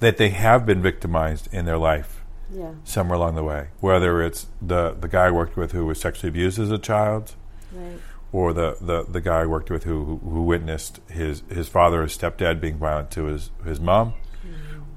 that 0.00 0.16
they 0.16 0.30
have 0.30 0.64
been 0.64 0.80
victimized 0.82 1.48
in 1.52 1.64
their 1.66 1.78
life 1.78 2.24
Yeah. 2.50 2.72
somewhere 2.84 3.16
along 3.16 3.34
the 3.34 3.44
way. 3.44 3.68
Whether 3.80 4.22
it's 4.22 4.46
the 4.62 4.94
the 4.98 5.08
guy 5.08 5.26
I 5.26 5.30
worked 5.30 5.56
with 5.56 5.72
who 5.72 5.84
was 5.86 6.00
sexually 6.00 6.28
abused 6.30 6.58
as 6.58 6.70
a 6.70 6.78
child, 6.78 7.34
Right. 7.72 7.98
or 8.32 8.54
the, 8.54 8.76
the, 8.80 9.04
the 9.04 9.20
guy 9.20 9.42
I 9.42 9.46
worked 9.46 9.70
with 9.70 9.84
who, 9.84 10.04
who 10.04 10.16
who 10.30 10.42
witnessed 10.42 11.00
his 11.10 11.42
his 11.50 11.68
father, 11.68 12.02
his 12.02 12.16
stepdad, 12.16 12.60
being 12.60 12.78
violent 12.78 13.10
to 13.12 13.24
his 13.24 13.50
his 13.66 13.78
mom, 13.80 14.14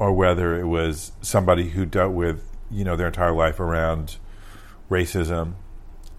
or 0.01 0.11
whether 0.11 0.59
it 0.59 0.65
was 0.65 1.11
somebody 1.21 1.69
who 1.69 1.85
dealt 1.85 2.11
with 2.11 2.43
you 2.71 2.83
know 2.83 2.95
their 2.95 3.05
entire 3.07 3.31
life 3.31 3.59
around 3.59 4.17
racism, 4.89 5.53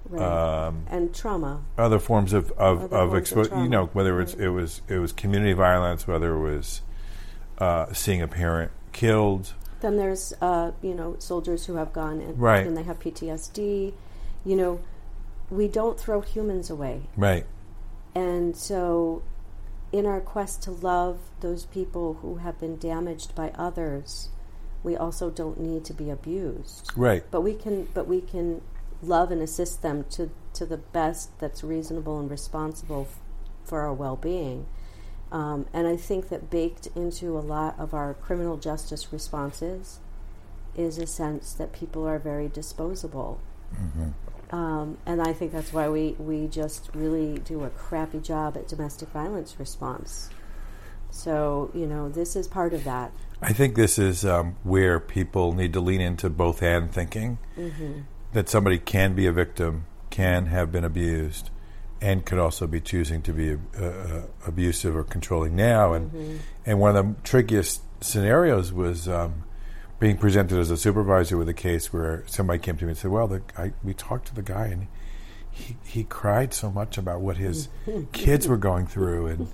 Right. 0.09 0.23
um, 0.67 0.85
and 0.89 1.13
trauma. 1.13 1.63
other 1.77 1.99
forms 1.99 2.33
of 2.33 2.53
of, 2.53 2.93
Other 2.93 3.19
of 3.19 3.51
you 3.63 3.69
know 3.69 3.87
whether 3.93 4.21
it's 4.21 4.35
it 4.35 4.49
was 4.51 4.83
it 4.89 4.99
was 4.99 5.13
community 5.13 5.53
violence, 5.53 6.07
whether 6.07 6.35
it 6.37 6.41
was 6.41 6.83
uh, 7.59 7.93
seeing 7.93 8.23
a 8.23 8.29
parent 8.29 8.71
killed. 8.93 9.55
Then 9.81 9.97
there's, 9.97 10.33
uh, 10.41 10.71
you 10.81 10.95
know, 10.95 11.17
soldiers 11.19 11.67
who 11.67 11.75
have 11.75 11.93
gone 11.93 12.21
and, 12.21 12.39
Right. 12.39 12.65
and 12.65 12.77
they 12.77 12.85
have 12.85 13.01
PTSD. 13.01 13.95
You 14.45 14.57
know, 14.57 14.79
we 15.51 15.67
don't 15.67 15.99
throw 15.99 16.21
humans 16.21 16.71
away. 16.71 17.03
Right. 17.17 17.47
And 18.15 18.57
so, 18.57 19.23
in 19.93 20.07
our 20.07 20.21
quest 20.21 20.63
to 20.63 20.71
love 20.71 21.19
those 21.41 21.67
people 21.67 22.15
who 22.15 22.37
have 22.37 22.59
been 22.59 22.79
damaged 22.79 23.35
by 23.35 23.51
others, 23.51 24.31
we 24.83 24.97
also 24.97 25.31
don't 25.31 25.61
need 25.61 25.85
to 25.85 25.93
be 25.93 26.11
abused. 26.11 26.91
Right. 26.97 27.23
But 27.31 27.43
we 27.43 27.55
can, 27.55 27.89
but 27.95 28.09
we 28.09 28.21
can 28.21 28.63
love 29.03 29.31
and 29.31 29.43
assist 29.43 29.83
them 29.83 30.05
to, 30.11 30.31
to 30.55 30.67
the 30.67 30.79
best 30.79 31.39
that's 31.39 31.63
reasonable 31.63 32.19
and 32.19 32.31
responsible 32.31 33.07
f- 33.11 33.19
for 33.65 33.81
our 33.83 33.93
well-being. 33.93 34.67
Um, 35.31 35.67
and 35.73 35.87
I 35.87 35.97
think 35.97 36.29
that 36.31 36.51
baked 36.51 36.89
into 36.95 37.39
a 37.39 37.41
lot 37.41 37.79
of 37.79 37.95
our 37.95 38.15
criminal 38.15 38.57
justice 38.57 39.13
responses 39.13 40.01
is 40.77 40.99
a 40.99 41.07
sense 41.07 41.53
that 41.55 41.73
people 41.73 42.07
are 42.07 42.19
very 42.19 42.49
disposable. 42.49 43.41
Um, 44.53 44.99
and 45.07 45.23
I 45.23 45.33
think 45.33 45.51
that's 45.53 45.73
why 45.73 45.89
we, 45.89 46.15
we 46.19 46.47
just 46.47 46.91
really 46.95 47.39
do 47.39 47.65
a 47.65 47.71
crappy 47.71 48.21
job 48.21 48.57
at 48.57 48.69
domestic 48.69 49.09
violence 49.09 49.57
response. 49.59 50.29
So, 51.11 51.71
you 51.75 51.87
know, 51.87 52.09
this 52.11 52.37
is 52.37 52.47
part 52.47 52.75
of 52.75 52.85
that. 52.85 53.13
I 53.41 53.53
think 53.53 53.75
this 53.75 53.99
is 53.99 54.25
um, 54.25 54.57
where 54.63 55.01
people 55.01 55.53
need 55.53 55.73
to 55.73 55.81
lean 55.81 56.01
into 56.01 56.31
both 56.31 56.63
and 56.63 56.93
thinking 56.93 57.39
that 58.35 58.49
somebody 58.49 58.79
can 58.79 59.15
be 59.15 59.27
a 59.27 59.33
victim, 59.33 59.87
can 60.11 60.47
have 60.47 60.71
been 60.71 60.85
abused, 60.85 61.51
and 62.01 62.25
could 62.25 62.39
also 62.39 62.67
be 62.67 62.81
choosing 62.81 63.23
to 63.23 63.33
be 63.33 63.57
uh, 63.79 63.85
uh, 63.85 64.23
abusive 64.47 64.97
or 64.97 65.05
controlling 65.05 65.57
now. 65.57 65.93
And 65.93 66.41
and 66.67 66.79
one 66.79 66.97
of 66.97 67.07
the 67.07 67.23
trickiest 67.23 67.83
scenarios 68.01 68.73
was 68.73 69.09
um, 69.09 69.45
being 70.03 70.19
presented 70.19 70.59
as 70.59 70.69
a 70.69 70.77
supervisor 70.77 71.37
with 71.39 71.49
a 71.49 71.55
case 71.55 71.93
where 71.93 72.25
somebody 72.27 72.59
came 72.59 72.77
to 72.77 72.85
me 72.85 72.91
and 72.91 72.99
said, 72.99 73.13
"Well, 73.13 73.29
the, 73.29 73.43
I, 73.57 73.73
we 73.85 73.95
talked 73.95 74.27
to 74.29 74.35
the 74.35 74.43
guy 74.43 74.67
and." 74.67 74.89
He, 75.55 75.77
he 75.85 76.05
cried 76.05 76.55
so 76.55 76.71
much 76.71 76.97
about 76.97 77.21
what 77.21 77.37
his 77.37 77.69
kids 78.13 78.49
were 78.49 78.57
going 78.57 78.87
through 78.87 79.27
and 79.27 79.49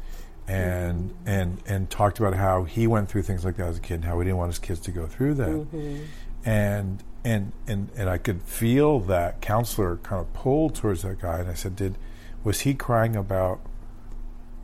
and 0.47 1.13
and 1.27 1.59
and 1.67 1.91
talked 1.91 2.21
about 2.21 2.35
how 2.35 2.63
he 2.63 2.87
went 2.87 3.09
through 3.09 3.23
things 3.23 3.45
like 3.45 3.57
that 3.57 3.67
as 3.67 3.79
a 3.79 3.81
kid 3.81 3.95
and 3.95 4.05
how 4.05 4.17
he 4.21 4.25
didn't 4.25 4.37
want 4.37 4.51
his 4.51 4.61
kids 4.61 4.79
to 4.83 4.93
go 4.93 5.09
through 5.09 5.35
that 5.35 5.67
and 6.45 7.03
and 7.25 7.53
and 7.67 7.91
and 7.97 8.09
I 8.09 8.17
could 8.17 8.45
feel 8.45 9.01
that 9.01 9.41
counselor 9.41 9.97
kind 9.97 10.21
of 10.21 10.33
pull 10.35 10.71
towards 10.71 11.03
that 11.03 11.19
guy 11.21 11.41
and 11.41 11.51
I 11.51 11.55
said 11.55 11.75
did 11.75 11.99
was 12.45 12.61
he 12.61 12.75
crying 12.75 13.17
about 13.17 13.59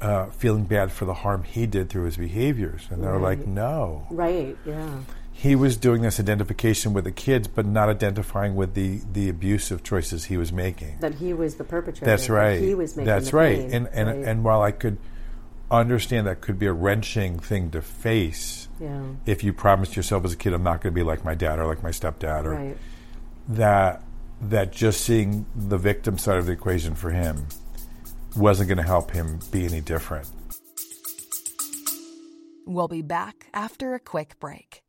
uh, 0.00 0.26
feeling 0.26 0.66
bad 0.66 0.92
for 0.92 1.04
the 1.04 1.14
harm 1.14 1.42
he 1.42 1.66
did 1.66 1.88
through 1.90 2.04
his 2.04 2.16
behaviors 2.16 2.86
and 2.90 3.02
they're 3.02 3.18
like 3.18 3.44
no 3.44 4.06
Right, 4.08 4.56
yeah. 4.64 4.98
He 5.36 5.56
was 5.56 5.76
doing 5.76 6.02
this 6.02 6.20
identification 6.20 6.92
with 6.92 7.04
the 7.04 7.12
kids 7.12 7.48
but 7.48 7.66
not 7.66 7.88
identifying 7.88 8.54
with 8.54 8.74
the 8.74 9.00
the 9.12 9.28
abusive 9.28 9.82
choices 9.82 10.24
he 10.26 10.36
was 10.36 10.52
making 10.52 10.96
That 11.00 11.14
he 11.16 11.34
was 11.34 11.56
the 11.56 11.64
perpetrator. 11.64 12.06
that's 12.06 12.28
that 12.28 12.32
right. 12.32 12.60
He 12.60 12.74
was 12.74 12.96
making 12.96 13.06
That's 13.06 13.30
the 13.30 13.36
right. 13.36 13.58
pain, 13.58 13.72
And 13.74 13.88
and 13.92 14.08
right. 14.08 14.28
and 14.28 14.44
while 14.44 14.62
I 14.62 14.70
could 14.70 14.96
understand 15.70 16.26
that 16.28 16.40
could 16.40 16.58
be 16.58 16.66
a 16.66 16.72
wrenching 16.72 17.38
thing 17.40 17.70
to 17.72 17.82
face, 17.82 18.68
yeah, 18.80 19.02
if 19.26 19.42
you 19.42 19.52
promised 19.52 19.96
yourself 19.96 20.24
as 20.24 20.32
a 20.32 20.36
kid, 20.36 20.52
I'm 20.52 20.62
not 20.62 20.80
going 20.82 20.92
to 20.94 20.98
be 20.98 21.02
like 21.02 21.24
my 21.24 21.34
dad 21.34 21.58
or 21.58 21.66
like 21.66 21.82
my 21.82 21.90
stepdad, 21.90 22.44
or 22.44 22.50
right. 22.54 22.76
that 23.48 24.02
that 24.40 24.70
just 24.72 25.00
seeing 25.00 25.46
the 25.56 25.78
victim 25.78 26.16
side 26.18 26.36
of 26.38 26.46
the 26.46 26.52
equation 26.52 26.94
for 26.94 27.10
him 27.10 27.46
wasn't 28.36 28.68
going 28.68 28.78
to 28.78 28.84
help 28.84 29.10
him 29.10 29.40
be 29.50 29.64
any 29.64 29.80
different. 29.80 30.28
We'll 32.66 32.88
be 32.88 33.02
back 33.02 33.46
after 33.52 33.94
a 33.94 34.00
quick 34.00 34.38
break. 34.38 34.83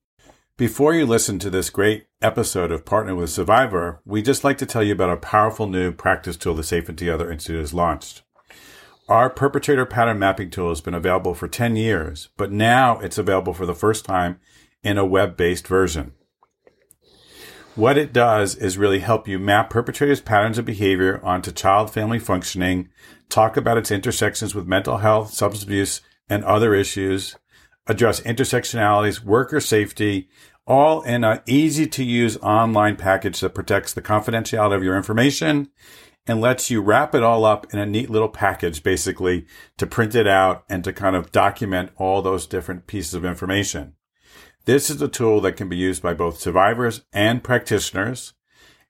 Before 0.57 0.93
you 0.93 1.05
listen 1.05 1.37
to 1.39 1.49
this 1.49 1.69
great 1.69 2.05
episode 2.21 2.71
of 2.71 2.85
Partner 2.85 3.13
with 3.13 3.29
Survivor, 3.29 3.99
we 4.05 4.21
just 4.21 4.45
like 4.45 4.57
to 4.59 4.65
tell 4.65 4.81
you 4.81 4.93
about 4.93 5.09
a 5.09 5.17
powerful 5.17 5.67
new 5.67 5.91
practice 5.91 6.37
tool 6.37 6.53
the 6.53 6.63
Safe 6.63 6.87
and 6.87 6.97
Together 6.97 7.29
Institute 7.29 7.59
has 7.59 7.73
launched. 7.73 8.23
Our 9.09 9.29
perpetrator 9.29 9.85
pattern 9.85 10.17
mapping 10.17 10.49
tool 10.49 10.69
has 10.69 10.79
been 10.79 10.93
available 10.93 11.33
for 11.33 11.49
10 11.49 11.75
years, 11.75 12.29
but 12.37 12.53
now 12.53 12.99
it's 12.99 13.17
available 13.17 13.53
for 13.53 13.65
the 13.65 13.75
first 13.75 14.05
time 14.05 14.39
in 14.81 14.97
a 14.97 15.05
web-based 15.05 15.67
version. 15.67 16.13
What 17.75 17.97
it 17.97 18.13
does 18.13 18.55
is 18.55 18.77
really 18.77 18.99
help 18.99 19.27
you 19.27 19.37
map 19.37 19.69
perpetrators' 19.69 20.21
patterns 20.21 20.57
of 20.57 20.63
behavior 20.63 21.19
onto 21.21 21.51
child 21.51 21.91
family 21.91 22.17
functioning, 22.17 22.87
talk 23.27 23.57
about 23.57 23.77
its 23.77 23.91
intersections 23.91 24.55
with 24.55 24.67
mental 24.67 24.99
health, 24.99 25.33
substance 25.33 25.65
abuse, 25.65 25.99
and 26.29 26.45
other 26.45 26.73
issues, 26.73 27.35
address 27.87 28.19
intersectionalities, 28.21 29.23
worker 29.23 29.59
safety, 29.59 30.29
all 30.67 31.01
in 31.03 31.23
an 31.23 31.41
easy 31.45 31.85
to 31.85 32.03
use 32.03 32.37
online 32.37 32.95
package 32.95 33.39
that 33.39 33.53
protects 33.53 33.93
the 33.93 34.01
confidentiality 34.01 34.75
of 34.75 34.83
your 34.83 34.97
information 34.97 35.69
and 36.27 36.41
lets 36.41 36.71
you 36.71 36.81
wrap 36.81 37.13
it 37.13 37.21
all 37.21 37.45
up 37.45 37.71
in 37.71 37.79
a 37.79 37.85
neat 37.85 38.09
little 38.09 38.29
package, 38.29 38.81
basically 38.81 39.45
to 39.77 39.85
print 39.85 40.15
it 40.15 40.27
out 40.27 40.63
and 40.67 40.83
to 40.83 40.91
kind 40.91 41.15
of 41.15 41.31
document 41.31 41.91
all 41.97 42.21
those 42.21 42.47
different 42.47 42.87
pieces 42.87 43.13
of 43.13 43.23
information. 43.23 43.93
This 44.65 44.89
is 44.89 44.99
a 45.01 45.07
tool 45.07 45.39
that 45.41 45.55
can 45.55 45.69
be 45.69 45.77
used 45.77 46.01
by 46.01 46.15
both 46.15 46.39
survivors 46.39 47.05
and 47.13 47.43
practitioners. 47.43 48.33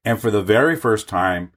And 0.06 0.22
for 0.22 0.32
the 0.32 0.42
very 0.42 0.78
first 0.78 1.10
time, 1.10 1.52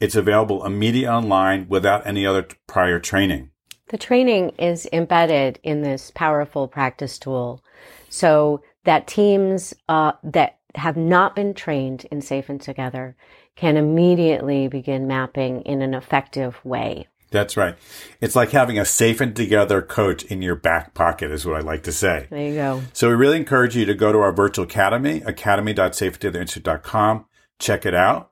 it's 0.00 0.16
available 0.16 0.66
immediately 0.66 1.06
online 1.06 1.68
without 1.68 2.04
any 2.06 2.26
other 2.26 2.48
prior 2.66 2.98
training. 2.98 3.50
The 3.90 3.98
training 3.98 4.50
is 4.50 4.88
embedded 4.92 5.58
in 5.64 5.82
this 5.82 6.12
powerful 6.14 6.68
practice 6.68 7.18
tool 7.18 7.60
so 8.08 8.62
that 8.84 9.08
teams 9.08 9.74
uh, 9.88 10.12
that 10.22 10.60
have 10.76 10.96
not 10.96 11.34
been 11.34 11.54
trained 11.54 12.06
in 12.12 12.20
Safe 12.20 12.48
and 12.48 12.60
Together 12.60 13.16
can 13.56 13.76
immediately 13.76 14.68
begin 14.68 15.08
mapping 15.08 15.62
in 15.62 15.82
an 15.82 15.94
effective 15.94 16.64
way. 16.64 17.08
That's 17.32 17.56
right. 17.56 17.74
It's 18.20 18.36
like 18.36 18.50
having 18.50 18.78
a 18.78 18.84
safe 18.84 19.20
and 19.20 19.34
together 19.34 19.82
coach 19.82 20.22
in 20.24 20.40
your 20.40 20.54
back 20.54 20.94
pocket 20.94 21.32
is 21.32 21.44
what 21.44 21.56
I 21.56 21.60
like 21.60 21.82
to 21.84 21.92
say. 21.92 22.28
There 22.30 22.48
you 22.48 22.54
go. 22.54 22.82
So 22.92 23.08
we 23.08 23.14
really 23.14 23.38
encourage 23.38 23.76
you 23.76 23.84
to 23.86 23.94
go 23.94 24.12
to 24.12 24.18
our 24.18 24.32
virtual 24.32 24.64
academy, 24.64 25.22
academy.safeandtogetherinstitute.com. 25.24 27.24
Check 27.58 27.86
it 27.86 27.94
out. 27.94 28.30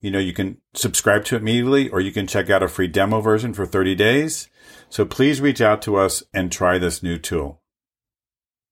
You 0.00 0.10
know, 0.10 0.18
you 0.18 0.32
can 0.32 0.58
subscribe 0.74 1.24
to 1.26 1.36
it 1.36 1.42
immediately 1.42 1.88
or 1.88 2.00
you 2.00 2.12
can 2.12 2.26
check 2.26 2.50
out 2.50 2.62
a 2.62 2.68
free 2.68 2.88
demo 2.88 3.20
version 3.20 3.54
for 3.54 3.66
30 3.66 3.94
days. 3.94 4.48
So 4.88 5.04
please 5.04 5.40
reach 5.40 5.60
out 5.60 5.82
to 5.82 5.96
us 5.96 6.22
and 6.32 6.50
try 6.50 6.78
this 6.78 7.02
new 7.02 7.18
tool. 7.18 7.60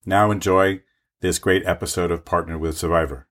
Now 0.07 0.31
enjoy 0.31 0.81
this 1.20 1.38
great 1.38 1.64
episode 1.66 2.11
of 2.11 2.24
Partner 2.24 2.59
with 2.59 2.77
Survivor. 2.77 3.27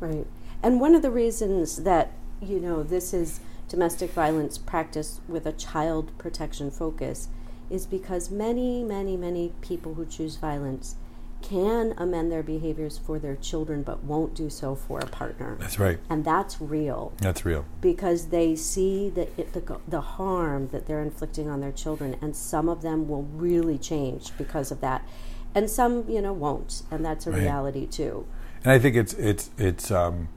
Right. 0.00 0.26
And 0.62 0.80
one 0.80 0.94
of 0.94 1.02
the 1.02 1.10
reasons 1.10 1.82
that, 1.84 2.12
you 2.40 2.60
know, 2.60 2.82
this 2.82 3.14
is 3.14 3.40
domestic 3.68 4.10
violence 4.10 4.58
practice 4.58 5.20
with 5.28 5.46
a 5.46 5.52
child 5.52 6.16
protection 6.18 6.70
focus 6.70 7.28
is 7.70 7.86
because 7.86 8.30
many, 8.30 8.82
many, 8.82 9.16
many 9.16 9.52
people 9.60 9.94
who 9.94 10.06
choose 10.06 10.36
violence 10.36 10.96
can 11.44 11.94
amend 11.98 12.32
their 12.32 12.42
behaviors 12.42 12.96
for 12.98 13.18
their 13.18 13.36
children 13.36 13.82
but 13.82 14.02
won't 14.02 14.34
do 14.34 14.48
so 14.48 14.74
for 14.74 14.98
a 15.00 15.06
partner. 15.06 15.56
That's 15.60 15.78
right. 15.78 15.98
And 16.08 16.24
that's 16.24 16.60
real 16.60 17.12
That's 17.18 17.44
real. 17.44 17.64
because 17.80 18.28
they 18.28 18.56
see 18.56 19.10
the, 19.10 19.28
the, 19.36 19.78
the 19.86 20.00
harm 20.00 20.68
that 20.68 20.86
they're 20.86 21.02
inflicting 21.02 21.48
on 21.50 21.60
their 21.60 21.72
children, 21.72 22.16
and 22.22 22.34
some 22.34 22.68
of 22.68 22.80
them 22.82 23.08
will 23.08 23.24
really 23.24 23.76
change 23.78 24.36
because 24.38 24.70
of 24.70 24.80
that. 24.80 25.06
And 25.54 25.68
some, 25.70 26.04
you 26.08 26.20
know, 26.22 26.32
won't, 26.32 26.82
and 26.90 27.04
that's 27.04 27.26
a 27.26 27.30
Right. 27.30 27.40
reality 27.42 27.86
too. 27.86 28.26
And 28.64 28.72
I 28.72 28.78
think 28.78 28.96
it's 28.96 29.12
it's 29.14 29.50
it's 29.58 29.90
um, 29.90 30.28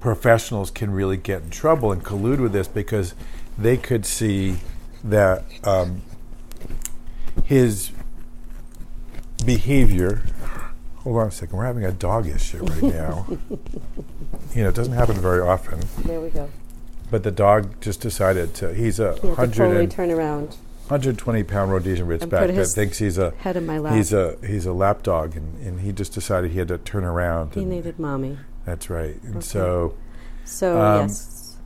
professionals 0.00 0.70
can 0.70 0.90
really 0.90 1.16
get 1.16 1.42
in 1.44 1.50
trouble 1.50 1.92
and 1.92 2.04
collude 2.04 2.40
with 2.40 2.52
this 2.52 2.68
because 2.68 3.14
they 3.56 3.76
could 3.76 4.04
see 4.04 4.56
that 5.04 5.44
um, 5.64 6.02
his 7.44 7.92
behavior. 9.48 10.22
Hold 10.98 11.16
on 11.16 11.26
a 11.28 11.30
second. 11.30 11.56
We're 11.56 11.64
having 11.64 11.84
a 11.84 11.92
dog 11.92 12.26
issue 12.26 12.62
right 12.64 12.82
now. 13.00 13.26
you 14.54 14.62
know, 14.62 14.68
it 14.68 14.74
doesn't 14.74 14.92
happen 14.92 15.16
very 15.16 15.40
often. 15.40 15.80
There 16.04 16.20
we 16.20 16.28
go. 16.30 16.50
but 17.10 17.22
the 17.22 17.30
dog 17.30 17.80
just 17.80 18.00
decided 18.02 18.54
to. 18.56 18.74
He's 18.74 19.00
a 19.00 19.14
he 19.20 19.30
hundred 19.30 19.76
and 19.76 19.90
turn 19.90 20.10
around. 20.10 20.56
120 20.88 21.42
pound 21.44 21.70
Rhodesian 21.70 22.06
Ridgeback 22.06 22.54
that 22.54 22.66
thinks 22.68 22.96
he's 22.98 23.18
a 23.18 23.30
Head 23.32 23.56
in 23.56 23.66
my 23.66 23.78
lap. 23.78 23.94
he's 23.94 24.12
a 24.12 24.36
he's 24.46 24.64
a 24.66 24.72
lap 24.72 25.02
dog, 25.02 25.36
and, 25.36 25.58
and 25.66 25.80
he 25.80 25.92
just 25.92 26.12
decided 26.14 26.50
he 26.52 26.58
had 26.58 26.68
to 26.68 26.78
turn 26.78 27.04
around. 27.04 27.54
he 27.54 27.60
and 27.60 27.70
needed 27.70 27.98
mommy. 27.98 28.38
that's 28.64 28.88
right. 28.90 29.16
And 29.22 29.36
Okay. 29.36 29.46
so 29.46 29.94
So 30.44 30.80
Um, 30.80 31.00
yes, 31.08 31.56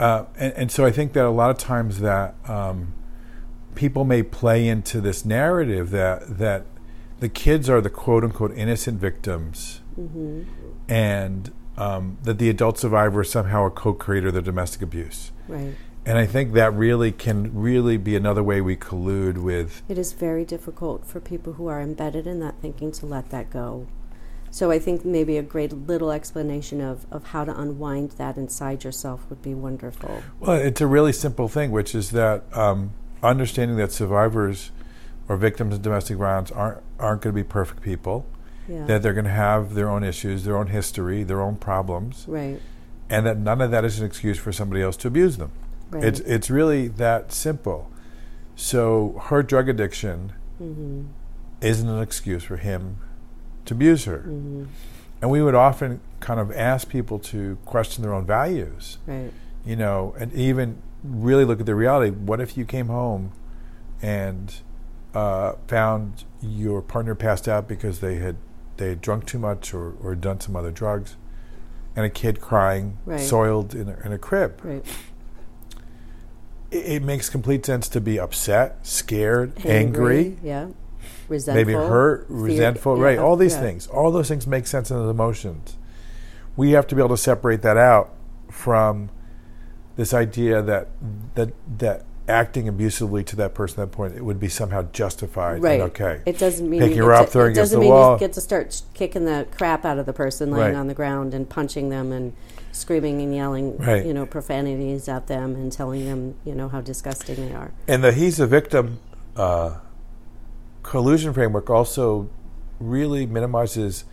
uh, 0.00 0.24
and, 0.36 0.52
and 0.54 0.70
so 0.72 0.84
I 0.84 0.90
think 0.90 1.12
that 1.14 1.24
a 1.24 1.30
lot 1.30 1.50
of 1.50 1.58
times 1.58 2.00
that 2.00 2.34
um, 2.48 2.94
people 3.76 4.04
may 4.04 4.22
play 4.24 4.66
into 4.68 5.00
this 5.00 5.24
narrative 5.24 5.90
that 5.90 6.38
that 6.38 6.66
the 7.20 7.28
kids 7.28 7.68
are 7.68 7.80
the 7.80 7.90
quote 7.90 8.24
unquote 8.24 8.52
innocent 8.56 9.00
victims, 9.00 9.80
Mm-hmm. 9.98 10.42
and 10.88 11.52
um, 11.76 12.18
that 12.24 12.38
the 12.38 12.50
adult 12.50 12.78
survivor 12.78 13.20
is 13.22 13.30
somehow 13.30 13.66
a 13.66 13.70
co-creator 13.70 14.28
of 14.28 14.34
the 14.34 14.42
domestic 14.42 14.82
abuse. 14.82 15.30
right. 15.48 15.74
And 16.06 16.18
I 16.18 16.26
think 16.26 16.52
that 16.52 16.74
really 16.74 17.12
can 17.12 17.54
really 17.54 17.96
be 17.96 18.14
another 18.14 18.42
way 18.42 18.60
we 18.60 18.76
collude 18.76 19.38
with 19.38 19.80
It 19.88 19.96
is 19.96 20.12
very 20.12 20.44
difficult 20.44 21.06
for 21.06 21.18
people 21.18 21.54
who 21.54 21.66
are 21.68 21.80
embedded 21.80 22.26
in 22.26 22.40
that 22.40 22.56
thinking 22.60 22.92
to 22.92 23.06
let 23.06 23.30
that 23.30 23.48
go. 23.50 23.86
So 24.50 24.70
I 24.70 24.78
think 24.78 25.04
maybe 25.04 25.38
a 25.38 25.42
great 25.42 25.72
little 25.72 26.10
explanation 26.12 26.80
of, 26.82 27.06
of 27.10 27.28
how 27.28 27.44
to 27.44 27.58
unwind 27.58 28.10
that 28.12 28.36
inside 28.36 28.84
yourself 28.84 29.24
would 29.30 29.40
be 29.42 29.54
wonderful. 29.54 30.22
Well, 30.40 30.56
it's 30.56 30.80
a 30.82 30.86
really 30.86 31.12
simple 31.12 31.48
thing, 31.48 31.70
which 31.70 31.94
is 31.94 32.10
that 32.10 32.44
um, 32.54 32.92
understanding 33.22 33.78
that 33.78 33.90
survivors 33.90 34.72
or 35.28 35.36
victims 35.36 35.74
of 35.74 35.82
domestic 35.82 36.16
violence 36.16 36.50
aren't 36.50 36.82
aren't 36.98 37.22
going 37.22 37.34
to 37.34 37.42
be 37.42 37.46
perfect 37.46 37.82
people. 37.82 38.26
Yeah. 38.68 38.86
That 38.86 39.02
they're 39.02 39.12
going 39.12 39.26
to 39.26 39.30
have 39.30 39.74
their 39.74 39.90
own 39.90 40.02
issues, 40.02 40.44
their 40.44 40.56
own 40.56 40.68
history, 40.68 41.22
their 41.22 41.42
own 41.42 41.56
problems, 41.56 42.24
right. 42.26 42.58
and 43.10 43.26
that 43.26 43.36
none 43.36 43.60
of 43.60 43.70
that 43.70 43.84
is 43.84 44.00
an 44.00 44.06
excuse 44.06 44.38
for 44.38 44.52
somebody 44.52 44.80
else 44.80 44.96
to 44.98 45.08
abuse 45.08 45.36
them. 45.36 45.52
Right. 45.90 46.02
It's 46.02 46.20
it's 46.20 46.48
really 46.48 46.88
that 46.88 47.30
simple. 47.30 47.90
So 48.56 49.20
her 49.24 49.42
drug 49.42 49.68
addiction 49.68 50.32
mm-hmm. 50.62 51.02
isn't 51.60 51.88
an 51.88 52.00
excuse 52.00 52.44
for 52.44 52.56
him 52.56 52.98
to 53.66 53.74
abuse 53.74 54.06
her. 54.06 54.20
Mm-hmm. 54.20 54.64
And 55.20 55.30
we 55.30 55.42
would 55.42 55.54
often 55.54 56.00
kind 56.20 56.40
of 56.40 56.50
ask 56.52 56.88
people 56.88 57.18
to 57.18 57.58
question 57.66 58.02
their 58.02 58.14
own 58.14 58.24
values. 58.24 58.98
Right. 59.06 59.30
you 59.64 59.76
know, 59.76 60.14
and 60.18 60.32
even 60.32 60.82
really 61.02 61.44
look 61.44 61.60
at 61.60 61.66
the 61.66 61.74
reality. 61.74 62.10
What 62.10 62.40
if 62.40 62.56
you 62.56 62.64
came 62.64 62.86
home 62.86 63.32
and 64.02 64.54
uh, 65.14 65.54
found 65.68 66.24
your 66.42 66.82
partner 66.82 67.14
passed 67.14 67.46
out 67.48 67.68
because 67.68 68.00
they 68.00 68.16
had 68.16 68.36
they 68.76 68.88
had 68.88 69.00
drunk 69.00 69.24
too 69.26 69.38
much 69.38 69.72
or, 69.72 69.92
or 70.02 70.14
done 70.16 70.40
some 70.40 70.56
other 70.56 70.72
drugs, 70.72 71.16
and 71.94 72.04
a 72.04 72.10
kid 72.10 72.40
crying, 72.40 72.98
Right. 73.06 73.20
soiled 73.20 73.74
in 73.74 73.88
a, 73.88 73.96
in 74.04 74.12
a 74.12 74.18
crib? 74.18 74.60
Right. 74.64 74.84
It, 76.70 76.76
it 76.86 77.02
makes 77.02 77.28
complete 77.30 77.64
sense 77.64 77.88
to 77.90 78.00
be 78.00 78.18
upset, 78.18 78.84
scared, 78.86 79.64
angry, 79.64 80.38
Yeah. 80.42 80.68
Resentful. 81.28 81.54
maybe 81.54 81.72
hurt, 81.72 82.26
resentful, 82.28 82.98
yeah, 82.98 83.02
right? 83.04 83.18
All 83.18 83.36
these 83.36 83.54
yeah. 83.54 83.60
things, 83.60 83.86
all 83.86 84.10
those 84.10 84.28
things 84.28 84.46
make 84.46 84.66
sense 84.66 84.90
in 84.90 84.98
the 84.98 85.08
emotions. 85.08 85.76
We 86.56 86.72
have 86.72 86.86
to 86.88 86.94
be 86.94 87.00
able 87.00 87.16
to 87.16 87.22
separate 87.22 87.62
that 87.62 87.76
out 87.76 88.10
from 88.50 89.10
this 89.96 90.12
idea 90.12 90.60
that 90.62 90.88
that 91.34 91.52
that 91.78 92.04
acting 92.28 92.66
abusively 92.68 93.22
to 93.22 93.36
that 93.36 93.54
person 93.54 93.82
at 93.82 93.90
that 93.90 93.96
point 93.96 94.14
it 94.16 94.24
would 94.24 94.40
be 94.40 94.48
somehow 94.48 94.82
justified 94.92 95.62
Right. 95.62 95.74
and 95.80 95.90
okay. 95.90 96.20
It 96.24 96.38
doesn't 96.38 96.68
mean 96.68 96.80
Picking 96.80 96.96
you 96.96 97.04
her 97.04 97.12
up, 97.12 97.26
to- 97.26 97.32
throwing 97.32 97.52
it 97.52 97.54
doesn't 97.54 97.78
mean 97.80 97.90
wall. 97.90 98.14
you 98.14 98.18
get 98.18 98.32
to 98.34 98.40
start 98.40 98.80
kicking 98.94 99.24
the 99.26 99.46
crap 99.56 99.84
out 99.84 99.98
of 99.98 100.06
the 100.06 100.12
person 100.14 100.50
laying 100.50 100.72
Right. 100.72 100.78
on 100.80 100.86
the 100.86 100.94
ground 100.94 101.34
and 101.34 101.48
punching 101.48 101.90
them 101.90 102.12
and 102.12 102.32
screaming 102.72 103.20
and 103.20 103.34
yelling, 103.34 103.76
Right. 103.76 104.04
you 104.06 104.14
know, 104.14 104.24
profanities 104.26 105.06
at 105.08 105.26
them 105.26 105.54
and 105.54 105.70
telling 105.70 106.06
them, 106.06 106.34
you 106.44 106.54
know, 106.54 106.68
how 106.68 106.80
disgusting 106.80 107.36
they 107.36 107.54
are. 107.54 107.72
And 107.86 108.02
the 108.02 108.10
he's 108.12 108.40
a 108.40 108.46
victim 108.46 108.98
uh, 109.36 109.74
collusion 110.82 111.32
framework 111.32 111.68
also 111.70 112.28
really 112.80 113.26
minimizes 113.26 114.04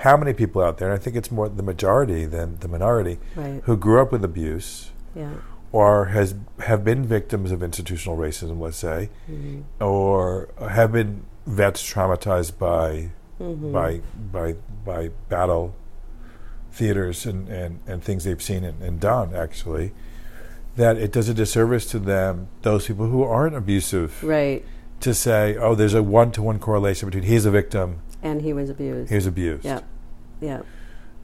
how 0.00 0.16
many 0.16 0.32
people 0.34 0.62
out 0.62 0.78
there, 0.78 0.88
and 0.90 0.94
I 0.98 1.02
think 1.02 1.16
it's 1.16 1.30
more 1.30 1.48
the 1.48 1.62
majority 1.62 2.26
than 2.26 2.58
the 2.60 2.68
minority, 2.68 3.18
who 3.64 3.76
grew 3.76 4.00
up 4.00 4.12
with 4.12 4.22
abuse 4.24 4.90
Yeah. 5.14 5.30
Or 5.76 6.06
has 6.06 6.34
have 6.60 6.82
been 6.84 7.04
victims 7.04 7.50
of 7.52 7.62
institutional 7.62 8.16
racism, 8.16 8.58
let's 8.60 8.78
say, 8.78 9.10
or 9.80 10.48
have 10.70 10.92
been 10.92 11.22
vets 11.46 11.82
traumatized 11.92 12.56
by 12.58 13.10
by 13.38 14.00
by 14.32 14.54
by 14.84 15.10
battle 15.28 15.74
theaters 16.72 17.26
and, 17.26 17.48
and, 17.48 17.80
and 17.86 18.02
things 18.02 18.24
they've 18.24 18.42
seen 18.42 18.64
and, 18.64 18.82
and 18.82 19.00
done 19.00 19.34
actually 19.34 19.92
that 20.76 20.96
it 20.98 21.10
does 21.12 21.28
a 21.28 21.34
disservice 21.34 21.86
to 21.86 21.98
them 21.98 22.48
those 22.62 22.86
people 22.86 23.06
who 23.06 23.22
aren't 23.22 23.54
abusive 23.54 24.22
Right. 24.22 24.62
to 25.00 25.14
say 25.14 25.56
oh 25.56 25.74
there's 25.74 25.94
a 25.94 26.02
one-to-one 26.02 26.58
correlation 26.58 27.08
between 27.08 27.24
he's 27.24 27.44
a 27.46 27.50
victim 27.50 28.00
And 28.22 28.42
he 28.42 28.52
was 28.52 28.68
abused. 28.70 29.10
he's 29.12 29.26
abused 29.26 29.64
Yeah. 29.64 29.80
Yeah. 30.40 30.62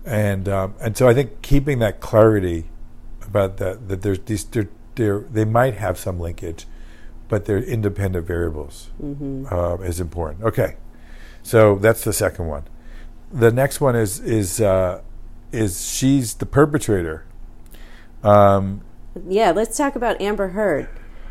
and 0.07 0.49
um, 0.49 0.75
and 0.81 0.97
so 0.97 1.07
I 1.09 1.15
think 1.15 1.43
keeping 1.43 1.79
that 1.81 2.01
clarity 2.01 2.65
about 3.33 3.57
that 3.57 3.89
that 3.89 4.03
there's 4.03 4.19
these 4.21 4.45
they're, 4.45 4.69
they're, 4.95 5.21
they 5.21 5.45
might 5.45 5.75
have 5.75 5.99
some 5.99 6.21
linkage, 6.21 6.67
but 7.29 7.47
they're 7.47 7.59
independent 7.63 8.27
variables 8.27 8.91
Mm-hmm. 9.03 9.47
uh, 9.53 9.77
is 9.87 10.01
important. 10.01 10.45
Okay, 10.45 10.77
so 11.43 11.77
that's 11.77 12.05
the 12.05 12.13
second 12.13 12.47
one. 12.49 12.65
The 13.33 13.51
next 13.51 13.81
one 13.81 13.97
is 13.97 14.21
is 14.21 14.61
uh, 14.61 15.01
is 15.51 15.87
she's 15.91 16.35
the 16.35 16.47
perpetrator. 16.47 17.25
Um, 18.23 18.83
Yeah. 19.29 19.51
Let's 19.53 19.77
talk 19.77 19.97
about 19.97 20.21
Amber 20.21 20.49
Heard. 20.49 20.89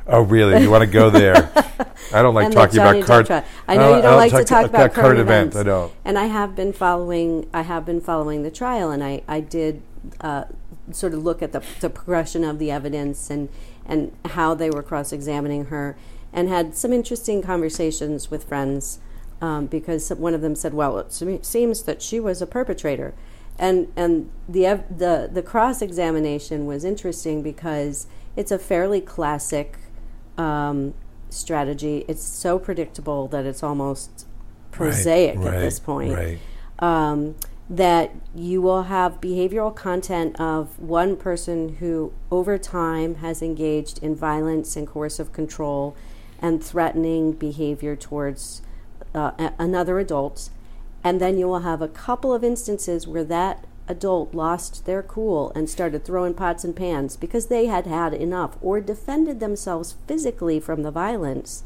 oh, 0.07 0.21
really? 0.21 0.61
You 0.61 0.69
want 0.71 0.81
to 0.83 0.89
go 0.89 1.09
there? 1.09 1.51
I 2.13 2.21
don't 2.21 2.33
like 2.33 2.51
talking 2.51 2.79
about 2.79 3.05
card. 3.05 3.29
I 3.67 3.77
know 3.77 3.95
you 3.95 4.01
don't 4.01 4.17
like 4.17 4.31
to 4.31 4.43
talk 4.43 4.65
about 4.65 4.93
card 4.93 5.05
current 5.05 5.19
events. 5.19 5.55
events. 5.55 5.57
I 5.57 5.63
don't. 5.63 5.91
And 6.03 6.17
I 6.17 6.25
have 6.25 6.55
been 6.55 6.73
following. 6.73 7.47
I 7.53 7.61
have 7.61 7.85
been 7.85 8.01
following 8.01 8.41
the 8.43 8.51
trial, 8.51 8.89
and 8.91 9.03
I 9.03 9.21
I 9.27 9.39
did 9.39 9.83
uh, 10.19 10.45
sort 10.91 11.13
of 11.13 11.23
look 11.23 11.41
at 11.41 11.51
the, 11.51 11.63
the 11.79 11.89
progression 11.89 12.43
of 12.43 12.59
the 12.59 12.71
evidence 12.71 13.29
and 13.29 13.49
and 13.85 14.11
how 14.25 14.53
they 14.53 14.69
were 14.69 14.83
cross 14.83 15.11
examining 15.11 15.65
her, 15.65 15.97
and 16.31 16.47
had 16.47 16.75
some 16.75 16.93
interesting 16.93 17.41
conversations 17.41 18.29
with 18.29 18.43
friends 18.43 18.99
um, 19.41 19.65
because 19.65 20.09
one 20.09 20.33
of 20.33 20.41
them 20.41 20.55
said, 20.55 20.73
"Well, 20.73 20.97
it 20.99 21.45
seems 21.45 21.83
that 21.83 22.01
she 22.01 22.19
was 22.19 22.41
a 22.41 22.47
perpetrator." 22.47 23.13
And, 23.59 23.91
and 23.95 24.31
the, 24.49 24.83
the, 24.89 25.29
the 25.31 25.43
cross 25.43 25.83
examination 25.83 26.65
was 26.65 26.83
interesting 26.83 27.43
because 27.43 28.07
it's 28.35 28.51
a 28.51 28.57
fairly 28.57 29.01
classic 29.01 29.77
um, 30.37 30.95
strategy. 31.29 32.03
It's 32.07 32.23
so 32.23 32.57
predictable 32.57 33.27
that 33.27 33.45
it's 33.45 33.61
almost 33.61 34.25
prosaic 34.71 35.37
right, 35.37 35.53
at 35.53 35.59
this 35.59 35.79
point. 35.79 36.13
Right. 36.13 36.39
Um, 36.79 37.35
that 37.71 38.13
you 38.35 38.61
will 38.61 38.83
have 38.83 39.21
behavioral 39.21 39.73
content 39.73 40.37
of 40.37 40.77
one 40.77 41.15
person 41.15 41.77
who, 41.77 42.11
over 42.29 42.57
time, 42.57 43.15
has 43.15 43.41
engaged 43.41 43.97
in 44.03 44.13
violence 44.13 44.75
and 44.75 44.85
coercive 44.85 45.31
control 45.31 45.95
and 46.41 46.61
threatening 46.61 47.31
behavior 47.31 47.95
towards 47.95 48.61
uh, 49.15 49.31
a- 49.39 49.53
another 49.57 49.99
adult. 49.99 50.49
And 51.01 51.21
then 51.21 51.37
you 51.37 51.47
will 51.47 51.61
have 51.61 51.81
a 51.81 51.87
couple 51.87 52.33
of 52.33 52.43
instances 52.43 53.07
where 53.07 53.23
that 53.23 53.65
adult 53.87 54.33
lost 54.33 54.85
their 54.85 55.01
cool 55.01 55.53
and 55.55 55.69
started 55.69 56.03
throwing 56.03 56.33
pots 56.33 56.65
and 56.65 56.75
pans 56.75 57.15
because 57.15 57.47
they 57.47 57.67
had 57.67 57.87
had 57.87 58.13
enough 58.13 58.57
or 58.61 58.81
defended 58.81 59.39
themselves 59.39 59.95
physically 60.07 60.59
from 60.59 60.83
the 60.83 60.91
violence. 60.91 61.63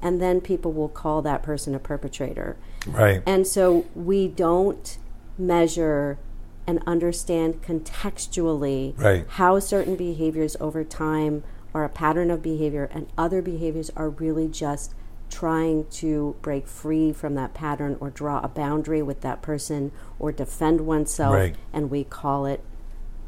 And 0.00 0.22
then 0.22 0.40
people 0.40 0.72
will 0.72 0.88
call 0.88 1.20
that 1.22 1.42
person 1.42 1.74
a 1.74 1.80
perpetrator. 1.80 2.56
Right. 2.86 3.22
And 3.26 3.44
so 3.44 3.86
we 3.96 4.28
don't 4.28 4.98
measure 5.46 6.18
and 6.66 6.80
understand 6.86 7.62
contextually 7.62 8.98
Right. 8.98 9.24
how 9.30 9.58
certain 9.58 9.96
behaviors 9.96 10.56
over 10.60 10.84
time 10.84 11.42
are 11.74 11.84
a 11.84 11.88
pattern 11.88 12.30
of 12.30 12.42
behavior 12.42 12.88
and 12.92 13.06
other 13.18 13.42
behaviors 13.42 13.90
are 13.96 14.08
really 14.10 14.46
just 14.48 14.94
trying 15.30 15.86
to 15.86 16.36
break 16.42 16.66
free 16.66 17.12
from 17.12 17.34
that 17.34 17.54
pattern 17.54 17.96
or 18.00 18.10
draw 18.10 18.40
a 18.42 18.48
boundary 18.48 19.00
with 19.02 19.22
that 19.22 19.40
person 19.40 19.90
or 20.18 20.30
defend 20.30 20.82
oneself 20.82 21.34
Right. 21.34 21.56
and 21.72 21.90
we 21.90 22.04
call 22.04 22.46
it 22.46 22.60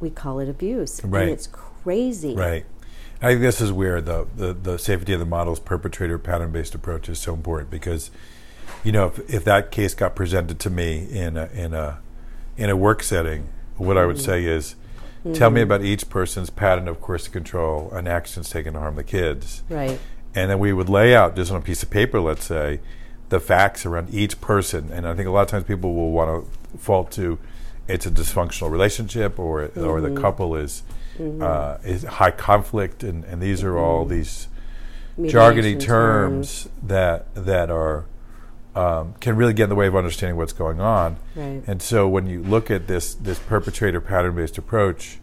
we 0.00 0.10
call 0.10 0.38
it 0.38 0.48
abuse 0.48 1.00
Right. 1.02 1.22
and 1.22 1.30
it's 1.30 1.46
crazy 1.46 2.34
Right. 2.34 2.66
I 3.22 3.28
think 3.28 3.40
this 3.40 3.60
is 3.62 3.72
where 3.72 4.02
the, 4.02 4.26
the, 4.36 4.52
the 4.52 4.78
Safe 4.78 4.98
and 4.98 5.06
Together 5.06 5.24
models 5.24 5.58
perpetrator 5.60 6.18
pattern 6.18 6.50
based 6.52 6.74
approach 6.74 7.08
is 7.08 7.18
so 7.18 7.32
important 7.32 7.70
because, 7.70 8.10
you 8.82 8.92
know, 8.92 9.06
if, 9.06 9.18
if 9.32 9.44
that 9.44 9.70
case 9.70 9.94
got 9.94 10.14
presented 10.14 10.58
to 10.60 10.68
me 10.68 11.08
in 11.10 11.38
a, 11.38 11.46
in 11.54 11.72
a 11.72 12.00
in 12.56 12.70
a 12.70 12.76
work 12.76 13.02
setting, 13.02 13.48
what 13.76 13.98
I 13.98 14.06
would 14.06 14.16
mm. 14.16 14.24
say 14.24 14.44
is, 14.44 14.76
tell 15.32 15.50
me 15.50 15.60
mm. 15.60 15.64
about 15.64 15.82
each 15.82 16.08
person's 16.08 16.50
pattern 16.50 16.86
of 16.88 17.00
coercive 17.00 17.32
control 17.32 17.90
and 17.92 18.06
actions 18.06 18.50
taken 18.50 18.74
to 18.74 18.80
harm 18.80 18.96
the 18.96 19.04
kids, 19.04 19.62
right. 19.68 19.98
And 20.34 20.50
then 20.50 20.58
we 20.58 20.72
would 20.72 20.88
lay 20.88 21.14
out 21.14 21.36
just 21.36 21.52
on 21.52 21.58
a 21.58 21.60
piece 21.60 21.82
of 21.82 21.90
paper, 21.90 22.20
let's 22.20 22.44
say, 22.44 22.80
the 23.28 23.38
facts 23.38 23.86
around 23.86 24.12
each 24.12 24.40
person. 24.40 24.90
And 24.92 25.06
I 25.06 25.14
think 25.14 25.28
a 25.28 25.30
lot 25.30 25.42
of 25.42 25.48
times 25.48 25.64
people 25.64 25.94
will 25.94 26.10
want 26.10 26.44
to 26.44 26.78
fault 26.78 27.10
to 27.12 27.38
it's 27.86 28.06
a 28.06 28.10
dysfunctional 28.10 28.70
relationship 28.70 29.38
or 29.38 29.66
or 29.76 30.00
the 30.00 30.08
mm-hmm. 30.08 30.16
couple 30.16 30.56
is 30.56 30.82
mm-hmm. 31.18 31.42
uh, 31.42 31.76
is 31.84 32.04
high 32.04 32.30
conflict, 32.30 33.02
and, 33.02 33.24
and 33.24 33.42
these 33.42 33.62
are 33.62 33.78
all 33.78 34.02
mm-hmm. 34.04 34.14
these 34.14 34.48
Mediation 35.16 35.40
jargony 35.40 35.80
terms. 35.80 36.68
that 36.82 37.32
that 37.34 37.70
are 37.70 38.06
um, 38.74 39.14
can 39.20 39.36
really 39.36 39.52
get 39.52 39.64
in 39.64 39.68
the 39.70 39.76
way 39.76 39.86
of 39.86 39.94
understanding 39.94 40.36
what's 40.36 40.52
going 40.52 40.80
on. 40.80 41.16
Right. 41.36 41.62
And 41.66 41.80
so 41.80 42.08
when 42.08 42.26
you 42.26 42.42
look 42.42 42.70
at 42.70 42.86
this 42.86 43.14
this 43.14 43.38
perpetrator 43.38 44.00
pattern 44.00 44.34
based 44.34 44.58
approach, 44.58 45.18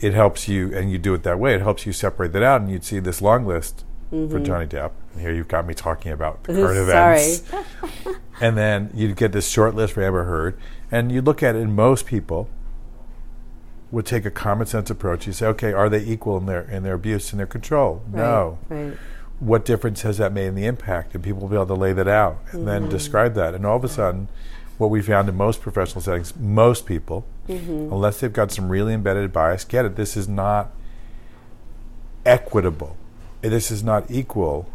it 0.00 0.14
helps 0.14 0.48
you, 0.48 0.74
and 0.76 0.90
you 0.90 0.98
do 0.98 1.14
it 1.14 1.22
that 1.22 1.38
way. 1.38 1.54
It 1.54 1.62
helps 1.62 1.86
you 1.86 1.92
separate 1.92 2.32
that 2.32 2.42
out, 2.42 2.60
and 2.60 2.70
you'd 2.70 2.84
see 2.84 2.98
this 2.98 3.22
long 3.22 3.46
list 3.46 3.84
for 4.10 4.40
Johnny 4.40 4.66
Depp. 4.66 4.90
And 5.12 5.22
here 5.22 5.32
you've 5.32 5.48
got 5.48 5.66
me 5.66 5.72
talking 5.74 6.12
about 6.12 6.44
the 6.44 6.52
current 6.52 6.78
events, 6.78 7.42
and 8.40 8.58
then 8.58 8.90
you'd 8.92 9.16
get 9.16 9.32
this 9.32 9.48
short 9.48 9.74
list 9.74 9.94
for 9.94 10.02
Amber 10.02 10.24
Heard, 10.24 10.58
and 10.90 11.10
you 11.10 11.22
look 11.22 11.42
at 11.42 11.54
it, 11.56 11.62
and 11.62 11.74
most 11.74 12.04
people 12.04 12.50
would 13.90 14.04
take 14.06 14.24
a 14.24 14.30
common 14.30 14.66
sense 14.66 14.90
approach. 14.90 15.26
You 15.26 15.32
say, 15.32 15.46
okay, 15.46 15.72
are 15.72 15.88
they 15.88 16.02
equal 16.02 16.36
in 16.36 16.46
their 16.46 16.62
in 16.62 16.82
their 16.82 16.94
abuse 16.94 17.32
and 17.32 17.40
their 17.40 17.46
control? 17.46 18.02
No 18.10 18.58
Right. 18.68 18.96
What 19.42 19.64
difference 19.64 20.02
has 20.02 20.18
that 20.18 20.32
made 20.32 20.46
in 20.46 20.54
the 20.54 20.66
impact? 20.66 21.14
And 21.14 21.24
people 21.24 21.40
will 21.40 21.48
be 21.48 21.56
able 21.56 21.66
to 21.66 21.74
lay 21.74 21.92
that 21.92 22.06
out 22.06 22.38
and 22.52 22.66
then 22.66 22.82
mm-hmm. 22.82 22.90
describe 22.90 23.34
that. 23.34 23.54
And 23.54 23.66
all 23.66 23.76
of 23.76 23.82
a 23.82 23.88
sudden, 23.88 24.28
what 24.78 24.88
we 24.88 25.02
found 25.02 25.28
in 25.28 25.36
most 25.36 25.60
professional 25.60 26.00
settings, 26.00 26.36
most 26.36 26.86
people, 26.86 27.24
mm-hmm. 27.48 27.92
unless 27.92 28.20
they've 28.20 28.32
got 28.32 28.52
some 28.52 28.68
really 28.68 28.94
embedded 28.94 29.32
bias, 29.32 29.64
get 29.64 29.84
it. 29.84 29.96
This 29.96 30.16
is 30.16 30.28
not 30.28 30.70
equitable. 32.24 32.96
This 33.40 33.72
is 33.72 33.82
not 33.82 34.08
equal. 34.08 34.70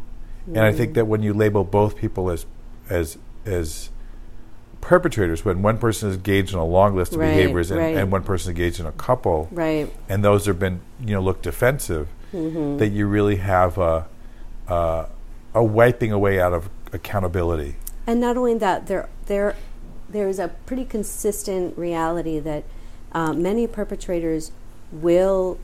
And 0.47 0.59
I 0.59 0.71
think 0.71 0.89
mm-hmm. 0.89 0.93
that 0.95 1.05
when 1.05 1.23
you 1.23 1.33
label 1.33 1.63
both 1.63 1.95
people 1.97 2.29
as 2.29 2.45
as 2.89 3.17
as 3.45 3.89
perpetrators, 4.81 5.43
when 5.43 5.61
one 5.61 5.77
person 5.77 6.09
is 6.09 6.15
engaged 6.15 6.53
in 6.53 6.59
a 6.59 6.65
long 6.65 6.95
list 6.95 7.13
of 7.13 7.19
Right, 7.19 7.35
behaviors 7.35 7.71
and, 7.71 7.79
right. 7.79 7.97
and 7.97 8.11
one 8.11 8.23
person 8.23 8.51
is 8.51 8.57
engaged 8.57 8.79
in 8.79 8.85
a 8.85 8.91
couple, 8.93 9.49
Right. 9.51 9.91
and 10.07 10.23
those 10.23 10.45
have 10.45 10.59
been 10.59 10.81
you 11.01 11.13
know 11.13 11.21
look 11.21 11.41
defensive, 11.41 12.07
Mm-hmm. 12.33 12.77
that 12.77 12.89
you 12.89 13.07
really 13.07 13.37
have 13.37 13.77
a, 13.77 14.05
a 14.67 15.07
a 15.53 15.63
wiping 15.63 16.11
away 16.11 16.39
out 16.39 16.53
of 16.53 16.69
accountability. 16.93 17.75
And 18.05 18.19
not 18.19 18.37
only 18.37 18.53
that, 18.55 18.87
there 18.87 19.09
there 19.25 19.55
there 20.09 20.27
is 20.29 20.39
a 20.39 20.49
pretty 20.65 20.85
consistent 20.85 21.77
reality 21.77 22.39
that 22.39 22.63
uh, 23.11 23.33
many 23.33 23.67
perpetrators 23.67 24.51
will 24.91 25.59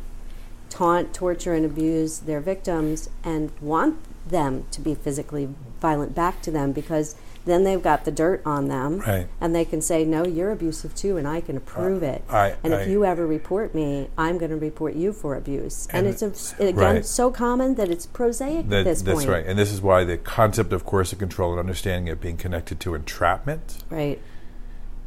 taunt, 0.69 1.13
torture, 1.13 1.53
and 1.53 1.65
abuse 1.65 2.19
their 2.19 2.41
victims 2.41 3.09
and 3.23 3.51
want 3.61 3.97
them 4.27 4.65
to 4.71 4.81
be 4.81 4.95
physically 4.95 5.49
violent 5.79 6.15
back 6.15 6.41
to 6.41 6.51
them 6.51 6.71
because 6.71 7.15
then 7.45 7.63
they've 7.65 7.82
got 7.84 8.06
the 8.06 8.12
dirt 8.12 8.41
on 8.45 8.67
them 8.69 8.99
Right. 8.99 9.27
and 9.41 9.53
they 9.53 9.65
can 9.65 9.82
say 9.82 10.06
no 10.06 10.25
you're 10.25 10.51
abusive 10.51 10.95
too 10.95 11.17
and 11.17 11.27
i 11.27 11.41
can 11.41 11.58
approve 11.58 12.01
it 12.03 12.23
I- 12.29 12.56
and 12.63 12.73
I- 12.73 12.82
if 12.82 12.88
you 12.89 13.03
ever 13.06 13.25
report 13.27 13.75
me 13.75 14.08
i'm 14.17 14.38
going 14.38 14.51
to 14.51 14.58
report 14.58 14.95
you 14.95 15.12
for 15.13 15.36
abuse 15.36 15.88
and, 15.91 16.06
And 16.08 16.21
it's 16.21 16.53
a, 16.60 16.63
again 16.63 16.75
right. 16.95 17.06
so 17.06 17.32
common 17.32 17.75
that 17.75 17.89
it's 17.89 18.06
prosaic 18.06 18.69
That- 18.69 18.79
at 18.79 18.86
this 18.86 19.01
that's 19.01 19.15
point 19.15 19.27
That's 19.27 19.38
right, 19.43 19.45
and 19.45 19.58
this 19.60 19.71
is 19.71 19.82
why 19.82 20.03
the 20.03 20.17
concept 20.17 20.71
of 20.73 20.86
coercive 20.86 21.19
control 21.19 21.51
and 21.51 21.60
understanding 21.60 22.08
it 22.12 22.21
being 22.21 22.38
connected 22.38 22.79
to 22.82 22.95
entrapment 22.95 23.84
right 23.89 24.19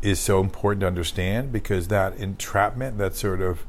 is 0.02 0.20
so 0.20 0.40
important 0.40 0.82
to 0.82 0.86
understand 0.86 1.50
because 1.50 1.88
that 1.88 2.14
entrapment, 2.18 2.98
that 2.98 3.16
sort 3.16 3.40
of, 3.40 3.64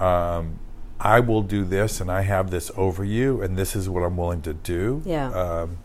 um, 0.00 0.58
I 0.98 1.20
will 1.20 1.42
do 1.42 1.64
this 1.64 2.00
and 2.00 2.10
I 2.10 2.22
have 2.22 2.50
this 2.50 2.70
over 2.76 3.04
you, 3.04 3.42
and 3.42 3.56
this 3.56 3.76
is 3.76 3.88
what 3.88 4.02
I'm 4.02 4.16
willing 4.16 4.42
to 4.42 4.54
do. 4.54 5.02
Yeah. 5.04 5.28
Um, 5.30 5.78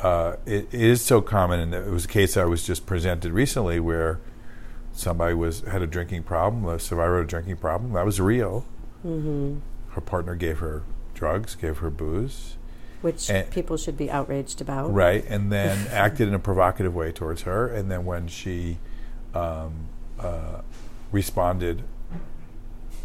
uh, 0.00 0.36
it, 0.44 0.68
it 0.72 0.80
is 0.80 1.02
so 1.02 1.20
common, 1.20 1.60
and 1.60 1.74
it 1.74 1.90
was 1.90 2.04
a 2.04 2.08
case 2.08 2.36
I 2.36 2.44
was 2.44 2.66
just 2.66 2.86
presented 2.86 3.32
recently 3.32 3.80
where 3.80 4.20
somebody 4.92 5.34
was 5.34 5.60
had 5.62 5.82
a 5.82 5.86
drinking 5.86 6.24
problem, 6.24 6.64
a 6.66 6.78
survivor 6.78 7.18
of 7.18 7.24
a 7.24 7.28
drinking 7.28 7.56
problem. 7.56 7.92
That 7.92 8.04
was 8.04 8.20
real. 8.20 8.66
Mm-hmm. 9.04 9.58
Her 9.90 10.00
partner 10.00 10.34
gave 10.34 10.58
her 10.58 10.82
drugs, 11.14 11.54
gave 11.54 11.78
her 11.78 11.90
booze, 11.90 12.56
which 13.00 13.30
And- 13.30 13.50
people 13.50 13.76
should 13.76 13.96
be 13.96 14.10
outraged 14.10 14.60
about 14.60 14.92
right, 14.92 15.24
and 15.28 15.50
then 15.50 15.86
acted 15.90 16.28
in 16.28 16.34
a 16.34 16.38
provocative 16.38 16.94
way 16.94 17.12
towards 17.12 17.42
her. 17.42 17.66
And 17.68 17.90
then 17.90 18.04
when 18.04 18.28
she 18.28 18.78
um, 19.34 19.88
uh, 20.18 20.60
responded 21.12 21.82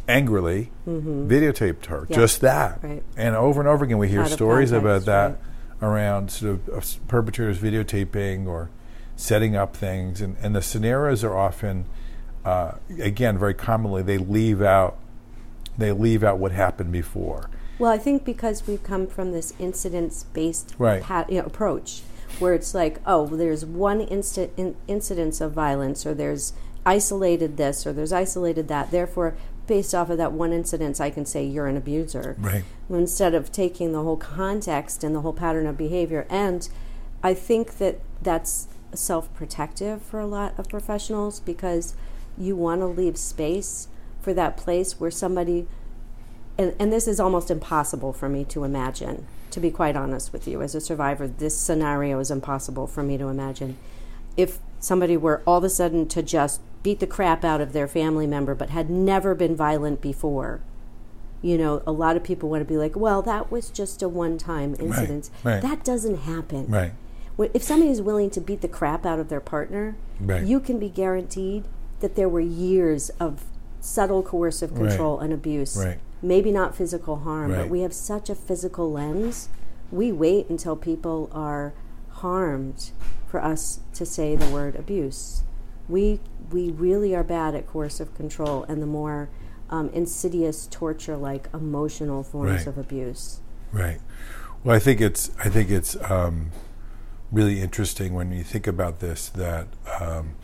angrily, 0.07 0.71
videotaped 0.85 1.85
her. 1.85 2.05
Yeah. 2.09 2.15
Just 2.17 2.41
that. 2.41 2.79
Right. 2.83 3.03
And 3.15 3.35
over 3.35 3.61
and 3.61 3.69
over 3.69 3.85
again, 3.85 3.97
we 3.97 4.09
hear 4.09 4.25
stories 4.25 4.71
about 4.73 5.05
that 5.05 5.27
right. 5.27 5.37
Around 5.81 6.31
sort 6.31 6.53
of 6.53 6.69
uh, 6.69 6.81
perpetrators 7.07 7.59
videotaping 7.59 8.47
or 8.47 8.69
setting 9.15 9.55
up 9.55 9.75
things. 9.75 10.21
And, 10.21 10.35
and 10.41 10.55
the 10.55 10.61
scenarios 10.61 11.23
are 11.23 11.35
often, 11.35 11.85
uh, 12.45 12.73
again, 12.99 13.37
very 13.37 13.53
commonly, 13.53 14.01
they 14.03 14.17
leave 14.17 14.61
out. 14.61 14.97
They 15.77 15.91
leave 15.91 16.23
out 16.23 16.37
what 16.37 16.51
happened 16.51 16.91
before. 16.91 17.49
Well, 17.79 17.91
I 17.91 17.97
think 17.97 18.25
because 18.25 18.67
we've 18.67 18.83
come 18.83 19.07
from 19.07 19.31
this 19.31 19.53
incidence-based 19.57 20.75
Right. 20.77 21.01
pat, 21.01 21.31
you 21.31 21.39
know, 21.39 21.45
approach, 21.45 22.01
where 22.37 22.53
it's 22.53 22.75
like, 22.75 22.99
oh, 23.05 23.25
there's 23.25 23.65
one 23.65 24.05
insta- 24.05 24.49
in, 24.57 24.75
incidence 24.87 25.41
of 25.41 25.53
violence, 25.53 26.05
or 26.05 26.13
there's 26.13 26.53
isolated 26.85 27.57
this, 27.57 27.87
or 27.87 27.93
there's 27.93 28.13
isolated 28.13 28.67
that. 28.67 28.91
Therefore, 28.91 29.35
based 29.67 29.95
off 29.95 30.09
of 30.09 30.17
that 30.17 30.31
one 30.31 30.51
incidence, 30.53 30.99
I 30.99 31.09
can 31.09 31.25
say 31.25 31.45
you're 31.45 31.67
an 31.67 31.77
abuser. 31.77 32.35
Right. 32.39 32.63
Instead 32.89 33.33
of 33.33 33.51
taking 33.51 33.93
the 33.93 34.03
whole 34.03 34.17
context 34.17 35.03
and 35.03 35.15
the 35.15 35.21
whole 35.21 35.33
pattern 35.33 35.67
of 35.67 35.77
behavior, 35.77 36.25
and 36.29 36.67
I 37.23 37.33
think 37.33 37.77
that 37.77 37.99
that's 38.21 38.67
self-protective 38.93 40.01
for 40.01 40.19
a 40.19 40.27
lot 40.27 40.57
of 40.57 40.67
professionals 40.67 41.39
because 41.39 41.95
you 42.37 42.55
want 42.55 42.81
to 42.81 42.87
leave 42.87 43.17
space 43.17 43.87
for 44.21 44.33
that 44.33 44.57
place 44.57 44.99
where 44.99 45.11
somebody 45.11 45.67
and, 46.57 46.75
and 46.77 46.91
this 46.91 47.07
is 47.07 47.19
almost 47.19 47.49
impossible 47.49 48.13
for 48.13 48.29
me 48.29 48.43
to 48.45 48.63
imagine 48.63 49.25
to 49.49 49.59
be 49.59 49.71
quite 49.71 49.95
honest 49.95 50.33
with 50.33 50.47
you 50.47 50.61
as 50.61 50.75
a 50.75 50.81
survivor 50.81 51.27
this 51.27 51.57
scenario 51.57 52.19
is 52.19 52.29
impossible 52.29 52.87
for 52.87 53.03
me 53.03 53.17
to 53.17 53.27
imagine 53.27 53.77
if 54.37 54.59
somebody 54.79 55.17
were 55.17 55.41
all 55.45 55.57
of 55.57 55.63
a 55.63 55.69
sudden 55.69 56.07
to 56.07 56.21
just 56.21 56.61
beat 56.83 56.99
the 56.99 57.07
crap 57.07 57.43
out 57.43 57.61
of 57.61 57.73
their 57.73 57.87
family 57.87 58.27
member 58.27 58.55
but 58.55 58.69
had 58.69 58.89
never 58.89 59.35
been 59.35 59.55
violent 59.55 60.01
before 60.01 60.61
you 61.41 61.57
know 61.57 61.81
a 61.85 61.91
lot 61.91 62.15
of 62.15 62.23
people 62.23 62.49
want 62.49 62.61
to 62.61 62.65
be 62.65 62.77
like 62.77 62.95
well 62.95 63.21
that 63.21 63.51
was 63.51 63.69
just 63.69 64.01
a 64.01 64.09
one-time 64.09 64.75
incident 64.79 65.29
right. 65.43 65.61
that 65.61 65.83
doesn't 65.83 66.17
happen 66.19 66.65
Right. 66.67 66.93
If 67.55 67.63
somebody 67.63 67.89
is 67.89 68.03
willing 68.03 68.29
to 68.31 68.41
beat 68.41 68.61
the 68.61 68.67
crap 68.67 69.03
out 69.03 69.17
of 69.17 69.29
their 69.29 69.39
partner, 69.39 69.95
Right. 70.19 70.43
you 70.43 70.59
can 70.59 70.77
be 70.77 70.89
guaranteed 70.89 71.63
that 71.99 72.15
there 72.15 72.29
were 72.29 72.39
years 72.41 73.09
of 73.19 73.45
subtle 73.79 74.21
coercive 74.21 74.77
Right. 74.77 74.89
control 74.89 75.19
and 75.19 75.33
abuse. 75.33 75.75
Right. 75.75 75.97
Maybe 76.21 76.51
not 76.51 76.75
physical 76.75 77.15
harm, 77.15 77.51
but 77.51 77.67
we 77.67 77.79
have 77.81 77.93
such 77.93 78.29
a 78.29 78.35
physical 78.35 78.91
lens. 78.91 79.49
We 79.91 80.11
wait 80.11 80.49
until 80.51 80.75
people 80.75 81.31
are 81.33 81.73
harmed 82.09 82.91
for 83.25 83.43
us 83.43 83.79
to 83.93 84.05
say 84.05 84.35
the 84.35 84.49
word 84.49 84.75
abuse. 84.75 85.41
We 85.89 86.19
we 86.53 86.69
really 86.71 87.15
are 87.15 87.23
bad 87.23 87.55
at 87.55 87.67
coercive 87.67 88.13
control 88.15 88.63
and 88.63 88.81
the 88.81 88.85
more 88.87 89.29
um, 89.69 89.89
insidious 89.89 90.67
torture-like 90.69 91.47
emotional 91.53 92.23
forms 92.23 92.51
Right. 92.51 92.67
of 92.67 92.77
abuse. 92.77 93.39
Right. 93.71 93.99
Well, 94.63 94.75
I 94.75 94.79
think 94.79 94.99
it's 95.01 95.31
I 95.43 95.49
think 95.49 95.69
it's 95.69 95.95
um, 96.11 96.51
really 97.31 97.61
interesting 97.61 98.13
when 98.13 98.31
you 98.31 98.43
think 98.43 98.67
about 98.67 98.99
this 98.99 99.29
that 99.29 99.67
um, 99.99 100.35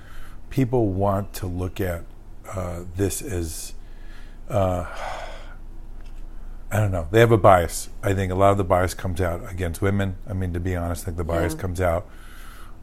people 0.50 0.88
want 0.89 1.34
to 1.34 1.48
look 1.48 1.80
at 1.82 2.04
uh, 2.56 2.84
this 2.96 3.22
as 3.22 3.74
uh, 4.50 4.86
I 6.72 6.80
don't 6.80 6.91
know. 6.91 7.08
They 7.12 7.20
have 7.20 7.32
a 7.32 7.38
bias. 7.38 7.89
I 8.04 8.13
think 8.13 8.32
a 8.32 8.36
lot 8.36 8.52
of 8.52 8.58
the 8.58 8.63
bias 8.63 8.93
comes 8.93 9.22
out 9.22 9.41
against 9.50 9.82
women. 9.82 10.17
I 10.28 10.34
mean, 10.34 10.52
to 10.54 10.60
be 10.60 10.76
honest, 10.76 11.04
I 11.04 11.06
think 11.06 11.17
the 11.17 11.24
bias 11.24 11.54
Yeah. 11.54 11.60
comes 11.60 11.80
out 11.82 12.08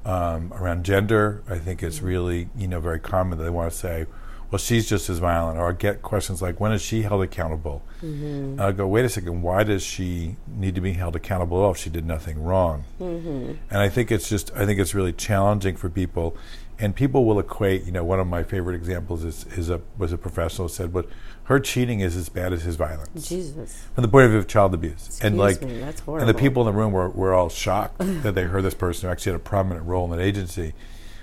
um, 0.05 0.53
around 0.53 0.85
gender. 0.85 1.43
I 1.49 1.59
think 1.59 1.83
it's 1.83 1.97
mm-hmm. 1.97 2.07
really 2.07 2.49
you 2.57 2.69
know 2.69 2.81
very 2.81 3.01
common 3.01 3.39
that 3.39 3.45
they 3.45 3.51
want 3.51 3.73
to 3.73 3.77
say, 3.77 4.07
"Well, 4.51 4.59
she's 4.59 4.89
just 4.89 5.09
as 5.09 5.19
violent," 5.19 5.59
or 5.59 5.71
I 5.71 5.73
get 5.73 6.03
questions 6.03 6.43
like, 6.43 6.61
"When 6.61 6.73
is 6.73 6.83
she 6.83 7.03
held 7.03 7.23
accountable?" 7.23 7.83
And 8.01 8.61
I 8.61 8.73
go, 8.73 8.87
"Wait 8.87 9.05
a 9.05 9.09
second. 9.09 9.43
Why 9.43 9.65
does 9.65 9.83
she 9.83 10.37
need 10.47 10.75
to 10.75 10.81
be 10.81 10.93
held 10.93 11.17
accountable 11.17 11.71
if 11.71 11.79
she 11.79 11.91
did 11.91 12.07
nothing 12.07 12.43
wrong?" 12.43 12.85
Mm-hmm. 13.01 13.53
And 13.71 13.81
I 13.81 13.89
think 13.89 14.11
it's 14.11 14.29
just 14.29 14.55
I 14.55 14.67
think 14.67 14.79
it's 14.79 14.95
really 14.95 15.13
challenging 15.13 15.77
for 15.77 15.89
people, 15.89 16.37
and 16.79 16.95
people 16.95 17.25
will 17.25 17.39
equate. 17.39 17.85
You 17.85 17.93
know, 17.93 18.05
one 18.05 18.21
of 18.21 18.27
my 18.27 18.43
favorite 18.43 18.77
examples 18.77 19.25
is 19.25 19.47
is 19.57 19.71
a 19.71 19.81
was 19.97 20.13
a 20.13 20.19
professional 20.19 20.69
who 20.69 20.75
said, 20.75 20.93
"But 20.93 21.09
her 21.45 21.61
cheating 21.61 22.01
is 22.01 22.17
as 22.17 22.29
bad 22.29 22.53
as 22.53 22.63
his 22.63 22.77
violence." 22.77 23.29
Jesus. 23.29 23.85
from 23.95 24.03
the 24.03 24.09
point 24.09 24.25
of 24.27 24.31
view 24.31 24.39
of 24.39 24.47
child 24.47 24.75
abuse. 24.75 25.19
and 25.23 25.35
Excuse 25.35 25.39
like, 25.39 25.63
me, 25.63 25.79
that's 25.81 26.01
horrible. 26.01 26.29
and 26.29 26.35
the 26.37 26.41
people 26.41 26.67
in 26.67 26.75
the 26.75 26.79
room 26.79 26.93
were, 26.93 27.09
were 27.09 27.33
all 27.35 27.49
shocked 27.49 27.97
that 27.99 28.35
they 28.35 28.45
heard 28.45 28.63
this 28.65 28.75
person 28.75 29.07
who 29.09 29.13
actually 29.13 29.33
had 29.33 29.41
a 29.41 29.45
prominent 29.45 29.87
role 29.87 30.13
in 30.13 30.19
an 30.19 30.25
agency 30.25 30.73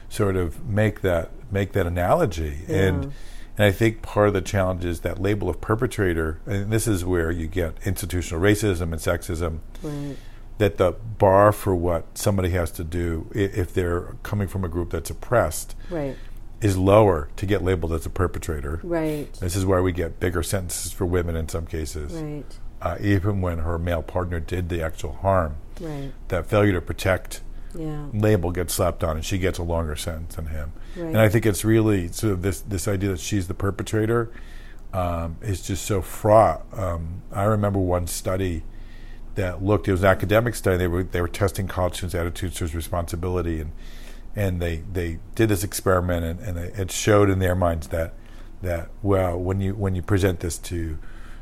sort 0.09 0.35
of 0.35 0.67
make 0.67 1.01
that 1.01 1.29
make 1.51 1.71
that 1.73 1.87
analogy. 1.87 2.59
And 2.67 3.13
and 3.57 3.65
I 3.65 3.71
think 3.71 4.01
part 4.01 4.27
of 4.29 4.33
the 4.33 4.41
challenge 4.41 4.85
is 4.85 5.01
that 5.01 5.21
label 5.21 5.49
of 5.49 5.59
perpetrator, 5.61 6.39
and 6.45 6.71
this 6.71 6.87
is 6.87 7.03
where 7.03 7.29
you 7.31 7.47
get 7.47 7.73
institutional 7.85 8.41
racism 8.41 8.83
and 8.93 8.95
sexism. 8.95 9.59
Right. 9.83 10.15
That 10.57 10.77
the 10.77 10.91
bar 10.91 11.51
for 11.51 11.73
what 11.75 12.17
somebody 12.17 12.49
has 12.51 12.71
to 12.71 12.83
do, 12.83 13.27
if 13.33 13.73
they're 13.73 14.15
coming 14.23 14.47
from 14.47 14.63
a 14.63 14.67
group 14.69 14.91
that's 14.91 15.09
oppressed, 15.09 15.75
Right. 15.89 16.15
Is 16.61 16.77
lower 16.77 17.29
to 17.37 17.45
get 17.45 17.63
labeled 17.63 17.91
as 17.93 18.05
a 18.05 18.09
perpetrator. 18.09 18.79
Right. 18.83 19.31
This 19.39 19.55
is 19.55 19.65
why 19.65 19.79
we 19.79 19.91
get 19.91 20.19
bigger 20.19 20.43
sentences 20.43 20.91
for 20.91 21.05
women 21.05 21.35
in 21.35 21.49
some 21.49 21.65
cases. 21.65 22.13
Right. 22.13 22.45
Uh, 22.81 22.97
even 23.01 23.41
when 23.41 23.59
her 23.59 23.77
male 23.77 24.01
partner 24.03 24.39
did 24.39 24.69
the 24.69 24.81
actual 24.83 25.13
harm, 25.13 25.55
Right. 25.79 26.11
that 26.29 26.45
failure 26.47 26.73
to 26.73 26.81
protect 26.81 27.41
Yeah. 27.75 28.07
label 28.13 28.51
gets 28.51 28.73
slapped 28.73 29.03
on, 29.03 29.15
and 29.17 29.25
she 29.25 29.37
gets 29.37 29.57
a 29.57 29.63
longer 29.63 29.95
sentence 29.95 30.35
than 30.35 30.47
him. 30.47 30.71
Right. 30.95 31.07
And 31.07 31.17
I 31.17 31.29
think 31.29 31.45
it's 31.45 31.63
really 31.63 32.09
sort 32.09 32.33
of 32.33 32.41
this 32.41 32.61
this 32.61 32.87
idea 32.87 33.09
that 33.11 33.19
she's 33.19 33.47
the 33.47 33.53
perpetrator 33.53 34.29
um, 34.93 35.37
is 35.41 35.61
just 35.61 35.85
so 35.85 36.01
fraught. 36.01 36.65
Um, 36.77 37.21
I 37.31 37.43
remember 37.43 37.79
one 37.79 38.07
study 38.07 38.63
that 39.35 39.63
looked; 39.63 39.87
it 39.87 39.91
was 39.93 40.01
an 40.01 40.07
academic 40.09 40.53
study. 40.55 40.77
They 40.77 40.87
were 40.87 41.03
they 41.03 41.21
were 41.21 41.27
testing 41.29 41.67
college 41.67 41.93
students' 41.95 42.15
attitudes 42.15 42.57
towards 42.57 42.75
responsibility, 42.75 43.61
and 43.61 43.71
and 44.35 44.61
they 44.61 44.83
they 44.91 45.19
did 45.35 45.49
this 45.49 45.63
experiment, 45.63 46.25
and, 46.25 46.57
and 46.57 46.57
it 46.57 46.91
showed 46.91 47.29
in 47.29 47.39
their 47.39 47.55
minds 47.55 47.87
that 47.89 48.13
that 48.61 48.89
well, 49.01 49.37
when 49.37 49.61
you 49.61 49.73
when 49.75 49.95
you 49.95 50.01
present 50.01 50.39
this 50.39 50.57
to 50.59 50.97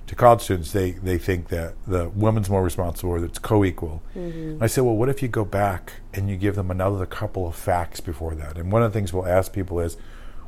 to 0.10 0.16
college 0.16 0.42
students, 0.42 0.72
they, 0.72 0.90
they 0.94 1.20
think 1.20 1.50
that 1.50 1.76
the 1.86 2.10
woman's 2.10 2.50
more 2.50 2.64
responsible 2.64 3.12
or 3.12 3.20
that 3.20 3.30
it's 3.30 3.38
co-equal. 3.38 4.02
Mm-hmm. 4.16 4.62
I 4.62 4.66
said, 4.66 4.84
well, 4.84 4.96
what 4.96 5.08
if 5.08 5.22
you 5.22 5.28
go 5.28 5.46
back 5.46 6.02
and 6.16 6.28
you 6.28 6.36
give 6.36 6.56
them 6.56 6.72
another 6.72 7.06
couple 7.06 7.48
of 7.48 7.56
facts 7.56 8.00
before 8.00 8.34
that? 8.34 8.58
And 8.58 8.72
one 8.72 8.82
of 8.82 8.92
the 8.92 8.98
things 8.98 9.14
we'll 9.14 9.28
ask 9.28 9.54
people 9.54 9.80
is, 9.80 9.98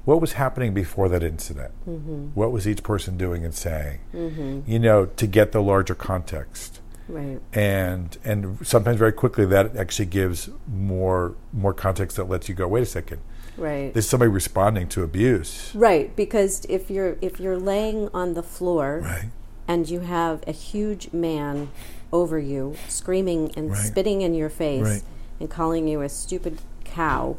what 0.04 0.20
was 0.20 0.34
happening 0.34 0.74
before 0.74 1.10
that 1.10 1.22
incident? 1.22 1.74
Mm-hmm. 1.88 2.30
What 2.34 2.52
was 2.52 2.68
each 2.68 2.82
person 2.82 3.18
doing 3.18 3.46
and 3.46 3.54
saying? 3.54 4.00
Mm-hmm. 4.16 4.62
You 4.66 4.80
know, 4.80 5.06
to 5.06 5.28
get 5.28 5.52
the 5.52 5.62
larger 5.62 5.94
context. 5.94 6.81
Right. 7.12 7.39
And 7.53 8.18
and 8.24 8.66
sometimes 8.66 8.97
very 8.97 9.12
quickly 9.12 9.45
that 9.45 9.76
actually 9.76 10.05
gives 10.05 10.49
more 10.68 11.36
more 11.53 11.74
context 11.74 12.18
that 12.18 12.30
lets 12.30 12.47
you 12.49 12.55
go, 12.55 12.68
wait 12.68 12.84
a 12.84 12.86
second, 12.86 13.20
Right. 13.57 13.93
this 13.93 14.05
is 14.05 14.09
somebody 14.09 14.32
responding 14.32 14.88
to 14.89 15.03
abuse. 15.03 15.72
Right, 15.76 16.16
because 16.16 16.66
if 16.70 16.89
you're 16.89 17.18
if 17.22 17.39
you're 17.39 17.57
laying 17.57 18.09
on 18.14 18.34
the 18.34 18.43
floor 18.43 19.01
Right. 19.03 19.26
and 19.68 19.89
you 19.89 19.99
have 20.01 20.41
a 20.47 20.51
huge 20.53 21.12
man 21.12 21.70
over 22.14 22.39
you 22.39 22.76
screaming 22.88 23.51
and 23.57 23.72
Right. 23.72 23.78
spitting 23.80 24.22
in 24.22 24.34
your 24.34 24.49
face 24.49 24.84
Right. 24.84 25.03
and 25.39 25.49
calling 25.49 25.88
you 25.88 26.01
a 26.01 26.09
stupid 26.09 26.59
cow 26.86 27.38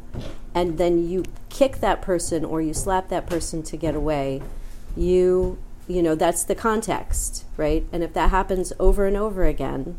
and 0.54 0.78
then 0.78 1.06
you 1.08 1.24
kick 1.50 1.80
that 1.80 2.00
person 2.02 2.44
or 2.44 2.60
you 2.62 2.72
slap 2.72 3.08
that 3.10 3.26
person 3.26 3.62
to 3.62 3.76
get 3.76 3.94
away 3.94 4.40
you 4.96 5.58
you 5.88 6.02
know 6.02 6.14
that's 6.14 6.44
the 6.44 6.54
context 6.54 7.44
right 7.56 7.86
and 7.92 8.02
if 8.02 8.12
that 8.12 8.30
happens 8.30 8.72
over 8.78 9.06
and 9.06 9.16
over 9.16 9.44
again 9.44 9.98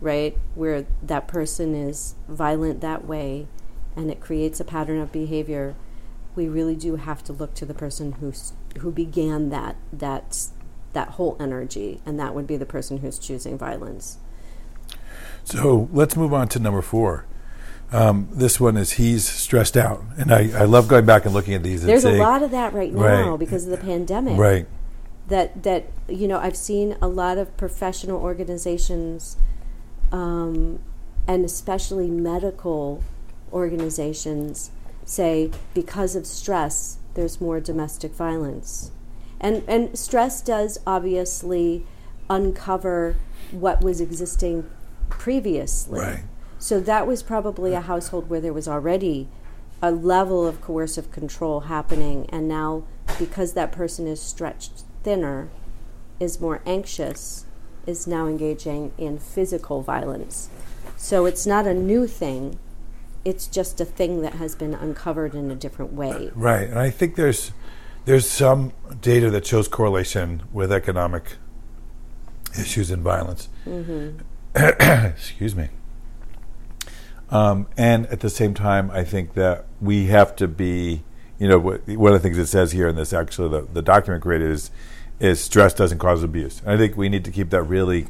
right 0.00 0.36
where 0.54 0.86
that 1.02 1.26
person 1.28 1.74
is 1.74 2.14
violent 2.28 2.80
that 2.80 3.04
way 3.06 3.46
and 3.96 4.10
it 4.10 4.20
creates 4.20 4.60
a 4.60 4.64
pattern 4.64 5.00
of 5.00 5.10
behavior 5.12 5.74
we 6.34 6.48
really 6.48 6.76
do 6.76 6.96
have 6.96 7.22
to 7.22 7.32
look 7.32 7.52
to 7.54 7.66
the 7.66 7.74
person 7.74 8.12
who's 8.12 8.52
who 8.78 8.90
began 8.90 9.50
that 9.50 9.76
that 9.92 10.46
that 10.92 11.08
whole 11.10 11.36
energy 11.40 12.00
and 12.06 12.18
that 12.18 12.34
would 12.34 12.46
be 12.46 12.56
the 12.56 12.66
person 12.66 12.98
who's 12.98 13.18
choosing 13.18 13.58
violence 13.58 14.18
So 15.44 15.88
let's 15.92 16.16
move 16.16 16.32
on 16.32 16.46
to 16.48 16.58
number 16.60 16.82
four. 16.82 17.26
Um, 17.90 18.28
this 18.32 18.58
one 18.60 18.76
is 18.76 18.92
he's 18.92 19.28
stressed 19.28 19.76
out, 19.76 20.02
and 20.16 20.32
I, 20.32 20.50
I 20.62 20.64
love 20.64 20.88
going 20.88 21.04
back 21.04 21.24
and 21.26 21.34
looking 21.34 21.52
at 21.52 21.62
these. 21.62 21.82
And 21.82 21.90
there's 21.90 22.04
a 22.06 22.12
lot 22.12 22.42
of 22.42 22.50
that 22.52 22.72
right 22.72 22.92
now 22.92 23.30
Right. 23.30 23.38
because 23.38 23.64
of 23.64 23.70
the 23.70 23.76
pandemic 23.76 24.38
right, 24.38 24.66
that 25.28 25.62
that 25.62 25.86
you 26.08 26.26
know 26.26 26.38
I've 26.38 26.56
seen 26.56 26.96
a 27.00 27.08
lot 27.08 27.38
of 27.38 27.56
professional 27.56 28.20
organizations, 28.20 29.36
um, 30.10 30.80
and 31.26 31.44
especially 31.44 32.10
medical 32.10 33.02
organizations, 33.52 34.70
say 35.04 35.50
because 35.74 36.16
of 36.16 36.26
stress 36.26 36.98
there's 37.14 37.40
more 37.40 37.60
domestic 37.60 38.12
violence, 38.12 38.90
and 39.40 39.62
and 39.68 39.98
stress 39.98 40.40
does 40.42 40.78
obviously 40.86 41.86
uncover 42.28 43.16
what 43.50 43.82
was 43.82 44.00
existing 44.00 44.68
previously. 45.08 46.00
Right. 46.00 46.24
So 46.58 46.80
that 46.80 47.06
was 47.06 47.22
probably 47.22 47.74
a 47.74 47.80
household 47.80 48.30
where 48.30 48.40
there 48.40 48.52
was 48.52 48.68
already 48.68 49.28
a 49.82 49.90
level 49.90 50.46
of 50.46 50.60
coercive 50.60 51.10
control 51.10 51.60
happening, 51.60 52.26
and 52.30 52.48
now 52.48 52.84
because 53.18 53.52
that 53.52 53.72
person 53.72 54.06
is 54.06 54.20
stretched 54.20 54.84
thinner, 55.02 55.48
is 56.20 56.40
more 56.40 56.60
anxious, 56.66 57.46
is 57.86 58.06
now 58.06 58.26
engaging 58.26 58.92
in 58.96 59.18
physical 59.18 59.82
violence. 59.82 60.48
So 60.96 61.26
it's 61.26 61.46
not 61.46 61.66
a 61.66 61.74
new 61.74 62.06
thing, 62.06 62.58
it's 63.24 63.46
just 63.46 63.80
a 63.80 63.84
thing 63.84 64.22
that 64.22 64.34
has 64.34 64.54
been 64.54 64.74
uncovered 64.74 65.34
in 65.34 65.50
a 65.50 65.54
different 65.54 65.92
way. 65.92 66.30
right. 66.34 66.68
And 66.68 66.78
I 66.78 66.90
think 66.90 67.16
there's 67.16 67.52
there's 68.04 68.28
some 68.28 68.72
data 69.00 69.30
that 69.30 69.46
shows 69.46 69.68
correlation 69.68 70.42
with 70.52 70.72
economic 70.72 71.36
issues 72.58 72.90
and 72.90 73.02
violence. 73.02 73.48
Mm-hmm. 73.66 74.18
Excuse 75.06 75.54
me. 75.54 75.68
Um, 77.30 77.66
and 77.78 78.06
at 78.06 78.20
the 78.20 78.28
same 78.28 78.54
time, 78.54 78.90
I 78.90 79.04
think 79.04 79.34
that 79.34 79.64
we 79.80 80.06
have 80.06 80.36
to 80.36 80.48
be, 80.48 81.02
you 81.42 81.48
know, 81.48 81.58
one 81.58 82.12
of 82.14 82.14
the 82.14 82.20
things 82.20 82.38
it 82.38 82.46
says 82.46 82.70
here 82.70 82.86
in 82.86 82.94
this 82.94 83.12
actually 83.12 83.48
the, 83.48 83.62
the 83.72 83.82
document 83.82 84.22
created 84.22 84.48
is 84.48 84.70
is 85.18 85.40
stress 85.42 85.74
doesn't 85.74 85.98
cause 85.98 86.22
abuse. 86.22 86.60
And 86.60 86.70
I 86.70 86.76
think 86.76 86.96
we 86.96 87.08
need 87.08 87.24
to 87.24 87.32
keep 87.32 87.50
that 87.50 87.64
really, 87.64 88.06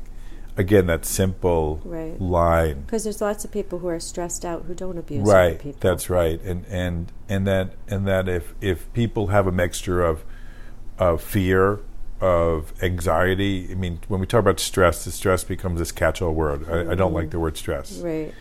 again, 0.58 0.86
that 0.88 1.06
simple 1.06 1.80
Right. 1.82 2.20
line. 2.20 2.82
Because 2.82 3.04
there's 3.04 3.22
lots 3.22 3.42
of 3.46 3.50
people 3.50 3.78
who 3.78 3.88
are 3.88 4.00
stressed 4.00 4.44
out 4.44 4.64
who 4.66 4.74
don't 4.74 4.98
abuse 4.98 5.22
other 5.26 5.32
right 5.32 5.58
people. 5.58 5.78
that's 5.80 6.10
right 6.10 6.42
and 6.42 6.66
and 6.68 7.10
and 7.26 7.46
that 7.46 7.70
and 7.88 8.06
that 8.06 8.28
if 8.28 8.54
if 8.60 8.92
people 8.92 9.28
have 9.28 9.46
a 9.46 9.52
mixture 9.52 10.02
of 10.02 10.24
of 10.98 11.22
fear 11.22 11.80
of 12.20 12.72
anxiety 12.82 13.68
i 13.70 13.74
mean 13.74 13.98
when 14.08 14.20
we 14.20 14.26
talk 14.26 14.40
about 14.40 14.60
stress 14.60 15.04
the 15.06 15.10
stress 15.10 15.42
becomes 15.42 15.78
this 15.78 15.90
catch-all 15.90 16.32
word 16.32 16.68
I, 16.70 16.92
I 16.92 16.94
don't 16.94 17.12
like 17.14 17.24
mm-hmm. 17.24 17.30
the 17.30 17.40
word 17.40 17.56
stress 17.56 17.98
Right. 17.98 18.32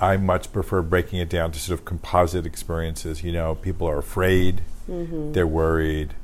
I 0.00 0.16
much 0.16 0.52
prefer 0.52 0.82
breaking 0.82 1.18
it 1.18 1.28
down 1.28 1.50
to 1.52 1.58
sort 1.58 1.78
of 1.78 1.84
composite 1.84 2.44
experiences 2.46 3.22
you 3.22 3.32
know 3.32 3.54
people 3.54 3.88
are 3.88 3.98
afraid 3.98 4.62
Mm-hmm. 4.88 5.32
they're 5.32 5.48
worried 5.48 6.14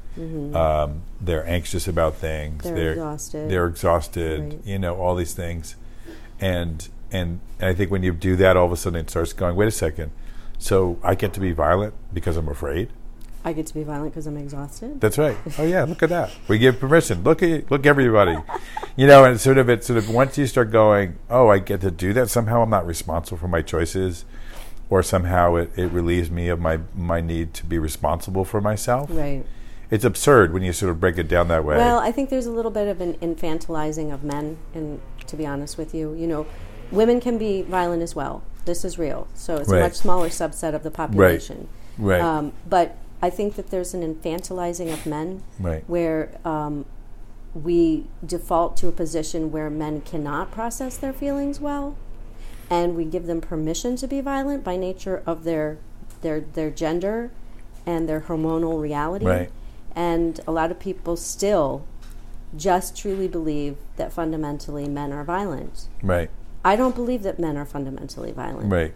um, 0.54 1.02
they're 1.20 1.44
anxious 1.48 1.88
about 1.88 2.14
things 2.16 2.62
They're 2.64 2.92
exhausted. 2.92 3.50
they're 3.50 3.66
exhausted 3.66 4.40
Right. 4.40 4.60
you 4.64 4.78
know 4.78 4.94
all 4.96 5.14
these 5.16 5.32
things 5.34 5.74
and 6.40 6.88
and 7.10 7.40
I 7.60 7.74
think 7.74 7.90
when 7.90 8.02
you 8.02 8.12
do 8.12 8.36
that, 8.36 8.56
all 8.56 8.64
of 8.66 8.72
a 8.72 8.76
sudden 8.76 8.98
it 9.00 9.10
starts 9.10 9.32
going. 9.34 9.54
Wait 9.54 9.68
a 9.68 9.70
second. 9.70 10.12
So 10.58 10.98
I 11.02 11.14
get 11.14 11.34
to 11.34 11.40
be 11.40 11.52
violent 11.52 11.92
because 12.14 12.38
I'm 12.38 12.48
afraid. 12.48 12.88
I 13.44 13.52
get 13.52 13.66
to 13.66 13.74
be 13.74 13.82
violent 13.82 14.12
because 14.12 14.26
I'm 14.26 14.36
exhausted. 14.36 15.00
That's 15.00 15.18
right. 15.18 15.36
Oh 15.58 15.64
yeah, 15.64 15.84
look 15.84 16.02
at 16.02 16.10
that. 16.10 16.30
We 16.48 16.58
give 16.58 16.78
permission. 16.78 17.22
Look 17.24 17.42
at 17.42 17.70
look 17.70 17.86
everybody. 17.86 18.36
You 18.96 19.06
know, 19.06 19.24
and 19.24 19.40
sort 19.40 19.58
of 19.58 19.68
it 19.68 19.84
sort 19.84 19.96
of 19.98 20.08
once 20.10 20.38
you 20.38 20.46
start 20.46 20.70
going, 20.70 21.16
oh, 21.30 21.48
I 21.48 21.58
get 21.58 21.80
to 21.80 21.90
do 21.90 22.12
that. 22.12 22.30
Somehow 22.30 22.62
I'm 22.62 22.70
not 22.70 22.86
responsible 22.86 23.38
for 23.38 23.48
my 23.48 23.62
choices, 23.62 24.24
or 24.90 25.02
somehow 25.02 25.56
it, 25.56 25.70
it 25.76 25.90
relieves 25.90 26.30
me 26.30 26.48
of 26.48 26.60
my 26.60 26.78
my 26.94 27.20
need 27.20 27.52
to 27.54 27.66
be 27.66 27.78
responsible 27.78 28.44
for 28.44 28.60
myself. 28.60 29.08
right. 29.10 29.44
It's 29.90 30.04
absurd 30.06 30.54
when 30.54 30.62
you 30.62 30.72
sort 30.72 30.90
of 30.90 31.00
break 31.00 31.18
it 31.18 31.28
down 31.28 31.48
that 31.48 31.64
way. 31.66 31.76
Well, 31.76 31.98
I 31.98 32.12
think 32.12 32.30
there's 32.30 32.46
a 32.46 32.50
little 32.50 32.70
bit 32.70 32.88
of 32.88 33.02
an 33.02 33.12
infantilizing 33.14 34.10
of 34.14 34.24
men, 34.24 34.56
and 34.74 35.00
to 35.26 35.36
be 35.36 35.44
honest 35.46 35.76
with 35.76 35.94
you, 35.94 36.14
you 36.14 36.26
know, 36.26 36.46
women 36.90 37.20
can 37.20 37.36
be 37.36 37.60
violent 37.60 38.02
as 38.02 38.14
well. 38.16 38.42
This 38.64 38.84
is 38.86 38.98
real. 38.98 39.26
So 39.34 39.56
it's 39.56 39.68
Right. 39.68 39.80
a 39.80 39.82
much 39.82 39.94
smaller 39.96 40.28
subset 40.30 40.74
of 40.74 40.82
the 40.82 40.90
population. 40.90 41.68
right. 41.98 42.22
Um, 42.22 42.52
but 42.66 42.96
I 43.22 43.30
think 43.30 43.54
that 43.54 43.70
there's 43.70 43.94
an 43.94 44.02
infantilizing 44.02 44.92
of 44.92 45.06
men 45.06 45.44
right. 45.60 45.84
where 45.86 46.36
um, 46.44 46.84
we 47.54 48.06
default 48.26 48.76
to 48.78 48.88
a 48.88 48.92
position 48.92 49.52
where 49.52 49.70
men 49.70 50.00
cannot 50.00 50.50
process 50.50 50.96
their 50.96 51.12
feelings 51.12 51.60
well, 51.60 51.96
and 52.68 52.96
we 52.96 53.04
give 53.04 53.26
them 53.26 53.40
permission 53.40 53.94
to 53.96 54.08
be 54.08 54.20
violent 54.20 54.64
by 54.64 54.76
nature 54.76 55.22
of 55.24 55.44
their 55.44 55.78
their 56.22 56.40
their 56.40 56.70
gender 56.70 57.30
and 57.86 58.08
their 58.08 58.22
hormonal 58.22 58.80
reality. 58.80 59.26
Right. 59.26 59.50
And 59.94 60.40
a 60.46 60.52
lot 60.52 60.70
of 60.70 60.80
people 60.80 61.16
still 61.16 61.86
just 62.56 62.96
truly 62.96 63.28
believe 63.28 63.76
that 63.96 64.12
fundamentally 64.12 64.88
men 64.88 65.12
are 65.12 65.24
violent. 65.24 65.88
Right. 66.02 66.30
I 66.64 66.76
don't 66.76 66.94
believe 66.94 67.22
that 67.22 67.38
men 67.38 67.56
are 67.56 67.64
fundamentally 67.64 68.32
violent. 68.32 68.70
Right. 68.70 68.94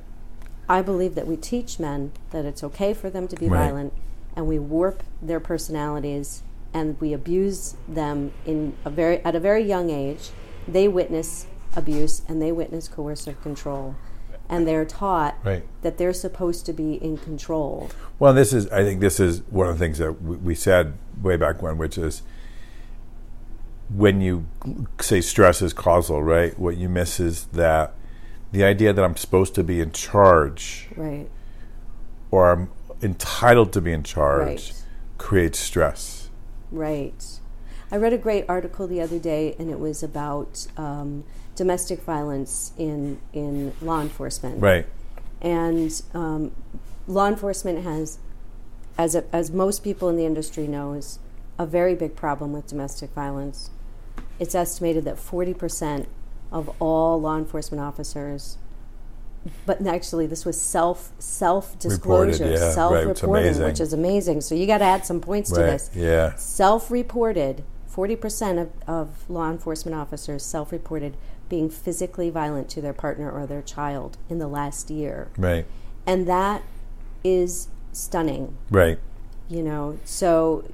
I 0.69 0.83
believe 0.83 1.15
that 1.15 1.27
we 1.27 1.37
teach 1.37 1.79
men 1.79 2.13
that 2.31 2.45
it's 2.45 2.63
okay 2.65 2.93
for 2.93 3.09
them 3.11 3.29
to 3.29 3.37
be 3.37 3.49
Right. 3.49 3.67
violent, 3.67 3.93
and 4.37 4.47
we 4.47 4.59
warp 4.59 5.03
their 5.21 5.41
personalities 5.41 6.43
and 6.75 7.01
we 7.01 7.13
abuse 7.15 7.75
them 7.89 8.33
in 8.45 8.75
a 8.85 8.91
very 8.91 9.19
at 9.25 9.35
a 9.35 9.41
very 9.41 9.65
young 9.65 9.89
age. 9.91 10.29
They 10.69 10.87
witness 10.89 11.47
abuse 11.75 12.23
and 12.29 12.41
they 12.43 12.53
witness 12.53 12.87
coercive 12.89 13.41
control, 13.43 13.97
and 14.49 14.67
they're 14.69 14.85
taught 14.85 15.37
Right. 15.45 15.65
that 15.83 15.97
they're 15.99 16.13
supposed 16.13 16.67
to 16.67 16.73
be 16.73 16.95
in 16.95 17.17
control. 17.19 17.91
Well, 18.19 18.33
this 18.35 18.53
is, 18.53 18.69
I 18.71 18.83
think 18.85 19.01
this 19.01 19.21
is 19.21 19.43
one 19.51 19.69
of 19.69 19.79
the 19.79 19.85
things 19.85 19.99
that 19.99 20.23
we, 20.23 20.37
we 20.37 20.55
said 20.55 20.95
way 21.23 21.37
back 21.37 21.61
when, 21.63 21.77
which 21.79 21.97
is 21.99 22.23
when 23.89 24.21
you 24.21 24.47
say 25.01 25.21
stress 25.21 25.63
is 25.63 25.73
causal, 25.73 26.23
right? 26.23 26.59
What 26.59 26.77
you 26.77 26.89
miss 26.89 27.21
is 27.21 27.45
that 27.53 27.93
the 28.53 28.65
idea 28.65 28.93
that 28.93 29.05
I'm 29.05 29.17
supposed 29.17 29.55
to 29.57 29.65
be 29.65 29.81
in 29.81 29.93
charge 29.93 30.89
Right. 30.97 31.29
or 32.31 32.51
I'm 32.51 32.71
entitled 33.07 33.73
to 33.73 33.81
be 33.81 33.93
in 33.93 34.03
charge 34.03 34.47
Right. 34.47 34.83
creates 35.17 35.59
stress. 35.59 36.29
Right. 36.71 37.25
I 37.91 37.97
read 37.97 38.13
a 38.13 38.19
great 38.19 38.45
article 38.49 38.87
the 38.89 39.01
other 39.01 39.19
day, 39.19 39.55
and 39.59 39.71
it 39.71 39.79
was 39.79 40.03
about 40.03 40.67
um, 40.77 41.25
domestic 41.55 42.03
violence 42.03 42.73
in 42.77 43.19
in 43.33 43.73
law 43.81 44.01
enforcement. 44.03 44.61
Right. 44.61 44.87
And 45.41 45.91
um, 46.13 46.53
law 47.07 47.29
enforcement 47.29 47.85
has, 47.85 48.19
as 48.99 49.15
a, 49.15 49.25
as 49.33 49.51
most 49.53 49.85
people 49.85 50.09
in 50.09 50.17
the 50.17 50.27
industry 50.27 50.67
knows, 50.67 51.21
a 51.59 51.65
very 51.65 51.95
big 51.95 52.17
problem 52.17 52.53
with 52.53 52.67
domestic 52.67 53.11
violence. 53.11 53.71
It's 54.41 54.55
estimated 54.55 55.05
that 55.05 55.19
forty 55.19 55.55
percent 55.55 56.09
of 56.51 56.69
all 56.81 57.21
law 57.21 57.39
enforcement 57.39 57.81
officers. 57.83 58.59
But 59.65 59.87
actually, 59.87 60.27
this 60.27 60.45
was 60.45 60.61
self 60.61 61.13
self 61.19 61.79
disclosure, 61.79 62.51
yeah, 62.51 62.71
self 62.73 62.93
right, 62.93 63.07
reporting, 63.07 63.45
amazing. 63.47 63.65
which 63.65 63.81
is 63.81 63.93
amazing. 63.93 64.41
So 64.41 64.55
you 64.55 64.67
got 64.67 64.79
to 64.79 64.85
add 64.85 65.07
some 65.07 65.21
points 65.21 65.51
to 65.51 65.61
this 65.61 65.91
Yeah. 65.95 66.35
self 66.37 66.91
reported 66.91 67.63
40% 67.93 68.61
of, 68.61 68.71
of 68.87 69.31
law 69.31 69.51
enforcement 69.51 69.97
officers 69.97 70.43
self 70.45 70.71
reported 70.73 71.17
being 71.49 71.71
physically 71.71 72.29
violent 72.29 72.69
to 72.71 72.81
their 72.81 72.93
partner 72.93 73.31
or 73.31 73.47
their 73.47 73.63
child 73.63 74.19
in 74.29 74.39
the 74.39 74.49
last 74.49 74.91
year. 74.91 75.29
Right. 75.39 75.65
And 76.07 76.27
that 76.29 76.63
is 77.25 77.69
stunning, 77.93 78.57
Right. 78.71 78.99
you 79.49 79.63
know. 79.63 79.99
So 80.05 80.65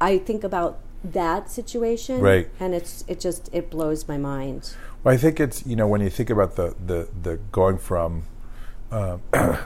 I 0.00 0.18
think 0.18 0.44
about 0.44 0.78
that 1.02 1.50
situation 1.50 2.20
Right. 2.20 2.48
and 2.60 2.74
it's 2.74 3.04
it 3.08 3.20
just 3.20 3.48
it 3.52 3.70
blows 3.70 4.06
my 4.06 4.18
mind. 4.18 4.74
Well, 5.02 5.14
I 5.14 5.16
think 5.16 5.40
it's 5.40 5.64
you 5.66 5.76
know 5.76 5.86
when 5.86 6.00
you 6.00 6.10
think 6.10 6.30
about 6.30 6.56
the 6.56 6.74
the, 6.84 7.08
the 7.22 7.36
going 7.52 7.78
from 7.78 8.24
um, 8.90 9.22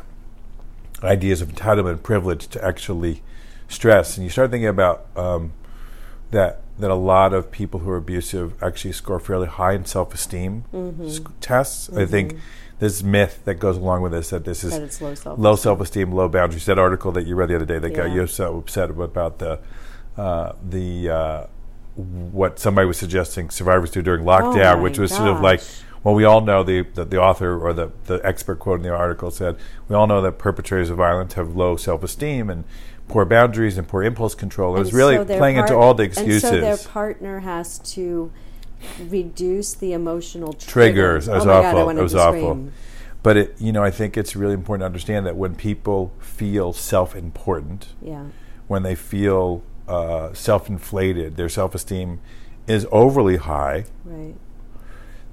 ideas 1.03 1.41
of 1.41 1.49
entitlement 1.49 1.91
and 1.93 2.03
privilege 2.03 2.47
to 2.49 2.65
actually 2.65 3.23
stress, 3.69 4.17
and 4.17 4.25
you 4.25 4.31
start 4.31 4.51
thinking 4.51 4.69
about 4.69 5.07
um, 5.17 5.53
that 6.31 6.61
that 6.79 6.91
a 6.91 6.95
lot 6.95 7.33
of 7.33 7.51
people 7.51 7.81
who 7.81 7.91
are 7.91 7.97
abusive 7.97 8.61
actually 8.63 8.93
score 8.93 9.21
fairly 9.21 9.47
high 9.47 9.73
in 9.73 9.85
self 9.85 10.15
esteem 10.15 10.65
sc- 11.09 11.31
tests. 11.41 11.91
I 11.93 12.05
think 12.07 12.37
this 12.81 13.03
myth 13.03 13.41
that 13.45 13.55
goes 13.55 13.77
along 13.77 14.03
with 14.03 14.13
this 14.13 14.31
that 14.31 14.45
this 14.45 14.65
is 14.65 14.73
That 14.73 14.83
it's 14.83 15.01
low 15.01 15.15
self 15.15 15.39
low 15.39 15.57
self 15.57 15.81
esteem, 15.81 16.13
low 16.13 16.29
boundaries. 16.29 16.67
That 16.67 16.79
article 16.79 17.13
that 17.13 17.27
you 17.27 17.35
read 17.37 17.49
the 17.49 17.57
other 17.57 17.65
day 17.65 17.79
that 17.79 17.91
got 17.91 18.11
you 18.13 18.27
so 18.27 18.59
upset 18.59 18.91
about 18.91 19.39
the 19.39 19.59
uh, 20.17 20.53
the 20.63 21.11
uh, 21.11 21.47
what 21.97 22.59
somebody 22.59 22.87
was 22.87 22.97
suggesting 22.99 23.51
survivors 23.51 23.91
do 23.91 24.03
during 24.03 24.25
lockdown, 24.25 24.77
Oh 24.79 24.83
which 24.83 24.99
was 24.99 25.13
sort 25.13 25.29
of 25.29 25.41
like, 25.41 25.61
well, 26.03 26.15
we 26.15 26.25
all 26.25 26.41
know 26.41 26.63
the, 26.63 26.83
the 26.83 27.05
the 27.05 27.21
author 27.21 27.59
or 27.59 27.73
the 27.73 27.93
the 28.07 28.21
expert 28.25 28.59
quote 28.59 28.81
in 28.81 28.83
the 28.83 28.95
article 28.95 29.31
said 29.31 29.57
we 29.89 29.95
all 29.97 30.07
know 30.07 30.21
that 30.23 30.33
perpetrators 30.39 30.91
of 30.91 30.97
violence 30.97 31.35
have 31.35 31.55
low 31.57 31.77
self 31.77 32.03
esteem 32.03 32.51
and 32.51 32.65
poor 33.09 33.25
boundaries 33.25 33.77
and 33.79 33.87
poor 33.87 34.03
impulse 34.03 34.35
control. 34.35 34.75
It 34.77 34.79
was 34.81 34.89
And 34.89 34.97
really 34.99 35.17
so 35.17 35.25
playing 35.25 35.57
into 35.57 35.77
all 35.77 35.95
the 35.95 36.05
excuses. 36.05 36.45
And 36.45 36.53
so 36.55 36.61
their 36.61 36.77
partner 36.79 37.41
has 37.41 37.79
to 37.95 38.33
reduce 39.09 39.75
the 39.75 39.93
emotional 39.93 40.53
triggers. 40.53 41.25
triggers. 41.25 41.29
It 41.29 41.33
was 41.33 41.45
oh 41.45 41.47
my 41.47 41.53
God, 41.53 41.65
I 41.65 41.81
awful. 41.81 41.99
it 41.99 42.03
was 42.03 42.13
to 42.13 42.19
awful. 42.21 42.41
scream. 42.41 42.73
But 43.23 43.37
it, 43.39 43.55
you 43.59 43.73
know, 43.73 43.83
I 43.83 43.91
think 43.91 44.17
it's 44.19 44.37
really 44.37 44.53
important 44.55 44.83
to 44.83 44.87
understand 44.87 45.25
that 45.27 45.37
when 45.37 45.55
people 45.55 46.13
feel 46.19 46.73
self-important, 46.75 47.89
Yeah. 48.03 48.25
when 48.69 48.83
they 48.83 48.95
feel 48.95 49.63
uh, 49.89 50.33
self-inflated, 50.33 51.37
their 51.37 51.49
self-esteem 51.49 52.21
is 52.67 52.87
overly 52.91 53.37
high. 53.37 53.85
Right. 54.05 54.35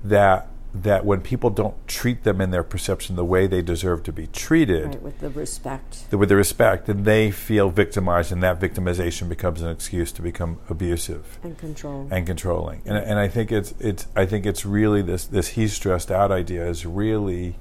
That 0.03 0.47
that 0.73 1.03
when 1.05 1.19
people 1.19 1.49
don't 1.49 1.75
treat 1.85 2.23
them 2.23 2.39
in 2.39 2.49
their 2.51 2.63
perception 2.63 3.17
the 3.17 3.25
way 3.25 3.45
they 3.45 3.61
deserve 3.61 4.03
to 4.03 4.13
be 4.13 4.25
treated, 4.27 4.85
Right. 4.85 5.01
With 5.01 5.19
the 5.19 5.29
respect. 5.29 6.09
th- 6.09 6.17
with 6.17 6.29
the 6.29 6.37
respect, 6.37 6.85
then 6.87 7.03
they 7.03 7.29
feel 7.29 7.69
victimized, 7.69 8.31
and 8.31 8.41
that 8.41 8.57
victimization 8.57 9.27
becomes 9.27 9.61
an 9.61 9.67
excuse 9.69 10.13
to 10.13 10.21
become 10.21 10.59
abusive 10.69 11.39
and 11.43 11.57
control. 11.57 12.07
and 12.09 12.25
controlling. 12.25 12.81
And, 12.85 12.97
and 12.97 13.19
I 13.19 13.27
think 13.27 13.51
it's 13.51 13.73
it's 13.79 14.07
I 14.15 14.25
think 14.25 14.45
it's 14.45 14.65
really 14.65 15.01
this 15.01 15.25
this 15.25 15.49
he's 15.49 15.73
stressed 15.73 16.09
out 16.09 16.31
idea 16.31 16.65
is 16.67 16.85
really 16.85 17.57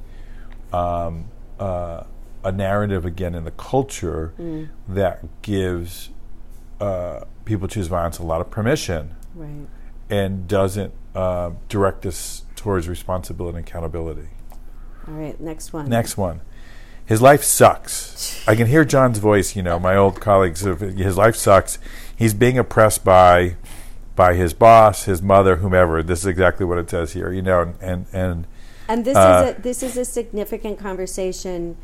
um, 0.72 1.30
uh, 1.58 2.04
a 2.44 2.52
narrative 2.52 3.04
again 3.04 3.34
in 3.34 3.42
the 3.44 3.50
culture 3.50 4.32
that 4.88 5.42
gives 5.42 6.10
uh, 6.80 7.24
people 7.44 7.68
choose 7.68 7.86
violence 7.86 8.18
a 8.18 8.22
lot 8.22 8.40
of 8.40 8.50
permission 8.50 9.14
right. 9.34 9.66
and 10.08 10.48
doesn't 10.48 10.92
uh, 11.14 11.50
direct 11.68 12.06
us 12.06 12.44
towards 12.56 12.88
responsibility 12.88 13.58
and 13.58 13.66
accountability. 13.66 14.28
All 15.08 15.14
right. 15.14 15.40
Next 15.40 15.72
one. 15.72 15.88
Next 15.88 16.16
one. 16.16 16.40
His 17.04 17.20
life 17.20 17.42
sucks. 17.42 18.46
I 18.46 18.54
can 18.54 18.68
hear 18.68 18.84
John's 18.84 19.18
voice, 19.18 19.56
you 19.56 19.62
know, 19.62 19.80
my 19.80 19.96
old 19.96 20.20
colleagues 20.20 20.60
his 20.60 21.16
life 21.16 21.34
sucks. 21.34 21.78
He's 22.14 22.34
being 22.34 22.56
oppressed 22.56 23.04
by 23.04 23.56
by 24.14 24.34
his 24.34 24.52
boss, 24.54 25.04
his 25.04 25.20
mother, 25.20 25.56
whomever. 25.56 26.02
This 26.02 26.20
is 26.20 26.26
exactly 26.26 26.66
what 26.66 26.78
it 26.78 26.90
says 26.90 27.12
here, 27.14 27.32
you 27.32 27.42
know, 27.42 27.74
and 27.80 28.06
and 28.12 28.46
And 28.86 29.04
this 29.04 29.16
Uh, 29.16 29.42
is 29.44 29.58
a 29.58 29.62
this 29.62 29.82
is 29.82 29.96
a 29.96 30.04
significant 30.04 30.78
conversation 30.78 31.76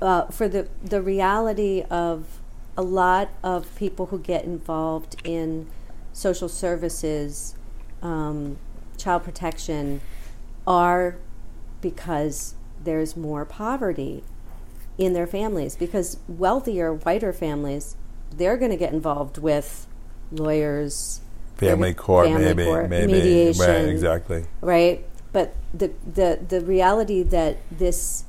uh, 0.00 0.26
for 0.26 0.46
the 0.48 0.68
the 0.84 1.02
reality 1.02 1.82
of 1.90 2.40
a 2.76 2.82
lot 2.82 3.30
of 3.42 3.74
people 3.76 4.06
who 4.06 4.18
get 4.18 4.44
involved 4.44 5.16
in 5.24 5.66
social 6.12 6.48
services, 6.48 7.54
um, 8.02 8.58
child 8.96 9.24
protection, 9.24 10.00
are 10.66 11.16
because 11.80 12.54
there's 12.82 13.16
more 13.16 13.44
poverty 13.44 14.22
in 14.98 15.12
their 15.12 15.26
families. 15.26 15.76
Because 15.76 16.18
wealthier, 16.28 16.92
whiter 16.92 17.32
families, 17.32 17.96
they're 18.30 18.56
going 18.56 18.70
to 18.70 18.76
get 18.76 18.92
involved 18.92 19.38
with 19.38 19.86
lawyers, 20.30 21.20
family 21.56 21.92
Family 21.92 21.94
court, 21.94 22.30
maybe, 22.30 22.64
court, 22.64 22.90
maybe, 22.90 23.12
mediation. 23.12 23.64
right, 23.64 23.88
exactly. 23.88 24.44
right? 24.60 25.04
But 25.32 25.54
the 25.72 25.92
the 26.06 26.40
the 26.46 26.60
reality 26.62 27.22
that 27.22 27.58
this 27.70 28.24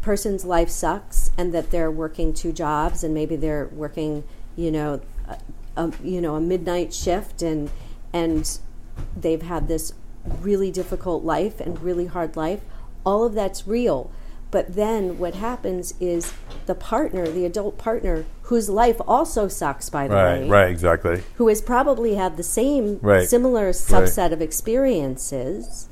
person's 0.00 0.44
life 0.44 0.70
sucks 0.70 1.21
and 1.38 1.52
that 1.54 1.70
they're 1.70 1.90
working 1.90 2.32
two 2.34 2.52
jobs 2.52 3.02
and 3.02 3.14
maybe 3.14 3.36
they're 3.36 3.66
working, 3.72 4.24
you 4.56 4.70
know, 4.70 5.00
a, 5.28 5.38
a, 5.76 5.92
you 6.02 6.20
know, 6.20 6.34
a 6.36 6.40
midnight 6.40 6.92
shift 6.92 7.42
and 7.42 7.70
and 8.12 8.58
they've 9.16 9.42
had 9.42 9.68
this 9.68 9.94
really 10.40 10.70
difficult 10.70 11.24
life 11.24 11.60
and 11.60 11.80
really 11.82 12.06
hard 12.06 12.36
life. 12.36 12.60
All 13.04 13.24
of 13.24 13.32
that's 13.34 13.66
real. 13.66 14.10
But 14.50 14.74
then 14.74 15.16
what 15.18 15.34
happens 15.36 15.94
is 15.98 16.34
the 16.66 16.74
partner, 16.74 17.26
the 17.26 17.46
adult 17.46 17.78
partner, 17.78 18.26
whose 18.42 18.68
life 18.68 19.00
also 19.08 19.48
sucks, 19.48 19.88
by 19.88 20.06
the 20.08 20.14
Right, 20.14 20.40
way, 20.42 20.48
right, 20.48 20.70
exactly. 20.70 21.22
who 21.36 21.48
has 21.48 21.62
probably 21.62 22.16
had 22.16 22.36
the 22.36 22.42
same 22.42 22.98
Right. 23.00 23.26
similar 23.26 23.70
subset 23.70 24.30
of 24.30 24.42
experiences 24.42 25.88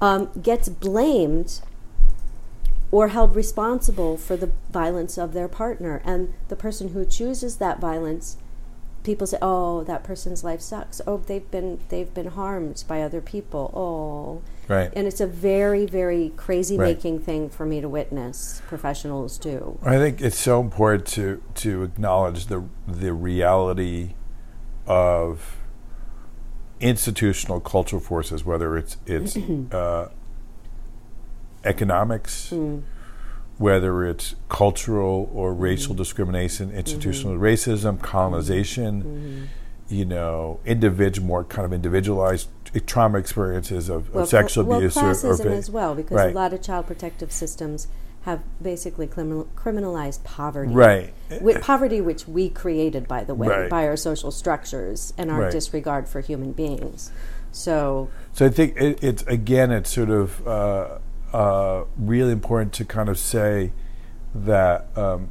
um, 0.00 0.30
gets 0.40 0.68
blamed 0.68 1.60
or 2.90 3.08
held 3.08 3.36
responsible 3.36 4.16
for 4.16 4.36
the 4.36 4.50
violence 4.70 5.18
of 5.18 5.32
their 5.32 5.48
partner. 5.48 6.00
And 6.04 6.32
the 6.48 6.56
person 6.56 6.88
who 6.90 7.04
chooses 7.04 7.56
that 7.56 7.78
violence 7.80 8.36
people 9.04 9.26
say 9.26 9.38
oh 9.40 9.84
that 9.84 10.02
person's 10.04 10.42
life 10.44 10.60
sucks. 10.60 11.00
Oh 11.06 11.18
they've 11.18 11.50
been 11.50 11.78
they've 11.88 12.12
been 12.12 12.26
harmed 12.28 12.84
by 12.88 13.00
other 13.02 13.20
people. 13.20 13.70
Oh. 13.74 14.42
Right. 14.68 14.92
and 14.94 15.06
it's 15.06 15.20
a 15.20 15.26
very 15.26 15.86
very 15.86 16.30
crazy 16.36 16.76
Right. 16.76 16.94
making 16.94 17.20
thing 17.20 17.48
for 17.48 17.64
me 17.64 17.80
to 17.80 17.88
witness 17.88 18.60
professionals 18.68 19.38
do. 19.38 19.78
I 19.82 19.96
think 19.96 20.20
it's 20.20 20.38
so 20.38 20.60
important 20.60 21.06
to 21.08 21.42
to 21.56 21.84
acknowledge 21.84 22.46
the 22.46 22.64
the 22.86 23.14
reality 23.14 24.14
of 24.86 25.56
institutional 26.80 27.60
cultural 27.60 28.00
forces, 28.00 28.44
whether 28.44 28.76
it's 28.76 28.96
it's 29.06 29.36
uh, 29.72 30.08
economics, 31.64 32.50
hmm. 32.50 32.78
whether 33.58 34.06
it's 34.06 34.34
cultural 34.48 35.30
or 35.32 35.54
racial 35.54 35.94
hmm. 35.94 35.98
discrimination, 35.98 36.70
institutional 36.70 37.36
hmm. 37.36 37.42
racism, 37.42 38.00
colonization. 38.00 39.48
You 39.90 40.04
know, 40.04 40.60
individual, 40.66 41.26
more 41.26 41.44
kind 41.44 41.64
of 41.64 41.72
individualized 41.72 42.48
trauma 42.84 43.18
experiences 43.18 43.88
of, 43.88 44.12
well, 44.12 44.24
of 44.24 44.28
sexual 44.28 44.70
abuse 44.70 44.96
well, 44.96 45.06
or, 45.06 45.08
or 45.08 45.52
as 45.52 45.70
well, 45.70 45.94
because 45.94 46.16
Right. 46.16 46.30
a 46.30 46.34
lot 46.34 46.52
of 46.52 46.60
child 46.60 46.86
protective 46.86 47.32
systems 47.32 47.88
have 48.22 48.40
basically 48.62 49.06
criminal, 49.06 49.48
criminalized 49.56 50.22
poverty. 50.24 50.72
right. 50.72 51.14
With 51.40 51.62
poverty, 51.62 52.00
which 52.00 52.28
we 52.28 52.50
created, 52.50 53.08
by 53.08 53.24
the 53.24 53.34
way, 53.34 53.48
Right. 53.48 53.70
by 53.70 53.86
our 53.86 53.96
social 53.96 54.30
structures 54.30 55.14
and 55.16 55.30
our 55.30 55.42
Right. 55.42 55.52
disregard 55.52 56.08
for 56.08 56.20
human 56.20 56.52
beings. 56.52 57.10
So, 57.52 58.08
So 58.34 58.44
I 58.44 58.50
think 58.50 58.76
it, 58.76 59.02
it's 59.02 59.22
again, 59.22 59.70
it's 59.70 59.90
sort 59.90 60.10
of 60.10 60.46
uh, 60.46 60.98
uh, 61.32 61.84
really 61.96 62.32
important 62.32 62.72
to 62.74 62.84
kind 62.84 63.08
of 63.08 63.18
say 63.18 63.72
that 64.34 64.86
um, 64.96 65.28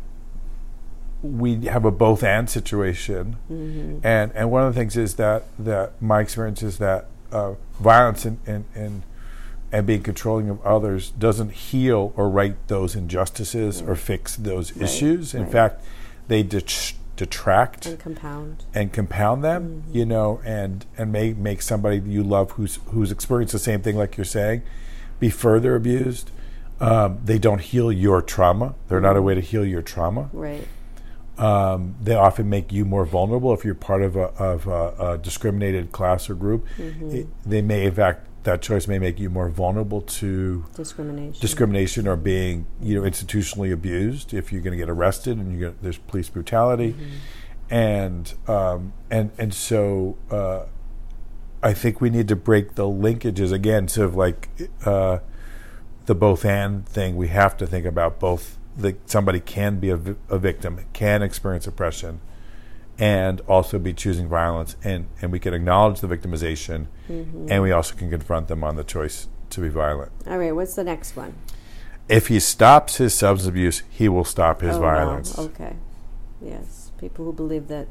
we 1.22 1.66
have 1.66 1.84
a 1.86 1.92
both 1.92 2.24
and 2.24 2.50
situation, 2.50 3.38
and 3.50 4.32
and 4.34 4.52
one 4.52 4.64
of 4.64 4.74
the 4.74 4.80
things 4.80 4.96
is 4.96 5.16
that 5.16 5.46
that 5.58 6.00
my 6.02 6.22
experience 6.22 6.62
is 6.62 6.78
that 6.78 7.08
uh, 7.32 7.54
violence 7.80 8.26
in 8.26 8.40
in, 8.46 8.66
in 8.76 9.04
and 9.72 9.86
being 9.86 10.02
controlling 10.04 10.50
of 10.50 10.64
others 10.66 11.10
doesn't 11.12 11.52
heal 11.52 12.14
or 12.16 12.30
right 12.30 12.56
those 12.68 12.96
injustices 12.96 13.82
or 13.82 13.96
fix 13.96 14.36
those 14.38 14.76
issues. 14.78 15.34
In 15.34 15.44
right. 15.44 15.52
fact, 15.52 15.84
they 16.30 16.42
det- 16.42 16.94
detract 17.18 17.86
and 17.86 18.00
compound. 18.00 18.64
and 18.74 18.94
compound 18.94 19.44
them, 19.44 19.84
Mm-hmm. 19.88 19.98
you 19.98 20.06
know, 20.06 20.40
and 20.46 20.86
and 20.98 21.12
may 21.12 21.34
make 21.34 21.62
somebody 21.62 21.98
you 22.00 22.24
love 22.24 22.52
who's 22.52 22.80
who's 22.92 23.12
experienced 23.12 23.52
the 23.54 23.60
same 23.60 23.82
thing, 23.82 23.98
like 23.98 24.16
you're 24.18 24.24
saying, 24.24 24.62
be 25.20 25.30
further 25.30 25.76
abused. 25.76 26.32
Um, 26.80 27.20
they 27.24 27.40
don't 27.40 27.62
heal 27.62 27.92
your 27.92 28.22
trauma. 28.22 28.76
They're 28.88 29.02
not 29.02 29.18
a 29.18 29.22
way 29.22 29.36
to 29.36 29.42
heal 29.42 29.66
your 29.66 29.82
trauma. 29.82 30.30
Right. 30.32 30.68
Um, 31.38 31.96
they 32.02 32.16
often 32.16 32.50
make 32.50 32.72
you 32.72 32.84
more 32.86 33.06
vulnerable 33.06 33.54
if 33.54 33.64
you're 33.64 33.76
part 33.76 34.02
of 34.02 34.16
a, 34.16 34.30
of 34.40 34.68
a, 34.68 35.14
a 35.14 35.18
discriminated 35.18 35.92
class 35.92 36.30
or 36.30 36.36
group. 36.36 36.68
Mm-hmm. 36.78 37.16
It, 37.16 37.28
they 37.46 37.62
may, 37.62 37.86
in 37.86 37.94
fact, 37.94 38.28
that 38.44 38.62
choice 38.62 38.88
may 38.88 38.98
make 38.98 39.20
you 39.20 39.30
more 39.30 39.50
vulnerable 39.50 40.00
to 40.02 40.66
Discrimination. 40.74 41.42
discrimination 41.42 42.08
or 42.08 42.16
being 42.16 42.66
you 42.82 42.96
know 42.96 43.02
institutionally 43.02 43.74
abused 43.74 44.34
if 44.34 44.54
you're 44.54 44.62
going 44.62 44.72
to 44.72 44.78
get 44.78 44.90
arrested 44.90 45.38
and 45.38 45.52
you 45.52 45.60
get 45.60 45.84
there's 45.84 45.98
police 45.98 46.30
brutality 46.30 46.96
and 47.70 48.34
um, 48.48 48.94
and 49.12 49.32
and 49.38 49.54
so 49.54 50.18
uh, 50.32 50.64
I 51.64 51.74
think 51.74 52.00
we 52.02 52.10
need 52.10 52.28
to 52.28 52.36
break 52.36 52.76
the 52.76 52.84
linkages 52.84 53.52
again 53.52 53.88
sort 53.88 54.06
of 54.08 54.16
like 54.16 54.50
uh, 54.86 55.20
the 56.06 56.16
both 56.16 56.46
and 56.46 56.86
thing 56.88 57.16
we 57.18 57.28
have 57.30 57.58
to 57.58 57.68
think 57.68 57.86
about 57.86 58.20
both 58.20 58.58
that 58.78 59.10
somebody 59.10 59.40
can 59.40 59.80
be 59.80 59.90
a, 59.90 59.98
vi- 59.98 60.16
a 60.30 60.38
victim 60.38 60.80
can 60.94 61.22
experience 61.24 61.66
oppression 61.66 62.20
and 63.00 63.42
also 63.42 63.78
be 63.80 63.94
choosing 63.94 64.28
violence 64.28 64.76
and 64.84 65.08
and 65.22 65.32
we 65.32 65.40
can 65.40 65.54
acknowledge 65.54 66.00
the 66.00 66.08
victimization 66.08 66.86
and 67.10 67.62
we 67.62 67.72
also 67.72 67.96
can 67.96 68.10
confront 68.10 68.48
them 68.48 68.64
on 68.64 68.76
the 68.76 68.84
choice 68.84 69.28
to 69.50 69.62
be 69.62 69.70
violent 69.70 70.12
All 70.28 70.38
right. 70.38 70.52
What's 70.56 70.76
the 70.76 70.84
next 70.84 71.16
one? 71.16 71.34
if 72.10 72.28
he 72.28 72.40
stops 72.40 72.98
his 72.98 73.14
substance 73.14 73.50
abuse, 73.50 73.84
he 73.90 74.08
will 74.08 74.24
stop 74.24 74.62
his 74.62 74.78
Oh, 74.78 74.82
wow. 74.82 74.94
violence. 74.96 75.38
Okay. 75.38 75.76
Yes. 76.42 76.92
People 76.98 77.26
who 77.26 77.34
believe 77.34 77.68
that 77.68 77.88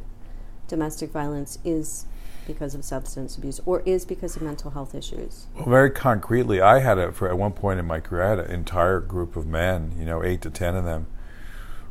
domestic 0.69 1.11
violence 1.11 1.59
is 1.64 2.07
because 2.47 2.75
of 2.75 2.85
substance 2.85 3.37
abuse 3.37 3.61
or 3.67 3.83
is 3.87 4.05
because 4.05 4.37
of 4.37 4.43
mental 4.43 4.71
health 4.71 4.95
issues. 4.95 5.47
Well, 5.55 5.67
very 5.67 5.91
concretely, 5.91 6.61
I 6.61 6.81
had 6.81 6.99
a 6.99 7.13
for 7.13 7.29
at 7.29 7.39
one 7.39 7.53
point 7.53 7.81
in 7.81 7.87
my 7.87 8.01
career, 8.01 8.23
I 8.23 8.31
had 8.31 8.39
an 8.39 8.51
entire 8.51 9.01
group 9.01 9.37
of 9.37 9.47
men, 9.47 9.95
you 9.99 10.05
know, 10.05 10.23
eight 10.23 10.43
to 10.43 10.51
ten 10.51 10.77
of 10.77 10.85
them, 10.85 11.07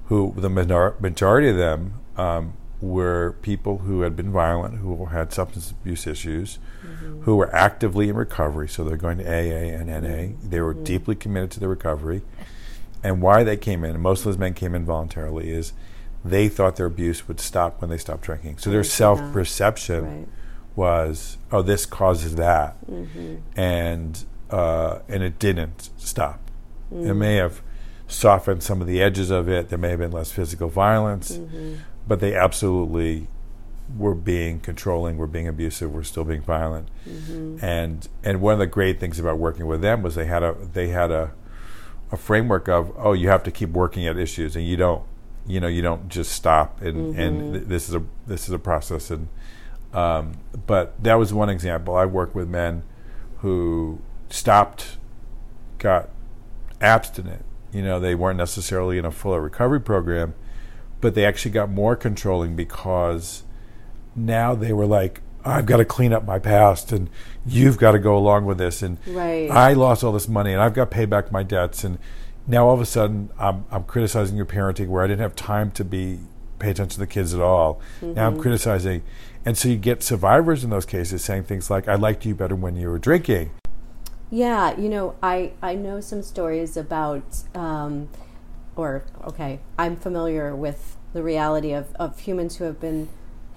who 0.06 0.34
the 0.38 0.50
minor- 0.50 0.96
majority 1.00 1.50
of 1.50 1.58
them 1.58 1.96
um, 2.18 2.54
were 2.82 3.36
people 3.42 3.80
who 3.80 4.02
had 4.02 4.16
been 4.16 4.32
violent, 4.32 4.80
who 4.80 5.06
had 5.06 5.34
substance 5.34 5.72
abuse 5.72 6.06
issues, 6.08 6.60
mm-hmm. 6.86 7.22
who 7.22 7.36
were 7.36 7.54
actively 7.56 8.10
in 8.10 8.16
recovery. 8.16 8.68
So 8.68 8.84
they're 8.84 8.98
going 8.98 9.18
to 9.20 9.26
AA 9.26 9.78
and 9.78 9.88
NA. 9.88 9.94
Mm-hmm. 9.94 10.50
They 10.50 10.62
were 10.62 10.74
mm-hmm. 10.74 10.84
deeply 10.84 11.16
committed 11.16 11.52
to 11.52 11.60
their 11.60 11.70
recovery. 11.70 12.22
And 13.04 13.22
why 13.22 13.44
they 13.44 13.58
came 13.58 13.84
in, 13.84 13.92
and 13.92 14.02
most 14.02 14.20
of 14.22 14.26
those 14.26 14.38
men 14.38 14.54
came 14.54 14.74
in 14.74 14.86
voluntarily, 14.86 15.52
is 15.52 15.74
they 16.24 16.50
thought 16.50 16.76
their 16.76 16.88
abuse 16.88 17.28
would 17.28 17.40
stop 17.40 17.80
when 17.80 17.90
they 17.90 17.98
stopped 17.98 18.24
drinking. 18.24 18.58
So 18.58 18.72
their 18.72 18.84
self 18.84 19.20
perception 19.32 20.06
Right. 20.06 20.28
Was, 20.76 21.38
oh, 21.52 21.62
this 21.62 21.86
causes 21.86 22.36
that, 22.36 22.76
Mm-hmm. 22.90 23.36
and 23.56 24.26
uh, 24.52 25.00
and 25.10 25.24
it 25.24 25.40
didn't 25.40 25.90
stop. 25.98 26.40
It 26.92 26.96
Mm. 26.96 27.18
may 27.18 27.36
have 27.36 27.62
softened 28.08 28.62
some 28.62 28.80
of 28.82 28.88
the 28.88 29.02
edges 29.02 29.32
of 29.32 29.50
it. 29.50 29.70
There 29.70 29.78
may 29.80 29.90
have 29.90 30.00
been 30.00 30.12
less 30.12 30.32
physical 30.32 30.70
violence, 30.70 31.38
Mm-hmm. 31.38 31.76
but 32.08 32.20
they 32.20 32.36
absolutely 32.36 33.28
were 33.98 34.16
being 34.16 34.60
controlling, 34.60 35.18
were 35.18 35.28
being 35.28 35.48
abusive, 35.48 35.92
were 35.92 36.04
still 36.04 36.24
being 36.24 36.42
violent. 36.42 36.90
Mm-hmm. 37.10 37.64
And 37.64 38.08
and 38.24 38.42
one 38.42 38.54
of 38.54 38.60
the 38.60 38.68
great 38.68 39.00
things 39.00 39.20
about 39.20 39.38
working 39.40 39.66
with 39.68 39.82
them 39.82 40.04
was 40.04 40.16
they 40.16 40.26
had 40.26 40.44
a 40.44 40.56
they 40.74 40.90
had 40.90 41.12
a 41.12 41.32
a 42.12 42.18
framework 42.18 42.68
of 42.70 42.92
oh 42.98 43.14
you 43.14 43.30
have 43.30 43.44
to 43.44 43.52
keep 43.52 43.70
working 43.72 44.06
at 44.08 44.18
issues 44.18 44.56
and 44.56 44.66
you 44.66 44.78
don't 44.78 45.02
you 45.48 45.60
know 45.60 45.68
you 45.68 45.82
don't 45.82 46.08
just 46.08 46.32
stop 46.32 46.80
and 46.82 47.16
and 47.16 47.54
th- 47.54 47.66
this 47.68 47.90
is 47.90 47.96
a 47.96 48.04
this 48.28 48.44
is 48.48 48.52
a 48.54 48.60
process 48.60 49.10
and 49.10 49.28
um, 49.96 50.34
but 50.68 51.02
that 51.04 51.16
was 51.16 51.34
one 51.34 51.50
example. 51.50 51.96
I 51.96 52.06
worked 52.06 52.36
with 52.36 52.48
men 52.50 52.84
who 53.40 54.00
stopped 54.30 54.98
got 55.80 56.10
abstinent. 56.82 57.44
You 57.72 57.82
know 57.82 58.00
they 58.00 58.16
weren't 58.16 58.38
necessarily 58.38 58.98
in 58.98 59.06
a 59.06 59.12
full 59.12 59.40
recovery 59.40 59.82
program 59.82 60.36
but 61.06 61.14
they 61.14 61.24
actually 61.24 61.52
got 61.52 61.70
more 61.70 61.96
controlling 61.96 62.56
because 62.56 63.44
now 64.16 64.56
they 64.56 64.74
were 64.74 64.88
like 64.88 65.22
I've 65.44 65.68
got 65.68 65.78
to 65.78 65.86
clean 65.86 66.12
up 66.12 66.26
my 66.26 66.40
past 66.40 66.92
and 66.92 67.12
you've 67.46 67.78
got 67.78 67.92
to 67.92 68.00
go 68.00 68.18
along 68.18 68.46
with 68.46 68.58
this. 68.58 68.82
And 68.82 68.98
Right. 69.06 69.48
I 69.52 69.74
lost 69.74 70.04
all 70.04 70.12
this 70.12 70.28
money 70.28 70.52
and 70.52 70.60
I've 70.60 70.74
got 70.74 70.90
to 70.90 70.96
pay 70.96 71.06
back 71.06 71.32
my 71.32 71.44
debts. 71.44 71.84
And 71.84 72.00
now 72.48 72.68
all 72.68 72.74
of 72.74 72.82
a 72.82 72.88
sudden 72.88 73.30
I'm, 73.38 73.66
I'm 73.70 73.84
criticizing 73.84 74.36
your 74.36 74.48
parenting 74.48 74.88
where 74.88 75.04
I 75.04 75.08
didn't 75.08 75.22
have 75.22 75.36
time 75.36 75.70
to 75.72 75.86
be 75.86 76.22
pay 76.58 76.72
attention 76.72 76.96
to 76.96 77.00
the 77.00 77.06
kids 77.06 77.36
at 77.36 77.42
all. 77.42 77.80
Now 78.02 78.26
I'm 78.26 78.40
criticizing 78.40 79.04
and 79.46 79.58
so 79.58 79.70
you 79.70 79.78
get 79.78 80.02
survivors 80.04 80.64
in 80.64 80.70
those 80.70 80.86
cases 80.86 81.24
saying 81.24 81.44
things 81.44 81.70
like 81.70 81.88
I 81.88 81.96
liked 81.96 82.26
you 82.26 82.34
better 82.36 82.56
when 82.56 82.76
you 82.76 82.90
were 82.90 83.00
drinking. 83.00 83.52
Yeah, 84.32 84.78
you 84.78 84.90
know, 84.90 85.16
I, 85.22 85.52
I 85.62 85.76
know 85.76 86.02
some 86.02 86.24
stories 86.24 86.76
about, 86.76 87.44
um, 87.54 88.10
or, 88.76 89.04
okay, 89.24 89.60
I'm 89.78 89.96
familiar 89.96 90.56
with 90.56 90.98
the 91.14 91.22
reality 91.22 91.72
of, 91.74 91.94
of 91.96 92.20
humans 92.20 92.58
who 92.58 92.64
have 92.66 92.80
been, 92.80 93.08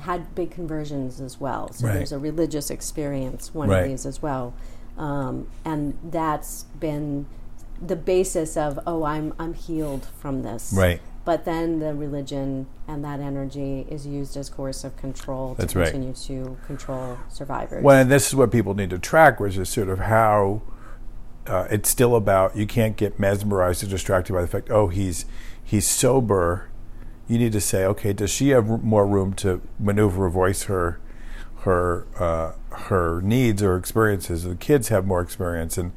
had 0.00 0.34
big 0.34 0.50
conversions 0.50 1.20
as 1.20 1.40
well. 1.40 1.72
So 1.72 1.86
Right. 1.86 1.94
there's 1.94 2.12
a 2.12 2.18
religious 2.18 2.70
experience, 2.70 3.54
one 3.54 3.68
Right. 3.68 3.84
of 3.84 3.88
these 3.88 4.06
as 4.06 4.20
well. 4.22 4.52
Um, 4.96 5.48
and 5.64 5.96
that's 6.04 6.64
been 6.78 7.26
the 7.80 7.96
basis 7.96 8.56
of, 8.56 8.78
oh, 8.86 9.04
I'm, 9.04 9.32
I'm 9.38 9.54
healed 9.54 10.06
from 10.18 10.42
this. 10.42 10.72
Right. 10.76 11.00
But 11.28 11.44
then 11.44 11.78
the 11.78 11.92
religion 11.92 12.68
and 12.86 13.04
that 13.04 13.20
energy 13.20 13.86
is 13.90 14.06
used 14.06 14.34
as 14.38 14.48
coercive 14.48 14.96
control 14.96 15.54
to 15.56 15.78
right. 15.78 15.92
continue 15.92 16.14
to 16.14 16.56
control 16.66 17.18
survivors. 17.28 17.84
Well, 17.84 18.00
and 18.00 18.10
this 18.10 18.28
is 18.28 18.34
what 18.34 18.50
people 18.50 18.72
need 18.72 18.88
to 18.88 18.98
track, 18.98 19.38
which 19.38 19.58
is 19.58 19.68
sort 19.68 19.90
of 19.90 19.98
how 19.98 20.62
uh, 21.46 21.68
it's 21.70 21.90
still 21.90 22.16
about. 22.16 22.56
You 22.56 22.66
can't 22.66 22.96
get 22.96 23.18
mesmerized 23.18 23.84
or 23.84 23.88
distracted 23.88 24.32
by 24.32 24.40
the 24.40 24.48
fact, 24.48 24.70
oh, 24.70 24.88
he's 24.88 25.26
he's 25.62 25.86
sober. 25.86 26.70
You 27.26 27.36
need 27.36 27.52
to 27.52 27.60
say, 27.60 27.84
okay, 27.84 28.14
does 28.14 28.30
she 28.30 28.48
have 28.48 28.70
r- 28.70 28.78
more 28.78 29.06
room 29.06 29.34
to 29.34 29.60
maneuver 29.78 30.24
or 30.24 30.30
voice 30.30 30.62
her 30.62 30.98
her 31.56 32.06
uh, 32.18 32.52
her 32.86 33.20
needs 33.20 33.62
or 33.62 33.76
experiences? 33.76 34.44
The 34.44 34.56
kids 34.56 34.88
have 34.88 35.04
more 35.04 35.20
experience, 35.20 35.76
and 35.76 35.92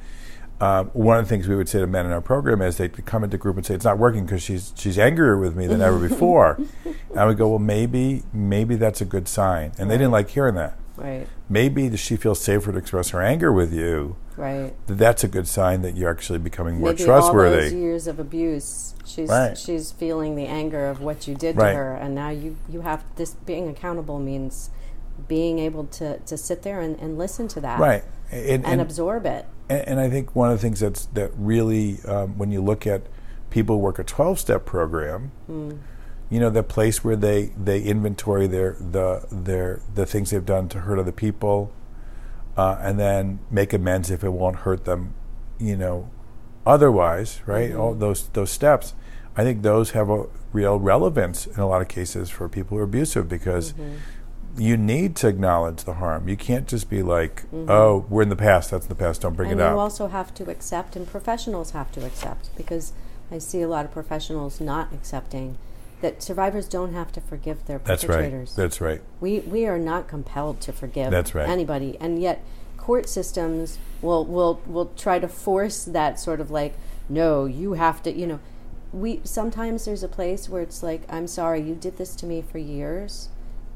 uh, 0.62 0.84
one 0.93 1.18
of 1.18 1.26
the 1.26 1.30
things 1.30 1.47
we 1.47 1.55
would 1.55 1.68
say 1.68 1.80
to 1.80 1.88
men 1.88 2.05
in 2.05 2.12
our 2.12 2.22
program 2.22 2.62
is 2.62 2.78
they 2.78 2.88
come 2.88 3.24
into 3.24 3.38
group 3.38 3.57
and 3.57 3.66
say 3.66 3.74
it's 3.74 3.84
not 3.84 3.97
working 3.97 4.26
because 4.26 4.43
she's 4.43 4.72
she's 4.76 4.97
angrier 4.99 5.36
with 5.38 5.55
me 5.55 5.66
than 5.68 5.82
ever 5.82 5.97
before. 6.07 6.57
and 6.86 7.20
I 7.20 7.26
would 7.26 7.38
go, 7.38 7.49
well, 7.49 7.59
maybe 7.59 8.24
maybe 8.32 8.76
that's 8.76 9.01
a 9.01 9.05
good 9.05 9.28
sign, 9.28 9.72
and 9.80 9.89
they 9.89 9.97
didn't 9.97 10.12
like 10.12 10.30
hearing 10.30 10.55
that 10.55 10.78
right, 10.97 11.28
maybe 11.49 11.95
she 11.97 12.16
feels 12.16 12.39
safer 12.39 12.72
to 12.72 12.78
express 12.78 13.09
her 13.09 13.22
anger 13.24 13.51
with 13.51 13.74
you. 13.74 14.16
right. 14.38 14.74
that 14.86 14.97
That's 14.99 15.24
a 15.24 15.28
good 15.28 15.47
sign 15.47 15.82
that 15.82 15.97
you're 15.97 16.12
actually 16.12 16.38
becoming 16.39 16.76
more 16.80 16.89
maybe 16.93 17.03
all 17.05 17.07
those 17.07 17.32
trustworthy. 17.32 17.76
years 17.76 18.05
of 18.05 18.20
abuse, 18.20 18.93
she's 19.03 19.30
Right. 19.30 19.57
she's 19.57 19.91
feeling 19.91 20.36
the 20.36 20.45
anger 20.45 20.86
of 20.86 21.01
what 21.01 21.28
you 21.28 21.34
did 21.34 21.55
Right. 21.57 21.72
to 21.72 21.78
her, 21.78 21.93
and 21.95 22.14
now 22.14 22.30
you 22.30 22.57
you 22.70 22.82
have 22.82 23.03
this 23.16 23.34
being 23.34 23.68
accountable 23.68 24.20
means 24.20 24.70
being 25.28 25.57
able 25.57 25.86
to 25.86 26.20
to 26.20 26.38
sit 26.38 26.62
there 26.62 26.80
and, 26.82 26.99
and 26.99 27.18
listen 27.18 27.47
to 27.47 27.62
that, 27.62 27.80
Right, 27.80 28.03
and, 28.32 28.45
and, 28.45 28.66
and, 28.66 28.82
absorb 28.82 29.26
it. 29.26 29.45
And, 29.72 29.88
and 29.89 29.99
I 29.99 30.09
think 30.09 30.36
one 30.36 30.51
of 30.51 30.57
the 30.57 30.61
things 30.61 30.80
that's 30.80 31.05
that 31.07 31.32
really, 31.36 31.99
um, 32.07 32.38
when 32.38 32.51
you 32.51 32.61
look 32.61 32.86
at 32.88 33.01
people 33.49 33.76
who 33.78 33.82
work 33.82 33.99
a 33.99 34.03
twelve-step 34.03 34.65
program, 34.65 35.32
Hmm. 35.47 35.72
you 36.30 36.39
know, 36.39 36.49
the 36.49 36.63
place 36.63 37.03
where 37.03 37.15
they 37.15 37.51
they 37.61 37.82
inventory 37.82 38.47
their 38.47 38.76
the 38.80 39.26
their 39.32 39.82
the 39.95 40.05
things 40.05 40.30
they've 40.32 40.45
done 40.45 40.67
to 40.69 40.80
hurt 40.82 40.99
other 40.99 41.11
people, 41.11 41.72
uh, 42.57 42.78
and 42.82 42.99
then 42.99 43.39
make 43.49 43.74
amends 43.74 44.09
if 44.11 44.24
it 44.24 44.32
won't 44.32 44.57
hurt 44.57 44.86
them, 44.86 45.13
you 45.59 45.76
know, 45.76 46.09
otherwise, 46.65 47.41
right? 47.45 47.74
All 47.74 47.93
those 47.93 48.30
those 48.30 48.51
steps, 48.51 48.93
I 49.36 49.43
think 49.43 49.61
those 49.63 49.91
have 49.91 50.09
a 50.09 50.26
real 50.53 50.80
relevance 50.80 51.47
in 51.47 51.59
a 51.59 51.67
lot 51.67 51.82
of 51.82 51.88
cases 51.88 52.30
for 52.30 52.47
people 52.49 52.76
who 52.78 52.82
are 52.82 52.86
abusive 52.86 53.28
because 53.30 53.74
you 54.58 54.78
need 54.78 55.16
to 55.18 55.28
acknowledge 55.28 55.84
the 55.84 55.95
harm. 55.95 56.28
You 56.28 56.38
can't 56.38 56.68
just 56.68 56.89
be 56.89 57.04
like, 57.04 57.43
mm-hmm. 57.43 57.70
"Oh, 57.70 58.06
we're 58.10 58.24
in 58.24 58.30
the 58.30 58.36
past. 58.36 58.72
That's 58.72 58.88
the 58.88 58.95
past. 58.95 59.22
Don't 59.22 59.36
bring 59.36 59.52
and 59.52 59.60
it 59.60 59.64
up." 59.64 59.74
you 59.74 59.80
also 59.80 60.08
have 60.08 60.34
to 60.36 60.49
accept, 60.49 60.95
and 60.95 61.08
professionals 61.08 61.72
have 61.72 61.91
to 61.93 62.06
accept, 62.06 62.56
because 62.56 62.93
I 63.32 63.38
see 63.38 63.62
a 63.62 63.68
lot 63.68 63.86
of 63.86 63.91
professionals 63.91 64.60
not 64.60 64.91
accepting 64.93 65.58
that 66.02 66.22
survivors 66.22 66.68
don't 66.68 66.93
have 66.93 67.12
to 67.14 67.22
forgive 67.22 67.66
their 67.66 67.80
That's 67.80 68.04
right. 68.04 68.18
perpetrators. 68.18 68.56
That's 68.56 68.82
right. 68.82 69.02
We 69.20 69.39
we 69.39 69.66
are 69.68 69.80
not 69.80 70.08
compelled 70.08 70.60
to 70.62 70.74
forgive 70.74 71.12
That's 71.12 71.34
right. 71.34 71.47
anybody, 71.47 71.97
and 71.99 72.22
yet 72.22 72.43
court 72.78 73.08
systems 73.08 73.78
will 74.02 74.26
will 74.26 74.62
will 74.66 74.91
try 74.97 75.20
to 75.20 75.28
force 75.28 75.86
that 75.86 76.20
sort 76.20 76.41
of 76.41 76.52
like, 76.52 76.74
no, 77.08 77.45
you 77.45 77.74
have 77.74 78.04
to, 78.04 78.12
you 78.12 78.28
know. 78.28 78.39
We 78.91 79.22
sometimes 79.24 79.86
there's 79.86 80.04
a 80.04 80.10
place 80.10 80.49
where 80.49 80.62
it's 80.62 80.84
like, 80.84 81.04
I'm 81.08 81.26
sorry, 81.26 81.62
you 81.62 81.76
did 81.76 81.97
this 81.97 82.14
to 82.18 82.26
me 82.26 82.41
for 82.41 82.58
years, 82.58 83.30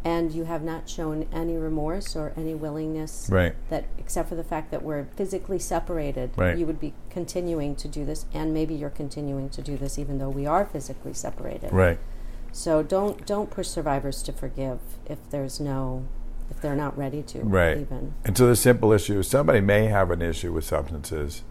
and 0.05 0.31
you 0.31 0.43
have 0.43 0.61
not 0.63 0.87
shown 0.87 1.25
any 1.33 1.57
remorse 1.57 2.15
or 2.15 2.31
any 2.37 2.53
willingness 2.53 3.27
Right. 3.31 3.55
that 3.69 3.85
except 3.97 4.29
for 4.29 4.35
the 4.35 4.43
fact 4.43 4.69
that 4.69 4.83
we're 4.83 5.05
physically 5.17 5.57
separated 5.59 6.29
Right. 6.37 6.57
you 6.57 6.65
would 6.67 6.79
be 6.79 6.93
continuing 7.09 7.75
to 7.77 7.87
do 7.87 8.05
this 8.05 8.25
and 8.33 8.53
maybe 8.53 8.75
you're 8.75 8.91
continuing 8.91 9.49
to 9.49 9.61
do 9.63 9.75
this 9.75 9.97
even 9.97 10.19
though 10.19 10.29
we 10.29 10.45
are 10.45 10.63
physically 10.63 11.13
separated 11.13 11.73
Right. 11.73 11.97
so 12.51 12.83
don't 12.83 13.25
don't 13.25 13.49
push 13.49 13.67
survivors 13.67 14.21
to 14.23 14.31
forgive 14.31 14.79
if 15.07 15.17
there's 15.31 15.59
no 15.59 16.03
if 16.51 16.61
they're 16.61 16.75
not 16.75 16.95
ready 16.95 17.23
to 17.23 17.39
Right. 17.39 17.79
even 17.79 18.13
And 18.23 18.37
so 18.37 18.45
the 18.47 18.55
simple 18.55 18.91
issue 18.93 19.17
is 19.19 19.27
somebody 19.27 19.59
may 19.61 19.87
have 19.87 20.11
an 20.11 20.21
issue 20.21 20.53
with 20.53 20.63
substances, 20.63 21.41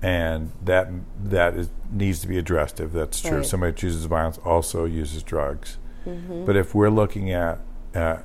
and 0.00 0.52
that 0.64 0.88
that 1.24 1.54
is, 1.56 1.68
needs 1.90 2.20
to 2.20 2.28
be 2.28 2.38
addressed 2.38 2.78
if 2.78 2.92
that's 2.92 3.20
true. 3.20 3.42
Somebody 3.42 3.72
chooses 3.72 4.04
violence 4.04 4.38
also 4.44 4.84
uses 4.84 5.24
drugs. 5.24 5.78
Mm-hmm. 6.06 6.44
But 6.44 6.56
if 6.56 6.74
we're 6.74 6.90
looking 6.90 7.30
at 7.32 7.58
uh, 7.94 8.18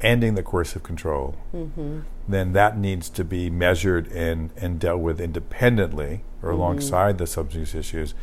ending 0.00 0.34
the 0.34 0.42
coercive 0.42 0.82
control, 0.82 1.36
Mm-hmm. 1.54 2.00
then 2.28 2.52
that 2.52 2.76
needs 2.78 3.08
to 3.10 3.24
be 3.24 3.48
measured 3.50 4.08
and, 4.12 4.50
and 4.56 4.78
dealt 4.78 5.00
with 5.00 5.20
independently 5.20 6.22
or 6.42 6.50
Mm-hmm. 6.50 6.58
alongside 6.60 7.18
the 7.18 7.26
substance 7.26 7.74
use 7.74 7.86
issues. 7.86 8.14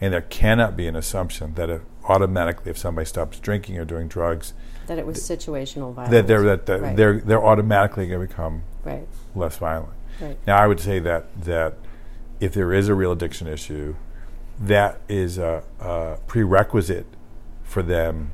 And 0.00 0.12
there 0.14 0.22
cannot 0.22 0.76
be 0.76 0.86
an 0.86 0.94
assumption 0.96 1.54
that 1.54 1.68
if 1.68 1.82
automatically, 2.04 2.70
if 2.70 2.78
somebody 2.78 3.04
stops 3.04 3.38
drinking 3.40 3.76
or 3.78 3.84
doing 3.84 4.06
drugs, 4.08 4.54
that 4.86 4.96
it 4.98 5.04
was 5.04 5.18
situational 5.18 5.92
violence 5.92 6.12
that 6.12 6.26
they're 6.28 6.42
that, 6.42 6.66
that 6.66 6.80
Right. 6.80 6.96
they're 6.96 7.18
they're 7.20 7.44
automatically 7.44 8.06
going 8.06 8.20
to 8.22 8.26
become 8.28 8.62
right 8.84 9.06
less 9.34 9.58
violent. 9.58 9.92
right 10.20 10.38
Now, 10.46 10.56
I 10.56 10.66
would 10.68 10.80
say 10.80 10.98
that 11.00 11.24
that 11.42 11.74
if 12.40 12.54
there 12.54 12.72
is 12.72 12.88
a 12.88 12.94
real 12.94 13.10
addiction 13.12 13.48
issue, 13.48 13.96
that 14.60 15.00
is 15.08 15.36
a, 15.36 15.64
a 15.80 16.18
prerequisite 16.28 17.06
for 17.68 17.82
them 17.82 18.30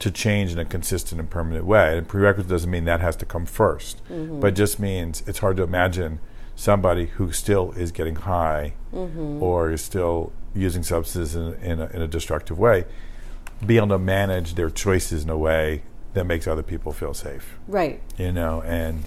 to 0.00 0.10
change 0.10 0.52
in 0.52 0.58
a 0.58 0.64
consistent 0.64 1.20
and 1.20 1.30
permanent 1.30 1.64
way. 1.64 1.96
And 1.96 2.06
prerequisite 2.06 2.50
doesn't 2.50 2.70
mean 2.70 2.84
that 2.84 3.00
has 3.00 3.16
to 3.16 3.24
come 3.24 3.46
1st 3.46 3.96
Mm-hmm. 4.10 4.40
but 4.40 4.54
just 4.54 4.78
means 4.78 5.22
it's 5.26 5.38
hard 5.38 5.56
to 5.56 5.62
imagine 5.62 6.18
somebody 6.54 7.06
who 7.06 7.32
still 7.32 7.72
is 7.72 7.92
getting 7.92 8.16
high 8.16 8.74
Mm-hmm. 8.92 9.42
or 9.42 9.70
is 9.72 9.80
still 9.82 10.32
using 10.54 10.82
substances 10.82 11.34
in, 11.36 11.54
in, 11.62 11.80
a, 11.80 11.86
in 11.88 12.02
a 12.02 12.06
destructive 12.08 12.58
way, 12.58 12.84
be 13.64 13.76
able 13.76 13.88
to 13.88 13.98
manage 13.98 14.54
their 14.54 14.70
choices 14.70 15.24
in 15.24 15.30
a 15.30 15.38
way 15.38 15.82
that 16.14 16.24
makes 16.24 16.46
other 16.46 16.62
people 16.62 16.92
feel 16.92 17.12
safe 17.14 17.58
right 17.68 18.00
you 18.18 18.32
know, 18.32 18.62
and 18.62 19.04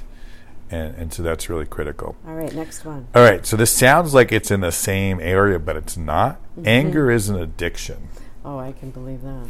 and 0.72 0.96
and 0.96 1.14
so 1.14 1.24
that's 1.24 1.50
really 1.50 1.66
critical. 1.66 2.16
all 2.28 2.36
right 2.36 2.54
next 2.54 2.86
one 2.86 3.08
All 3.16 3.24
right, 3.24 3.46
so 3.46 3.56
this 3.58 3.72
sounds 3.72 4.14
like 4.14 4.32
it's 4.32 4.52
in 4.52 4.62
the 4.62 4.72
same 4.72 5.20
area, 5.20 5.60
but 5.60 5.76
it's 5.76 5.98
not. 5.98 6.36
Mm-hmm. 6.52 6.68
Anger 6.68 7.12
is 7.12 7.30
an 7.30 7.36
addiction. 7.38 8.10
oh 8.46 8.58
i 8.60 8.72
can 8.72 8.92
believe 8.92 9.22
that 9.22 9.48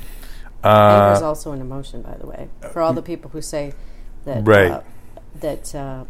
anger 0.63 1.13
is 1.13 1.21
Uh, 1.21 1.25
also 1.27 1.51
an 1.51 1.61
emotion 1.61 2.01
by 2.01 2.15
the 2.17 2.25
way 2.27 2.49
for 2.73 2.81
all 2.81 2.93
the 2.93 3.01
people 3.01 3.29
who 3.31 3.41
say 3.41 3.73
that 4.25 4.45
Right. 4.47 4.71
uh, 4.71 4.81
that 5.39 5.73
uh, 5.75 6.03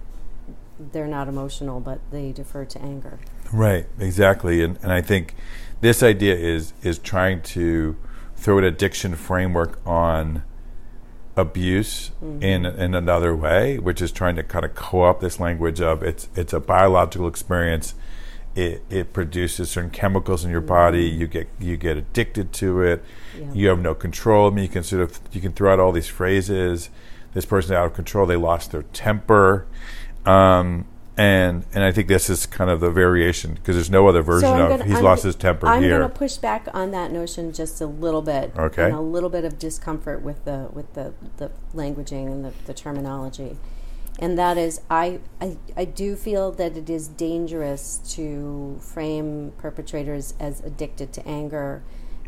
they're 0.91 1.07
not 1.07 1.27
emotional 1.27 1.79
but 1.79 1.99
they 2.11 2.31
defer 2.31 2.65
to 2.65 2.81
anger 2.81 3.19
right, 3.51 3.85
exactly, 3.99 4.63
and 4.63 4.77
and 4.83 4.91
I 4.91 5.01
think 5.01 5.35
this 5.81 6.01
idea 6.03 6.35
is 6.35 6.73
is 6.83 6.99
trying 6.99 7.41
to 7.55 7.95
throw 8.35 8.57
an 8.59 8.63
addiction 8.63 9.15
framework 9.15 9.79
on 9.85 10.43
abuse 11.39 12.11
in 12.21 12.65
in 12.65 12.93
another 12.93 13.35
way, 13.35 13.79
which 13.79 14.01
is 14.01 14.11
trying 14.11 14.35
to 14.35 14.43
kind 14.43 14.65
of 14.65 14.75
co-opt 14.75 15.21
this 15.21 15.39
language 15.39 15.81
of 15.81 16.03
it's 16.03 16.29
it's 16.35 16.53
a 16.53 16.59
biological 16.59 17.27
experience. 17.27 17.95
It, 18.55 18.83
it 18.89 19.13
produces 19.13 19.69
certain 19.69 19.91
chemicals 19.91 20.43
in 20.43 20.51
your 20.51 20.61
body. 20.61 21.05
You 21.05 21.27
get 21.27 21.47
you 21.59 21.77
get 21.77 21.97
addicted 21.97 22.51
to 22.53 22.81
it. 22.81 23.03
Yeah. 23.37 23.53
You 23.53 23.67
have 23.69 23.79
no 23.79 23.93
control. 23.95 24.51
I 24.51 24.53
mean, 24.53 24.63
you 24.63 24.69
can 24.69 24.83
sort 24.83 25.01
of 25.01 25.19
you 25.31 25.39
can 25.39 25.53
throw 25.53 25.71
out 25.71 25.79
all 25.79 25.91
these 25.91 26.07
phrases. 26.07 26.89
This 27.33 27.45
person's 27.45 27.73
out 27.73 27.85
of 27.85 27.93
control. 27.93 28.25
They 28.25 28.35
lost 28.35 28.71
their 28.71 28.83
temper, 28.83 29.67
um, 30.25 30.85
and 31.19 31.65
and 31.73 31.83
I 31.83 31.91
think 31.91 32.07
this 32.07 32.29
is 32.29 32.45
kind 32.45 32.69
of 32.69 32.79
the 32.79 32.89
variation 32.89 33.53
because 33.55 33.75
there's 33.75 33.89
no 33.89 34.07
other 34.07 34.21
version 34.21 34.47
I'm 34.53 34.61
of 34.61 34.69
gonna- 34.69 34.85
he's 34.85 34.97
I'm 34.99 35.03
lost 35.03 35.23
his 35.23 35.35
temper 35.35 35.67
I'm 35.67 35.83
here. 35.83 35.97
going 35.97 36.09
to 36.09 36.17
push 36.17 36.37
back 36.37 36.67
on 36.73 36.91
that 36.91 37.11
notion 37.11 37.51
just 37.51 37.81
a 37.81 37.85
little 37.85 38.21
bit. 38.21 38.53
Okay. 38.57 38.85
And 38.85 38.95
a 38.95 39.01
little 39.01 39.29
bit 39.29 39.43
of 39.43 39.59
discomfort 39.59 40.21
with 40.21 40.45
the 40.45 40.69
with 40.71 40.93
the, 40.93 41.13
the 41.35 41.51
languaging 41.75 42.27
and 42.27 42.45
the, 42.45 42.53
the 42.65 42.73
terminology. 42.73 43.57
And 44.21 44.37
that 44.37 44.57
is, 44.57 44.81
I, 44.89 45.19
I, 45.39 45.57
I 45.77 45.85
do 45.85 46.17
feel 46.17 46.51
that 46.51 46.75
it 46.75 46.89
is 46.89 47.07
dangerous 47.07 47.99
to 48.15 48.77
frame 48.81 49.53
perpetrators 49.57 50.33
as 50.41 50.59
addicted 50.61 51.13
to 51.13 51.25
anger 51.27 51.81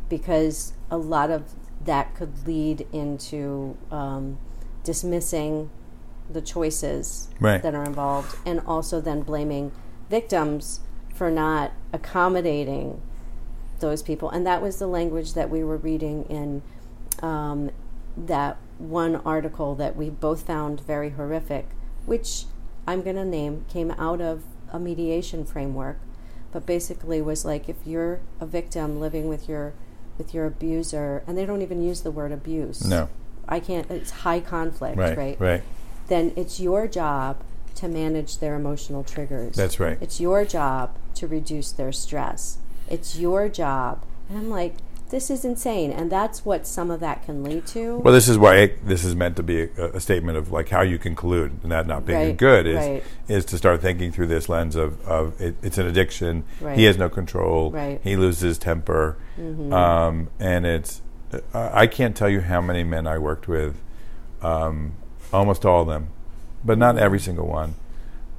because 0.08 0.72
a 0.90 0.98
lot 0.98 1.30
of 1.30 1.54
that 1.84 2.16
could 2.16 2.48
lead 2.48 2.88
into 2.94 3.76
um, 3.92 4.38
dismissing 4.86 5.70
the 6.34 6.42
choices 6.42 7.30
Right. 7.40 7.62
that 7.62 7.76
are 7.76 7.84
involved 7.84 8.36
and 8.46 8.62
also 8.66 9.02
then 9.02 9.22
blaming 9.22 9.72
victims 10.10 10.82
for 11.14 11.30
not 11.32 11.72
accommodating 11.94 13.02
those 13.80 14.02
people. 14.02 14.30
And 14.30 14.46
that 14.46 14.62
was 14.62 14.80
the 14.80 14.88
language 14.88 15.34
that 15.34 15.50
we 15.50 15.64
were 15.64 15.78
reading 15.78 16.24
in 16.26 16.62
um, 17.22 17.72
that 18.16 18.58
one 18.78 19.16
article 19.18 19.76
that 19.76 19.96
we 19.96 20.10
both 20.10 20.44
found 20.46 20.82
very 20.82 21.12
horrific, 21.12 21.68
which 22.06 22.46
I'm 22.88 23.02
going 23.02 23.16
to 23.16 23.26
name 23.26 23.66
came 23.70 23.92
out 23.92 24.22
of 24.22 24.44
a 24.72 24.80
mediation 24.80 25.46
framework, 25.46 26.00
but 26.52 26.66
basically 26.66 27.22
was 27.22 27.46
like 27.46 27.70
if 27.70 27.76
you're 27.86 28.20
a 28.40 28.46
victim 28.46 29.00
living 29.00 29.28
with 29.28 29.48
your 29.48 29.74
with 30.18 30.34
your 30.34 30.46
abuser, 30.46 31.24
and 31.26 31.36
they 31.38 31.46
don't 31.46 31.62
even 31.64 31.82
use 31.82 32.02
the 32.02 32.12
word 32.12 32.32
abuse. 32.32 32.86
no, 32.86 33.10
I 33.48 33.60
can't. 33.60 33.90
It's 33.90 34.12
high 34.12 34.40
conflict, 34.40 34.98
right, 34.98 35.18
right? 35.18 35.40
right. 35.40 35.64
Then 36.12 36.34
it's 36.36 36.60
your 36.60 36.88
job 36.88 37.38
to 37.76 37.88
manage 37.88 38.40
their 38.40 38.56
emotional 38.56 39.02
triggers. 39.02 39.56
That's 39.56 39.80
right. 39.80 39.98
It's 40.02 40.20
your 40.20 40.44
job 40.44 40.98
to 41.16 41.26
reduce 41.26 41.72
their 41.72 41.94
stress. 41.94 42.58
It's 42.90 43.18
your 43.18 43.48
job. 43.48 44.04
And 44.28 44.38
I'm 44.38 44.50
like, 44.50 44.74
this 45.10 45.30
is 45.30 45.46
insane. 45.46 45.90
And 45.90 46.12
that's 46.12 46.44
what 46.46 46.68
some 46.68 46.92
of 46.92 47.00
that 47.00 47.24
can 47.26 47.46
lead 47.46 47.66
to. 47.68 48.00
Well, 48.00 48.14
this 48.14 48.28
is 48.28 48.38
why 48.38 48.58
it, 48.58 48.86
this 48.86 49.06
is 49.06 49.16
meant 49.16 49.38
to 49.38 49.44
be 49.44 49.62
a, 49.78 49.92
a 49.94 50.00
statement 50.02 50.38
of 50.38 50.52
like 50.52 50.68
how 50.68 50.82
you 50.82 50.98
conclude, 51.00 51.60
and 51.64 51.72
that 51.72 51.88
not 51.88 52.06
being 52.06 52.20
Right, 52.20 52.38
good 52.38 52.68
is 52.68 52.76
right. 52.76 53.04
is 53.30 53.46
to 53.46 53.58
start 53.58 53.82
thinking 53.82 54.12
through 54.12 54.28
this 54.28 54.50
lens 54.50 54.76
of, 54.76 55.02
of 55.08 55.40
it, 55.40 55.56
it's 55.64 55.78
an 55.78 55.88
addiction. 55.88 56.44
Right. 56.60 56.78
He 56.78 56.84
has 56.86 56.98
no 56.98 57.08
control. 57.08 57.72
Right. 57.72 58.02
He 58.04 58.18
loses 58.18 58.42
his 58.42 58.58
temper, 58.58 59.16
Mm-hmm. 59.40 59.72
um, 59.72 60.30
and 60.42 60.66
it's 60.66 61.02
uh, 61.54 61.70
I 61.74 61.88
can't 61.88 62.18
tell 62.18 62.28
you 62.30 62.42
how 62.42 62.60
many 62.60 62.84
men 62.84 63.08
I 63.08 63.18
worked 63.18 63.48
with, 63.48 63.78
um, 64.42 64.92
almost 65.34 65.66
all 65.66 65.82
of 65.82 65.88
them, 65.88 66.10
but 66.64 66.78
not 66.78 66.96
Mm-hmm. 66.96 67.04
every 67.04 67.20
single 67.20 67.48
one. 67.48 67.76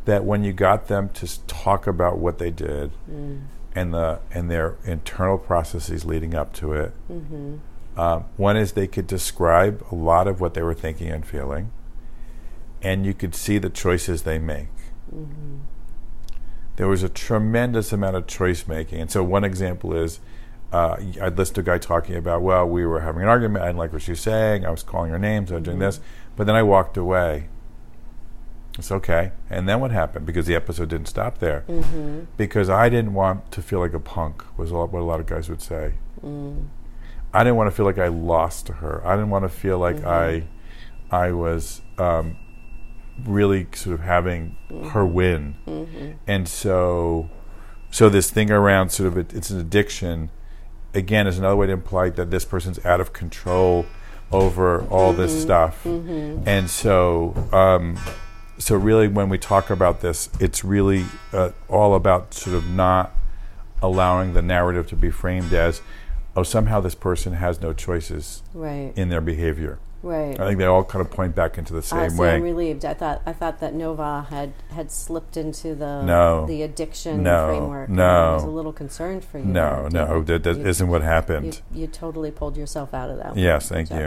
That 0.04 0.24
when 0.24 0.42
you 0.42 0.52
got 0.52 0.88
them 0.88 1.10
to 1.10 1.46
talk 1.46 1.86
about 1.86 2.18
what 2.18 2.38
they 2.38 2.50
did 2.50 2.90
Mm. 3.10 3.42
and 3.74 3.94
the 3.94 4.18
and 4.32 4.50
their 4.50 4.74
internal 4.84 5.38
processes 5.38 6.04
leading 6.04 6.34
up 6.34 6.52
to 6.54 6.72
it, 6.72 6.92
Mm-hmm. 7.10 8.00
um, 8.00 8.24
one 8.36 8.56
is 8.56 8.72
they 8.72 8.88
could 8.88 9.06
describe 9.06 9.84
a 9.92 9.94
lot 9.94 10.26
of 10.26 10.40
what 10.40 10.54
they 10.54 10.62
were 10.62 10.74
thinking 10.74 11.08
and 11.08 11.24
feeling, 11.24 11.70
and 12.82 13.06
you 13.06 13.14
could 13.14 13.34
see 13.34 13.58
the 13.58 13.70
choices 13.70 14.22
they 14.24 14.38
make. 14.40 14.68
Mm-hmm. 15.14 15.58
There 16.76 16.88
was 16.88 17.02
a 17.02 17.08
tremendous 17.08 17.92
amount 17.92 18.16
of 18.16 18.26
choice 18.26 18.66
making. 18.66 19.00
And 19.00 19.10
so, 19.10 19.22
one 19.22 19.44
example 19.44 19.94
is 19.94 20.20
uh, 20.72 20.96
I'd 21.20 21.36
listen 21.36 21.54
to 21.56 21.60
a 21.60 21.64
guy 21.64 21.78
talking 21.78 22.16
about, 22.16 22.40
well, 22.42 22.66
we 22.66 22.86
were 22.86 23.00
having 23.00 23.22
an 23.22 23.28
argument. 23.28 23.62
I 23.62 23.66
didn't 23.68 23.78
like 23.78 23.92
what 23.92 24.00
she 24.02 24.12
was 24.12 24.20
saying. 24.20 24.64
I 24.64 24.70
was 24.70 24.82
calling 24.82 25.10
her 25.10 25.18
names. 25.18 25.52
I 25.52 25.56
was 25.56 25.64
doing 25.64 25.78
this. 25.78 26.00
But 26.36 26.46
then 26.46 26.56
I 26.56 26.62
walked 26.62 26.96
away. 26.96 27.48
It's 28.78 28.90
okay. 28.90 29.32
And 29.50 29.68
then 29.68 29.80
what 29.80 29.90
happened? 29.90 30.24
Because 30.24 30.46
the 30.46 30.54
episode 30.54 30.88
didn't 30.88 31.08
stop 31.08 31.38
there. 31.38 31.64
Mm-hmm. 31.68 32.20
Because 32.36 32.70
I 32.70 32.88
didn't 32.88 33.12
want 33.12 33.52
to 33.52 33.62
feel 33.62 33.80
like 33.80 33.92
a 33.92 34.00
punk, 34.00 34.42
was 34.56 34.72
what 34.72 34.92
a 34.92 34.98
lot 35.02 35.20
of 35.20 35.26
guys 35.26 35.50
would 35.50 35.60
say. 35.60 35.94
I 37.34 37.44
didn't 37.44 37.56
want 37.56 37.68
to 37.68 37.76
feel 37.76 37.84
like 37.84 37.98
I 37.98 38.08
lost 38.08 38.66
to 38.66 38.74
her. 38.74 39.06
I 39.06 39.14
didn't 39.14 39.30
want 39.30 39.44
to 39.44 39.50
feel 39.50 39.78
like 39.78 40.04
I, 40.04 40.44
I 41.10 41.32
was 41.32 41.82
um, 41.98 42.36
really 43.24 43.66
sort 43.74 43.94
of 43.94 44.00
having 44.00 44.56
her 44.92 45.04
win. 45.04 45.56
And 46.26 46.48
so, 46.48 47.28
so 47.90 48.08
this 48.08 48.30
thing 48.30 48.50
around 48.50 48.90
sort 48.90 49.08
of 49.08 49.18
it, 49.18 49.34
it's 49.34 49.50
an 49.50 49.60
addiction. 49.60 50.30
Again, 50.94 51.26
is 51.26 51.38
another 51.38 51.56
way 51.56 51.66
to 51.66 51.72
imply 51.72 52.10
that 52.10 52.30
this 52.30 52.44
person's 52.44 52.82
out 52.84 53.00
of 53.00 53.12
control 53.12 53.86
over 54.32 54.82
all 54.88 55.12
this 55.12 55.42
stuff. 55.42 55.84
And 55.84 56.68
so, 56.70 57.34
um, 57.52 57.98
so 58.58 58.76
really, 58.76 59.08
when 59.08 59.28
we 59.28 59.38
talk 59.38 59.70
about 59.70 60.00
this, 60.00 60.28
it's 60.40 60.64
really 60.64 61.04
uh, 61.32 61.50
all 61.68 61.94
about 61.94 62.32
sort 62.34 62.56
of 62.56 62.68
not 62.70 63.12
allowing 63.82 64.32
the 64.32 64.42
narrative 64.42 64.86
to 64.88 64.96
be 64.96 65.10
framed 65.10 65.52
as, 65.52 65.82
oh, 66.36 66.42
somehow 66.44 66.80
this 66.80 66.94
person 66.94 67.34
has 67.34 67.60
no 67.60 67.72
choices 67.72 68.42
Right. 68.54 68.92
in 68.96 69.08
their 69.08 69.20
behavior. 69.20 69.78
Right. 70.02 70.38
I 70.40 70.46
think 70.48 70.58
they 70.58 70.64
all 70.64 70.82
kind 70.82 71.04
of 71.04 71.12
point 71.12 71.34
back 71.36 71.58
into 71.58 71.72
the 71.72 71.80
same 71.82 72.10
see, 72.10 72.18
way. 72.18 72.34
I'm 72.34 72.42
relieved. 72.42 72.84
I 72.84 72.92
thought 72.92 73.22
I 73.24 73.32
thought 73.32 73.60
that 73.60 73.72
Nova 73.72 74.26
had 74.30 74.52
had 74.70 74.90
slipped 74.90 75.36
into 75.36 75.74
the 75.76 76.02
No. 76.02 76.44
the 76.46 76.62
addiction 76.62 77.22
No. 77.22 77.46
framework. 77.46 77.88
No. 77.88 78.30
I 78.30 78.34
was 78.34 78.42
a 78.42 78.48
little 78.48 78.72
concerned 78.72 79.24
for 79.24 79.38
you. 79.38 79.44
no, 79.44 79.88
no, 79.92 80.22
that, 80.22 80.42
that 80.42 80.56
You- 80.56 80.66
isn't 80.66 80.88
what 80.88 81.02
happened. 81.02 81.60
you 81.72 81.86
totally 81.86 82.30
pulled 82.32 82.56
yourself 82.56 82.92
out 82.92 83.10
of 83.10 83.18
that. 83.18 83.36
Yes, 83.36 83.68
thank 83.68 83.88
So, 83.88 83.98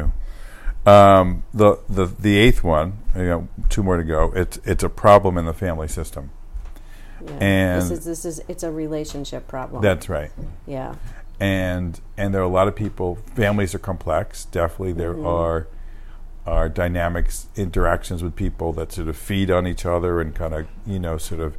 you. 0.86 0.92
Um, 0.92 1.44
the 1.54 1.78
the 1.90 2.06
the 2.06 2.38
eighth 2.38 2.64
one, 2.64 3.00
you 3.16 3.24
know, 3.24 3.48
two 3.70 3.82
more 3.82 3.98
to 3.98 4.04
go. 4.04 4.32
It's 4.36 4.60
it's 4.66 4.84
a 4.84 4.90
problem 4.90 5.38
in 5.38 5.46
the 5.46 5.54
family 5.54 5.88
system. 5.88 6.30
yeah. 7.26 7.32
And- 7.40 7.82
this 7.82 7.92
is 7.92 8.06
this 8.06 8.26
is 8.26 8.42
it's 8.48 8.64
a 8.64 8.72
relationship 8.72 9.48
problem. 9.48 9.82
That's 9.82 10.10
right. 10.10 10.32
yeah. 10.68 10.96
and 11.40 12.00
and 12.18 12.34
there 12.34 12.42
are 12.42 12.46
a 12.46 12.50
lot 12.50 12.68
of 12.68 12.76
people. 12.76 13.18
Families 13.34 13.74
are 13.74 13.80
complex. 13.80 14.46
Definitely, 14.46 14.94
there 14.94 15.14
Mm-hmm. 15.14 15.26
are 15.26 15.68
are 16.46 16.70
dynamics 16.70 17.48
interactions 17.56 18.22
with 18.24 18.36
people 18.36 18.72
that 18.74 18.92
sort 18.92 19.08
of 19.08 19.18
feed 19.18 19.50
on 19.50 19.66
each 19.66 19.86
other 19.86 20.22
and 20.22 20.36
kind 20.36 20.54
of 20.54 20.68
you 20.86 21.00
know 21.00 21.18
sort 21.18 21.42
of 21.42 21.58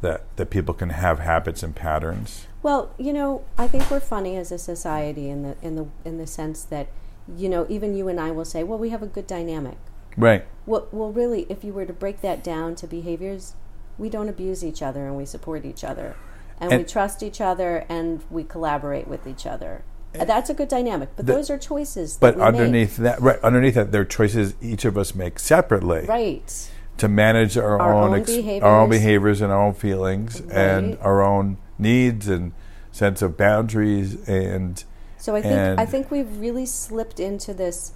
that 0.00 0.24
that 0.36 0.50
people 0.50 0.74
can 0.74 0.90
have 0.90 1.18
habits 1.18 1.62
and 1.62 1.74
patterns. 1.74 2.46
Well, 2.62 2.90
you 2.98 3.12
know, 3.12 3.44
I 3.56 3.68
think 3.68 3.90
we're 3.90 4.00
funny 4.00 4.36
as 4.36 4.52
a 4.52 4.58
society 4.58 5.28
in 5.28 5.42
the 5.42 5.56
in 5.62 5.76
the 5.76 5.86
in 6.04 6.18
the 6.18 6.26
sense 6.26 6.64
that, 6.64 6.88
you 7.36 7.48
know, 7.48 7.66
even 7.68 7.94
you 7.94 8.08
and 8.08 8.20
I 8.20 8.30
will 8.30 8.44
say, 8.44 8.62
well, 8.64 8.78
we 8.78 8.90
have 8.90 9.02
a 9.02 9.06
good 9.06 9.26
dynamic. 9.26 9.78
Right. 10.16 10.44
Well, 10.66 10.88
well, 10.90 11.12
really, 11.12 11.46
if 11.48 11.62
you 11.62 11.72
were 11.72 11.86
to 11.86 11.92
break 11.92 12.20
that 12.22 12.42
down 12.42 12.74
to 12.76 12.86
behaviors, 12.86 13.54
we 13.96 14.08
don't 14.08 14.28
abuse 14.28 14.64
each 14.64 14.82
other 14.82 15.06
and 15.06 15.16
we 15.16 15.24
support 15.24 15.64
each 15.64 15.84
other, 15.84 16.16
and, 16.60 16.72
we 16.76 16.84
trust 16.84 17.22
each 17.22 17.40
other 17.40 17.84
and 17.88 18.24
we 18.30 18.42
collaborate 18.42 19.06
with 19.06 19.26
each 19.26 19.46
other. 19.46 19.82
That's 20.12 20.50
a 20.50 20.54
good 20.54 20.68
dynamic. 20.68 21.10
But 21.16 21.26
The- 21.26 21.32
those 21.34 21.50
are 21.50 21.58
choices. 21.58 22.16
That 22.16 22.20
But 22.20 22.34
we 22.36 22.40
make. 22.40 22.48
underneath 22.48 22.96
that, 22.98 23.20
right 23.20 23.38
underneath 23.42 23.74
that, 23.74 23.92
there 23.92 24.00
are 24.02 24.04
choices 24.06 24.54
each 24.60 24.84
of 24.84 24.96
us 24.98 25.14
make 25.14 25.38
separately. 25.38 26.06
right? 26.08 26.70
to 26.98 27.06
manage 27.08 27.56
our, 27.56 27.80
Our 27.80 27.94
own, 27.94 28.10
own 28.12 28.18
ex- 28.18 28.60
our 28.60 28.80
own 28.80 28.90
behaviors. 28.90 29.40
and 29.40 29.52
our 29.52 29.62
own 29.62 29.72
feelings 29.72 30.40
and 30.50 30.98
our 31.00 31.22
own 31.22 31.56
needs 31.78 32.26
and 32.26 32.50
sense 32.90 33.22
of 33.22 33.36
boundaries 33.36 34.16
and 34.28 34.82
So 35.16 35.36
I 35.36 35.42
think 35.42 35.78
I 35.78 35.86
think 35.86 36.10
we've 36.10 36.40
really 36.40 36.66
slipped 36.66 37.20
into 37.20 37.54
this 37.54 37.92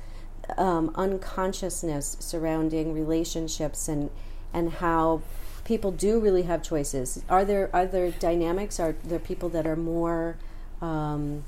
um, 0.57 0.93
unconsciousness 0.95 2.17
surrounding 2.21 2.93
relationships 2.95 3.89
and 3.89 4.11
and 4.55 4.75
how 4.75 5.23
people 5.65 5.91
do 5.91 6.21
really 6.21 6.43
have 6.43 6.63
choices. 6.63 7.23
Are 7.29 7.45
there 7.45 7.71
are 7.73 7.87
there 7.87 8.13
dynamics? 8.13 8.79
Are 8.79 8.95
there 9.03 9.19
people 9.19 9.49
that 9.49 9.67
are 9.67 9.75
more 9.77 10.37
um, 10.81 11.43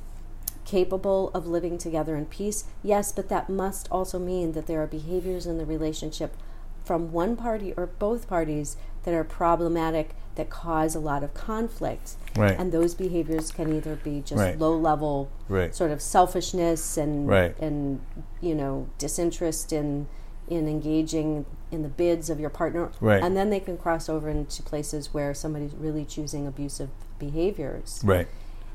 capable 0.65 1.31
of 1.35 1.47
living 1.47 1.79
together 1.79 2.17
in 2.17 2.27
peace? 2.27 2.65
Yes, 2.83 3.13
but 3.13 3.29
that 3.29 3.49
must 3.49 3.89
also 3.91 4.19
mean 4.19 4.53
that 4.53 4.67
there 4.67 4.83
are 4.83 4.87
behaviors 4.87 5.47
in 5.47 5.59
the 5.59 5.67
relationship 5.67 6.37
from 6.85 7.13
one 7.13 7.37
party 7.37 7.73
or 7.77 7.87
both 7.87 8.29
parties 8.29 8.77
that 9.05 9.15
are 9.15 9.25
problematic 9.25 10.11
that 10.35 10.51
cause 10.51 10.95
a 10.95 11.01
lot 11.01 11.23
of 11.23 11.33
conflict. 11.33 12.17
Right. 12.37 12.59
And 12.59 12.73
those 12.73 12.95
behaviors 12.95 13.53
can 13.53 13.73
either 13.73 13.95
be 13.97 14.21
just 14.21 14.41
Right. 14.41 14.59
low 14.59 14.77
level 14.77 15.29
Right. 15.49 15.75
sort 15.75 15.91
of 15.93 16.03
selfishness 16.03 16.97
and 16.97 17.29
Right. 17.29 17.57
and 17.61 18.01
you 18.41 18.55
know 18.55 18.89
disinterest 18.99 19.73
in 19.73 20.09
in 20.49 20.69
engaging 20.69 21.47
in 21.71 21.83
the 21.83 21.89
bids 21.89 22.29
of 22.29 22.39
your 22.39 22.51
partner 22.51 22.91
Right. 23.01 23.23
and 23.23 23.35
then 23.35 23.49
they 23.49 23.61
can 23.61 23.79
cross 23.79 24.09
over 24.11 24.29
into 24.29 24.63
places 24.63 25.15
where 25.15 25.33
somebody's 25.33 25.73
really 25.75 26.05
choosing 26.05 26.47
abusive 26.47 26.91
behaviors 27.19 28.01
right, 28.05 28.29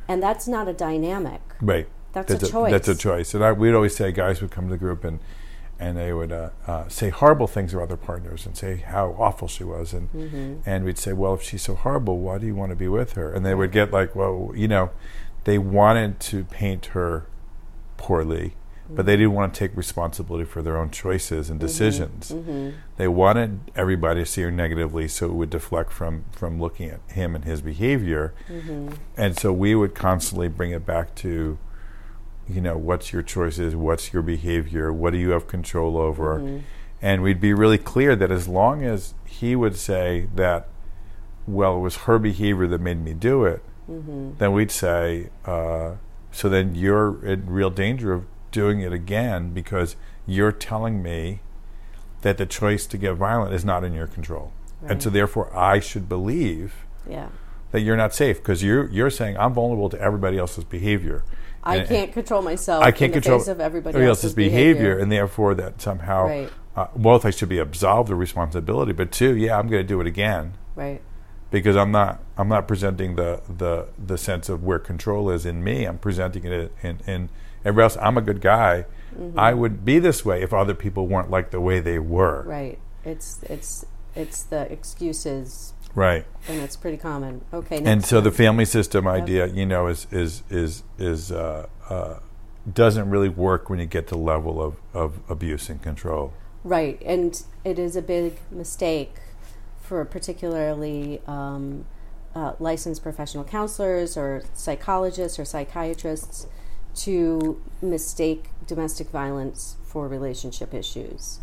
and 0.09 0.21
that's 0.21 0.47
not 0.47 0.67
a 0.67 0.73
dynamic 0.73 1.41
right. 1.61 1.87
That's 2.11 2.31
a 2.33 2.37
That's 2.37 2.51
choice. 2.51 2.71
That's 2.71 2.87
a 2.87 2.95
choice. 2.95 3.35
And 3.35 3.43
I, 3.45 3.51
we'd 3.51 3.75
always 3.75 3.95
say 3.95 4.11
guys 4.11 4.41
would 4.41 4.49
come 4.49 4.65
to 4.65 4.71
the 4.71 4.77
group 4.77 5.03
and 5.03 5.19
and 5.81 5.95
they 5.95 6.11
would 6.11 6.31
uh, 6.31 6.49
uh, 6.67 6.87
say 6.89 7.09
horrible 7.09 7.47
things 7.47 7.73
about 7.73 7.87
their 7.87 7.97
partners 7.97 8.45
and 8.45 8.57
say 8.57 8.77
how 8.77 9.15
awful 9.17 9.47
she 9.47 9.63
was 9.63 9.93
and 9.93 10.11
Mm-hmm. 10.11 10.53
and 10.65 10.83
we'd 10.83 10.97
say 10.97 11.13
well 11.13 11.35
if 11.35 11.41
she's 11.43 11.61
so 11.61 11.75
horrible 11.75 12.17
why 12.19 12.37
do 12.39 12.47
you 12.47 12.55
want 12.55 12.71
to 12.71 12.75
be 12.75 12.87
with 12.87 13.13
her 13.13 13.31
and 13.31 13.45
they 13.45 13.55
would 13.55 13.71
get 13.71 13.93
like 13.93 14.15
well 14.15 14.51
you 14.55 14.67
know 14.67 14.89
they 15.45 15.57
wanted 15.57 16.19
to 16.19 16.43
paint 16.45 16.87
her 16.87 17.27
poorly 17.97 18.55
but 18.91 19.05
they 19.05 19.15
didn't 19.15 19.33
want 19.33 19.53
to 19.53 19.59
take 19.59 19.75
responsibility 19.77 20.45
for 20.45 20.61
their 20.61 20.75
own 20.77 20.89
choices 20.89 21.45
Mm-hmm. 21.45 21.51
and 21.51 21.59
decisions 21.59 22.33
they 22.97 23.07
wanted 23.07 23.59
everybody 23.75 24.21
to 24.21 24.25
see 24.25 24.41
her 24.41 24.51
negatively 24.51 25.07
so 25.07 25.27
it 25.27 25.33
would 25.33 25.49
deflect 25.49 25.91
from 25.91 26.25
from 26.31 26.59
looking 26.59 26.89
at 26.89 26.99
him 27.11 27.35
and 27.35 27.45
his 27.45 27.61
behavior 27.61 28.33
Mm-hmm. 28.49 28.89
and 29.17 29.37
so 29.37 29.53
we 29.53 29.75
would 29.75 29.93
constantly 29.95 30.47
bring 30.47 30.71
it 30.71 30.85
back 30.85 31.13
to 31.15 31.57
you 32.47 32.61
know 32.61 32.77
what's 32.77 33.13
your 33.13 33.21
choices 33.21 33.75
what's 33.75 34.11
your 34.11 34.23
behavior 34.23 34.91
what 34.91 35.11
do 35.13 35.19
you 35.19 35.29
have 35.31 35.47
control 35.47 35.97
over 35.97 36.39
Mm-hmm. 36.39 36.57
and 37.01 37.21
we'd 37.21 37.39
be 37.41 37.53
really 37.53 37.77
clear 37.77 38.15
that 38.15 38.31
as 38.31 38.47
long 38.47 38.83
as 38.83 39.13
he 39.25 39.55
would 39.55 39.75
say 39.75 40.27
that 40.35 40.67
well 41.47 41.77
it 41.77 41.79
was 41.81 41.95
her 42.07 42.17
behavior 42.19 42.67
that 42.67 42.81
made 42.81 43.03
me 43.03 43.13
do 43.13 43.45
it 43.45 43.61
Mm-hmm. 43.89 44.31
then 44.39 44.51
we'd 44.51 44.71
say 44.71 45.29
uh, 45.45 45.95
so 46.31 46.47
then 46.49 46.75
you're 46.75 47.25
in 47.25 47.47
real 47.47 47.71
danger 47.71 48.13
of 48.13 48.25
doing 48.51 48.79
it 48.81 48.93
again 48.93 49.51
because 49.53 49.95
you're 50.25 50.51
telling 50.51 51.01
me 51.01 51.39
that 52.21 52.37
the 52.37 52.45
choice 52.45 52.85
to 52.87 52.97
get 52.97 53.13
violent 53.13 53.53
is 53.53 53.63
not 53.63 53.83
in 53.83 53.93
your 53.93 54.07
control 54.07 54.51
and 54.87 55.01
so 55.03 55.09
therefore 55.09 55.55
i 55.57 55.79
should 55.79 56.07
believe 56.07 56.85
yeah 57.07 57.27
that 57.71 57.81
you're 57.81 57.97
not 57.97 58.13
safe 58.13 58.37
because 58.37 58.63
you're 58.63 58.89
you're 58.89 59.09
saying 59.09 59.37
I'm 59.37 59.53
vulnerable 59.53 59.89
to 59.89 59.99
everybody 60.01 60.37
else's 60.37 60.63
behavior. 60.63 61.23
i 61.63 61.77
And- 61.77 61.87
can't 61.87 62.13
control 62.13 62.41
myself 62.41 62.83
I 62.83 62.91
can't 62.91 63.03
in 63.03 63.11
the 63.11 63.21
control 63.21 63.39
face 63.39 63.47
of 63.47 63.59
everybody, 63.59 64.03
else's 64.03 64.33
behavior, 64.33 64.97
and 64.97 65.11
therefore 65.11 65.53
that 65.55 65.81
somehow 65.81 66.25
Right. 66.25 66.49
uh, 66.75 66.87
both 66.95 67.25
I 67.25 67.29
should 67.29 67.49
be 67.49 67.59
absolved 67.59 68.09
of 68.09 68.17
responsibility, 68.17 68.91
but 68.91 69.11
two, 69.11 69.35
yeah, 69.35 69.57
I'm 69.59 69.67
going 69.67 69.83
to 69.83 69.87
do 69.87 70.01
it 70.01 70.07
again 70.07 70.53
right 70.75 71.01
because 71.51 71.75
I'm 71.75 71.91
not 71.91 72.23
I'm 72.37 72.47
not 72.47 72.67
presenting 72.67 73.15
the 73.15 73.41
the 73.47 73.87
the 74.03 74.17
sense 74.17 74.49
of 74.49 74.63
where 74.63 74.79
control 74.79 75.29
is 75.29 75.45
in 75.45 75.63
me. 75.63 75.85
I'm 75.85 75.99
presenting 75.99 76.45
it 76.45 76.71
in 76.81 77.01
in 77.05 77.29
everybody 77.65 77.83
else. 77.83 77.97
I'm 78.01 78.17
a 78.17 78.21
good 78.21 78.41
guy. 78.41 78.85
Mm-hmm. 79.17 79.39
I 79.39 79.53
would 79.53 79.83
be 79.83 79.99
this 79.99 80.23
way 80.23 80.41
if 80.43 80.53
other 80.53 80.73
people 80.75 81.07
weren't 81.07 81.29
like 81.31 81.51
the 81.51 81.59
way 81.61 81.79
they 81.79 81.99
were. 81.99 82.43
right 82.43 82.77
it's 83.05 83.41
it's 83.43 83.85
it's 84.15 84.43
the 84.43 84.71
excuses 84.71 85.73
Right. 85.95 86.25
and 86.47 86.61
it's 86.61 86.75
pretty 86.75 86.97
common 86.97 87.41
okay 87.53 87.81
and 87.83 88.05
so 88.05 88.21
the 88.21 88.31
family 88.31 88.65
system 88.65 89.07
idea, 89.07 89.47
you 89.47 89.65
know, 89.65 89.87
is 89.87 90.05
is 90.11 90.43
is 90.49 90.83
is 90.99 91.31
uh, 91.31 91.67
uh, 91.89 92.19
doesn't 92.71 93.09
really 93.09 93.29
work 93.29 93.69
when 93.69 93.79
you 93.79 93.85
get 93.87 94.07
to 94.09 94.15
the 94.15 94.21
level 94.21 94.61
of, 94.61 94.75
of 94.93 95.19
abuse 95.29 95.69
and 95.69 95.81
control. 95.81 96.33
Right, 96.63 97.01
and 97.05 97.41
it 97.63 97.79
is 97.79 97.95
a 97.95 98.01
big 98.01 98.37
mistake 98.51 99.15
for 99.81 100.03
particularly 100.05 101.21
um, 101.25 101.85
uh, 102.35 102.53
licensed 102.59 103.01
professional 103.01 103.43
counselors 103.43 104.15
or 104.17 104.43
psychologists 104.53 105.39
or 105.39 105.45
psychiatrists 105.45 106.45
to 106.95 107.61
mistake 107.81 108.49
domestic 108.67 109.09
violence 109.09 109.77
for 109.83 110.07
relationship 110.07 110.73
issues. 110.73 111.39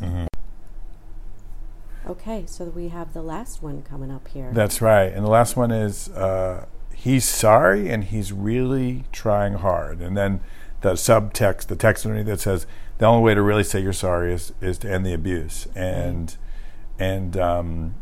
Okay, 2.06 2.44
so 2.46 2.66
we 2.66 2.88
have 2.88 3.12
the 3.14 3.22
last 3.22 3.62
one 3.62 3.82
coming 3.82 4.12
up 4.12 4.28
here. 4.28 4.50
That's 4.52 4.80
right. 4.80 5.12
And 5.12 5.24
the 5.24 5.30
last 5.30 5.56
one 5.56 5.72
is 5.72 6.08
uh, 6.10 6.66
he's 6.94 7.24
sorry 7.24 7.88
and 7.88 8.04
he's 8.04 8.32
really 8.32 9.04
trying 9.10 9.54
hard. 9.54 10.00
And 10.00 10.16
then 10.16 10.40
the 10.82 10.92
subtext, 10.92 11.66
the 11.66 11.74
text 11.74 12.06
underneath 12.06 12.26
that 12.26 12.40
says 12.40 12.66
the 12.98 13.06
only 13.06 13.22
way 13.22 13.34
to 13.34 13.42
really 13.42 13.64
say 13.64 13.80
you're 13.80 13.92
sorry 13.92 14.32
is 14.32 14.52
is 14.60 14.78
to 14.78 14.90
end 14.90 15.04
the 15.04 15.12
abuse. 15.12 15.66
And 15.74 16.36
and 16.98 17.36
um, 17.36 17.94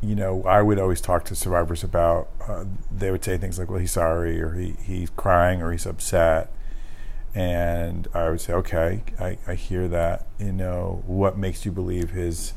you 0.00 0.16
know, 0.16 0.42
I 0.44 0.60
would 0.62 0.78
always 0.78 1.00
talk 1.00 1.24
to 1.26 1.36
survivors 1.36 1.84
about. 1.84 2.28
Uh, 2.46 2.64
they 2.90 3.10
would 3.10 3.24
say 3.24 3.36
things 3.36 3.58
like, 3.58 3.70
"Well, 3.70 3.80
he's 3.80 3.92
sorry," 3.92 4.40
or 4.40 4.54
"He 4.54 4.76
he's 4.82 5.10
crying," 5.10 5.62
or 5.62 5.72
"He's 5.72 5.86
upset." 5.86 6.50
And 7.38 8.08
I 8.14 8.30
would 8.30 8.40
say, 8.40 8.52
"Okay, 8.52 9.02
I, 9.20 9.38
I 9.46 9.54
hear 9.54 9.86
that. 9.86 10.26
You 10.40 10.50
know, 10.50 11.04
what 11.06 11.38
makes 11.38 11.64
you 11.64 11.70
believe 11.70 12.10
his 12.10 12.52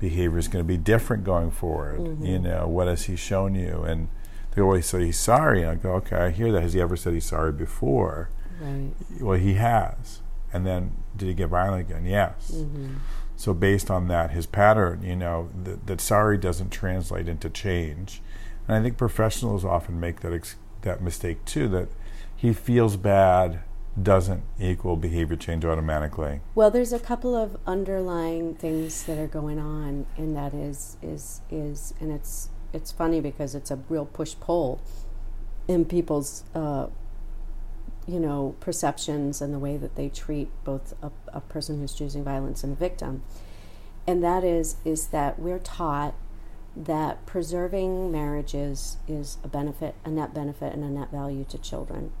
behavior 0.00 0.36
is 0.36 0.48
going 0.48 0.64
to 0.64 0.66
be 0.66 0.76
different 0.76 1.22
going 1.22 1.52
forward? 1.52 2.00
Mm-hmm. 2.00 2.26
You 2.26 2.38
know, 2.40 2.66
what 2.66 2.88
has 2.88 3.04
he 3.04 3.14
shown 3.14 3.54
you?" 3.54 3.84
And 3.84 4.08
they 4.50 4.62
always 4.62 4.86
say 4.86 5.04
he's 5.04 5.16
sorry, 5.16 5.62
and 5.62 5.70
I 5.70 5.74
go, 5.76 5.92
"Okay, 5.92 6.16
I 6.16 6.30
hear 6.30 6.50
that. 6.50 6.60
Has 6.60 6.72
he 6.72 6.80
ever 6.80 6.96
said 6.96 7.14
he's 7.14 7.26
sorry 7.26 7.52
before?" 7.52 8.30
right. 8.60 8.90
Well, 9.20 9.38
he 9.38 9.54
has. 9.54 10.22
And 10.52 10.66
then, 10.66 10.96
did 11.16 11.28
he 11.28 11.34
get 11.34 11.48
violent 11.48 11.88
again? 11.88 12.04
Yes. 12.04 12.50
Mm-hmm. 12.52 12.94
So, 13.36 13.54
based 13.54 13.92
on 13.92 14.08
that, 14.08 14.32
his 14.32 14.46
pattern, 14.46 15.04
you 15.04 15.14
know, 15.14 15.50
th- 15.64 15.78
that 15.86 16.00
sorry 16.00 16.36
doesn't 16.36 16.70
translate 16.70 17.28
into 17.28 17.48
change. 17.48 18.22
And 18.66 18.76
I 18.76 18.82
think 18.82 18.96
professionals 18.96 19.64
often 19.64 20.00
make 20.00 20.20
that 20.20 20.32
ex- 20.32 20.56
that 20.82 21.00
mistake 21.00 21.44
too. 21.44 21.68
That 21.68 21.88
he 22.34 22.52
feels 22.52 22.96
bad 22.96 23.60
doesn't 24.00 24.42
equal 24.60 24.96
behavior 24.96 25.36
change 25.36 25.64
automatically. 25.64 26.40
Well, 26.54 26.70
there's 26.70 26.92
a 26.92 26.98
couple 26.98 27.34
of 27.34 27.56
underlying 27.66 28.54
things 28.54 29.04
that 29.04 29.18
are 29.18 29.26
going 29.26 29.58
on, 29.58 30.06
and 30.16 30.36
that 30.36 30.52
is 30.52 30.96
is 31.02 31.40
is, 31.50 31.94
and 32.00 32.12
it's 32.12 32.50
it's 32.72 32.92
funny 32.92 33.20
because 33.20 33.54
it's 33.54 33.70
a 33.70 33.76
real 33.88 34.06
push 34.06 34.34
pull 34.38 34.80
in 35.66 35.84
people's 35.84 36.44
uh, 36.54 36.86
you 38.06 38.20
know, 38.20 38.54
perceptions 38.60 39.42
and 39.42 39.52
the 39.52 39.58
way 39.58 39.76
that 39.76 39.96
they 39.96 40.08
treat 40.08 40.48
both 40.64 40.94
a, 41.02 41.10
a 41.32 41.40
person 41.40 41.80
who's 41.80 41.92
choosing 41.92 42.22
violence 42.22 42.62
and 42.62 42.72
the 42.72 42.76
victim. 42.76 43.22
And 44.06 44.22
that 44.22 44.44
is 44.44 44.76
is 44.84 45.08
that 45.08 45.38
we're 45.38 45.58
taught 45.58 46.14
that 46.76 47.24
preserving 47.26 48.12
marriages 48.12 48.98
is 49.08 49.38
a 49.42 49.48
benefit, 49.48 49.94
a 50.04 50.10
net 50.10 50.32
benefit, 50.32 50.72
and 50.74 50.84
a 50.84 50.88
net 50.88 51.10
value 51.10 51.44
to 51.48 51.58
children. 51.58 52.12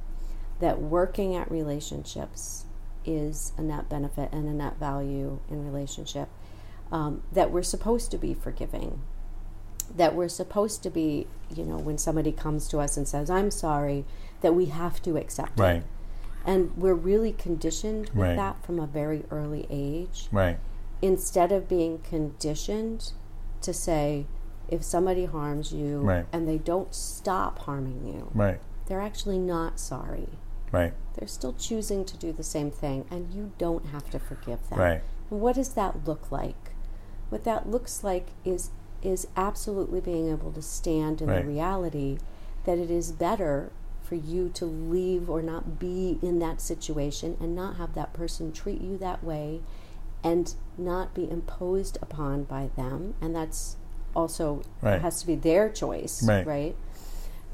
That 0.60 0.80
working 0.80 1.34
at 1.36 1.50
relationships 1.50 2.64
is 3.04 3.52
a 3.56 3.62
net 3.62 3.88
benefit 3.88 4.30
and 4.32 4.48
a 4.48 4.52
net 4.52 4.78
value 4.78 5.38
in 5.50 5.64
relationship. 5.64 6.28
Um, 6.90 7.22
that 7.32 7.50
we're 7.50 7.62
supposed 7.62 8.10
to 8.12 8.18
be 8.18 8.32
forgiving. 8.34 9.00
That 9.94 10.14
we're 10.14 10.28
supposed 10.28 10.82
to 10.84 10.90
be, 10.90 11.26
you 11.54 11.64
know, 11.64 11.78
when 11.78 11.98
somebody 11.98 12.32
comes 12.32 12.68
to 12.68 12.78
us 12.78 12.96
and 12.96 13.06
says, 13.06 13.28
I'm 13.28 13.50
sorry, 13.50 14.04
that 14.40 14.54
we 14.54 14.66
have 14.66 15.02
to 15.02 15.16
accept 15.16 15.58
Right. 15.58 15.76
it. 15.78 15.84
And 16.44 16.76
we're 16.76 16.94
really 16.94 17.32
conditioned 17.32 18.10
with 18.10 18.16
Right. 18.28 18.36
that 18.36 18.64
from 18.64 18.78
a 18.78 18.86
very 18.86 19.24
early 19.32 19.66
age 19.68 20.28
Right. 20.30 20.58
instead 21.02 21.50
of 21.52 21.68
being 21.68 21.98
conditioned 21.98 23.12
to 23.62 23.72
say 23.72 24.26
if 24.68 24.82
somebody 24.84 25.24
harms 25.24 25.72
you 25.72 26.00
Right. 26.00 26.26
and 26.32 26.46
they 26.46 26.58
don't 26.58 26.94
stop 26.94 27.58
harming 27.60 28.06
you 28.06 28.28
Right. 28.34 28.60
they're 28.86 29.00
actually 29.00 29.38
not 29.38 29.78
sorry 29.80 30.28
Right. 30.72 30.92
they're 31.14 31.28
still 31.28 31.52
choosing 31.54 32.04
to 32.04 32.16
do 32.16 32.32
the 32.32 32.42
same 32.42 32.70
thing 32.70 33.04
and 33.10 33.32
you 33.32 33.52
don't 33.58 33.86
have 33.86 34.10
to 34.10 34.18
forgive 34.18 34.68
them 34.68 34.78
Right. 34.78 35.02
what 35.28 35.54
does 35.54 35.70
that 35.74 36.06
look 36.06 36.30
like 36.30 36.72
what 37.30 37.44
that 37.44 37.68
looks 37.68 38.02
like 38.04 38.28
is 38.44 38.70
is 39.02 39.26
absolutely 39.36 40.00
being 40.00 40.28
able 40.30 40.50
to 40.52 40.62
stand 40.62 41.20
in 41.20 41.28
Right. 41.28 41.42
the 41.42 41.48
reality 41.48 42.18
that 42.64 42.78
it 42.78 42.90
is 42.90 43.12
better 43.12 43.70
for 44.02 44.14
you 44.16 44.48
to 44.50 44.64
leave 44.64 45.28
or 45.30 45.42
not 45.42 45.78
be 45.78 46.18
in 46.22 46.38
that 46.40 46.60
situation 46.60 47.36
and 47.40 47.54
not 47.54 47.76
have 47.76 47.94
that 47.94 48.12
person 48.12 48.52
treat 48.52 48.80
you 48.80 48.96
that 48.98 49.22
way 49.22 49.60
and 50.24 50.54
not 50.78 51.14
be 51.14 51.28
imposed 51.30 51.98
upon 52.02 52.44
by 52.44 52.70
them 52.76 53.14
and 53.20 53.34
that's 53.36 53.76
also 54.14 54.62
Right. 54.82 55.00
has 55.02 55.20
to 55.20 55.26
be 55.26 55.34
their 55.36 55.68
choice 55.68 56.22
Right. 56.26 56.74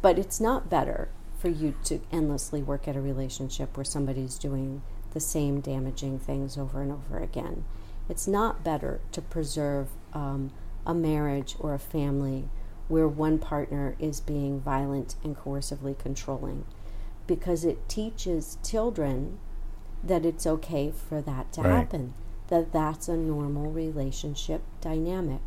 but 0.01 0.19
it's 0.19 0.41
not 0.41 0.71
better 0.71 1.09
for 1.43 1.49
you 1.49 1.75
to 1.83 2.01
endlessly 2.13 2.63
work 2.63 2.87
at 2.87 2.95
a 2.95 3.01
relationship 3.01 3.77
where 3.77 3.83
somebody's 3.85 4.39
doing 4.39 4.81
the 5.13 5.19
same 5.19 5.61
damaging 5.61 6.17
things 6.17 6.57
over 6.57 6.81
and 6.81 6.93
over 6.93 7.19
again. 7.19 7.65
It's 8.09 8.29
not 8.29 8.63
better 8.63 9.01
to 9.11 9.21
preserve 9.21 9.89
um, 10.13 10.53
a 10.87 10.95
marriage 10.95 11.57
or 11.59 11.75
a 11.75 11.81
family 11.81 12.49
where 12.87 13.09
one 13.09 13.39
partner 13.39 13.97
is 13.99 14.21
being 14.21 14.61
violent 14.61 15.17
and 15.25 15.37
coercively 15.37 15.99
controlling 15.99 16.65
because 17.27 17.65
it 17.65 17.89
teaches 17.89 18.57
children 18.63 19.41
that 20.05 20.25
it's 20.25 20.47
okay 20.47 20.93
for 20.93 21.21
that 21.23 21.53
to 21.55 21.63
Right. 21.63 21.73
happen, 21.73 22.15
that 22.49 22.73
that's 22.73 23.09
a 23.09 23.17
normal 23.17 23.73
relationship 23.73 24.63
dynamic. 24.81 25.41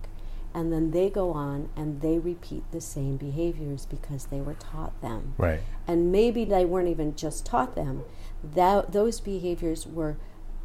And 0.56 0.72
then 0.72 0.92
they 0.92 1.10
go 1.10 1.34
on 1.34 1.68
and 1.76 2.00
they 2.00 2.18
repeat 2.18 2.64
the 2.72 2.80
same 2.80 3.18
behaviors 3.18 3.86
because 3.86 4.28
they 4.28 4.40
were 4.40 4.54
taught 4.54 5.00
them. 5.02 5.34
Right. 5.38 5.60
And 5.86 6.14
maybe 6.14 6.46
they 6.46 6.64
weren't 6.64 6.88
even 6.88 7.14
just 7.18 7.46
taught 7.46 7.76
them. 7.76 8.06
That 8.42 8.94
those 8.94 9.20
behaviors 9.20 9.86
were 9.86 10.16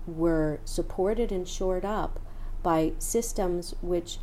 were 0.06 0.60
supported 0.64 1.32
and 1.32 1.46
shored 1.46 1.84
up 1.84 2.20
by 2.62 2.92
systems 2.98 3.74
which 3.82 4.18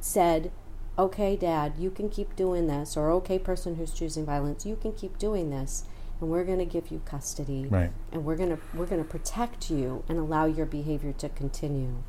said, 0.00 0.50
"Okay, 0.98 1.36
dad, 1.36 1.74
you 1.78 1.90
can 1.90 2.08
keep 2.08 2.34
doing 2.34 2.66
this," 2.66 2.96
or 2.96 3.10
"Okay, 3.12 3.38
person 3.38 3.76
who's 3.76 3.92
choosing 3.92 4.26
violence, 4.26 4.66
you 4.66 4.74
can 4.74 4.92
keep 4.92 5.16
doing 5.18 5.50
this." 5.50 5.84
And 6.20 6.28
we're 6.28 6.44
going 6.44 6.58
to 6.58 6.64
give 6.64 6.88
you 6.90 7.00
custody, 7.04 7.66
Right. 7.68 7.92
and 8.12 8.24
we're 8.24 8.36
going 8.36 8.50
to 8.50 8.58
we're 8.76 8.86
going 8.86 9.02
to 9.02 9.08
protect 9.08 9.70
you 9.70 10.02
and 10.08 10.18
allow 10.18 10.44
your 10.46 10.66
behavior 10.66 11.12
to 11.12 11.28
continue. 11.28 12.02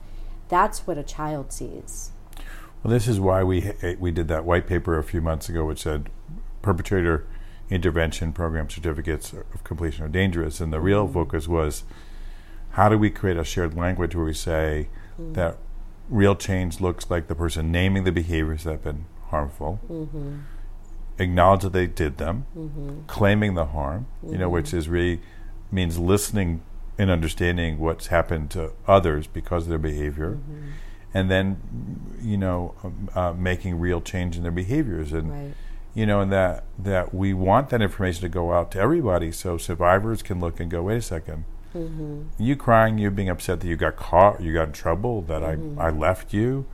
That's 0.49 0.87
what 0.87 0.97
a 0.97 1.03
child 1.03 1.51
sees. 1.53 2.11
Well, 2.85 2.93
this 2.93 3.07
is 3.07 3.19
why 3.19 3.43
we 3.43 3.63
eh, 3.81 3.95
we 3.97 4.11
did 4.11 4.27
that 4.27 4.45
white 4.45 4.67
paper 4.67 4.95
a 4.95 5.03
few 5.03 5.19
months 5.19 5.49
ago, 5.49 5.65
which 5.65 5.81
said 5.81 6.11
perpetrator 6.61 7.25
intervention 7.67 8.31
program 8.31 8.69
certificates 8.69 9.33
of 9.33 9.63
completion 9.63 10.05
are 10.05 10.07
dangerous, 10.07 10.59
and 10.59 10.71
the 10.71 10.79
real 10.79 11.05
mm-hmm. 11.05 11.15
focus 11.15 11.47
was 11.47 11.83
how 12.73 12.87
do 12.87 12.95
we 12.95 13.09
create 13.09 13.37
a 13.37 13.43
shared 13.43 13.75
language 13.75 14.15
where 14.15 14.25
we 14.25 14.35
say 14.35 14.89
mm-hmm. 15.19 15.33
that 15.33 15.57
real 16.09 16.35
change 16.35 16.79
looks 16.79 17.09
like 17.09 17.27
the 17.27 17.33
person 17.33 17.71
naming 17.71 18.03
the 18.03 18.11
behaviors 18.11 18.65
that 18.65 18.73
have 18.73 18.83
been 18.83 19.05
harmful, 19.29 19.79
mm-hmm. 19.89 20.41
acknowledge 21.17 21.63
that 21.63 21.73
they 21.73 21.87
did 21.87 22.19
them, 22.19 22.45
claiming 23.07 23.55
the 23.55 23.65
harm, 23.65 24.05
you 24.21 24.37
know, 24.37 24.47
which 24.47 24.75
is 24.75 24.87
really 24.87 25.21
means 25.71 25.97
listening 25.97 26.61
and 26.99 27.09
understanding 27.09 27.79
what's 27.79 28.07
happened 28.07 28.51
to 28.51 28.73
others 28.87 29.25
because 29.25 29.63
of 29.63 29.69
their 29.69 29.79
behavior, 29.79 30.37
and 31.15 31.31
then 31.31 31.57
you 32.21 32.37
know 32.37 32.75
uh, 33.15 33.31
making 33.33 33.79
real 33.79 34.01
change 34.01 34.35
in 34.37 34.43
their 34.43 34.51
behaviors. 34.51 35.13
And 35.13 35.31
Right. 35.31 35.53
you 35.95 36.05
know 36.05 36.19
and 36.19 36.31
that 36.31 36.65
that 36.77 37.13
we 37.15 37.33
want 37.33 37.69
that 37.69 37.81
information 37.81 38.21
to 38.21 38.29
go 38.29 38.51
out 38.51 38.69
to 38.73 38.79
everybody 38.79 39.31
so 39.31 39.57
survivors 39.57 40.21
can 40.21 40.39
look 40.41 40.59
and 40.59 40.69
go 40.69 40.83
wait 40.83 40.97
a 40.97 40.99
2nd 40.99 41.43
you 42.37 42.55
crying 42.55 42.97
you 42.97 43.11
being 43.11 43.29
upset 43.29 43.59
that 43.61 43.67
you 43.67 43.75
got 43.75 43.95
caught 43.97 44.41
you 44.41 44.53
got 44.53 44.67
in 44.67 44.73
trouble 44.73 45.21
that 45.21 45.41
I, 45.43 45.57
I 45.77 45.89
left 45.89 46.33
you 46.33 46.65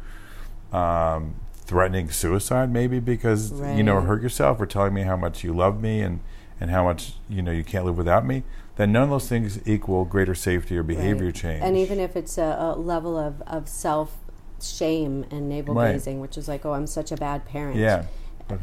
um, 0.72 1.36
threatening 1.56 2.10
suicide 2.12 2.72
maybe 2.72 3.00
because 3.00 3.52
you 3.76 3.84
know 3.84 4.02
hurt 4.02 4.22
yourself 4.22 4.60
or 4.62 4.66
telling 4.66 4.94
me 4.94 5.02
how 5.04 5.16
much 5.16 5.44
you 5.44 5.54
love 5.54 5.82
me 5.82 6.02
and 6.02 6.20
and 6.60 6.70
how 6.72 6.84
much 6.84 7.14
you 7.30 7.42
know 7.42 7.52
you 7.52 7.64
can't 7.64 7.86
live 7.86 7.98
without 7.98 8.26
me 8.26 8.44
then 8.76 8.92
none 8.92 9.04
of 9.04 9.10
those 9.10 9.28
things 9.30 9.60
equal 9.68 10.06
greater 10.06 10.34
safety 10.36 10.78
or 10.78 10.84
behavior 10.84 11.26
Right. 11.28 11.36
change. 11.36 11.64
And 11.64 11.78
even 11.78 12.00
if 12.00 12.16
it's 12.16 12.38
a, 12.38 12.56
a 12.60 12.76
level 12.80 13.18
of, 13.18 13.42
of 13.46 13.68
self 13.68 14.18
shame 14.64 15.26
and 15.32 15.48
navel 15.50 15.74
Right. 15.76 15.94
gazing, 15.94 16.20
which 16.20 16.38
is 16.38 16.48
like, 16.48 16.66
oh, 16.66 16.74
I'm 16.74 16.88
such 16.88 17.12
a 17.12 17.18
bad 17.18 17.46
parent. 17.46 17.78
yeah 17.78 18.06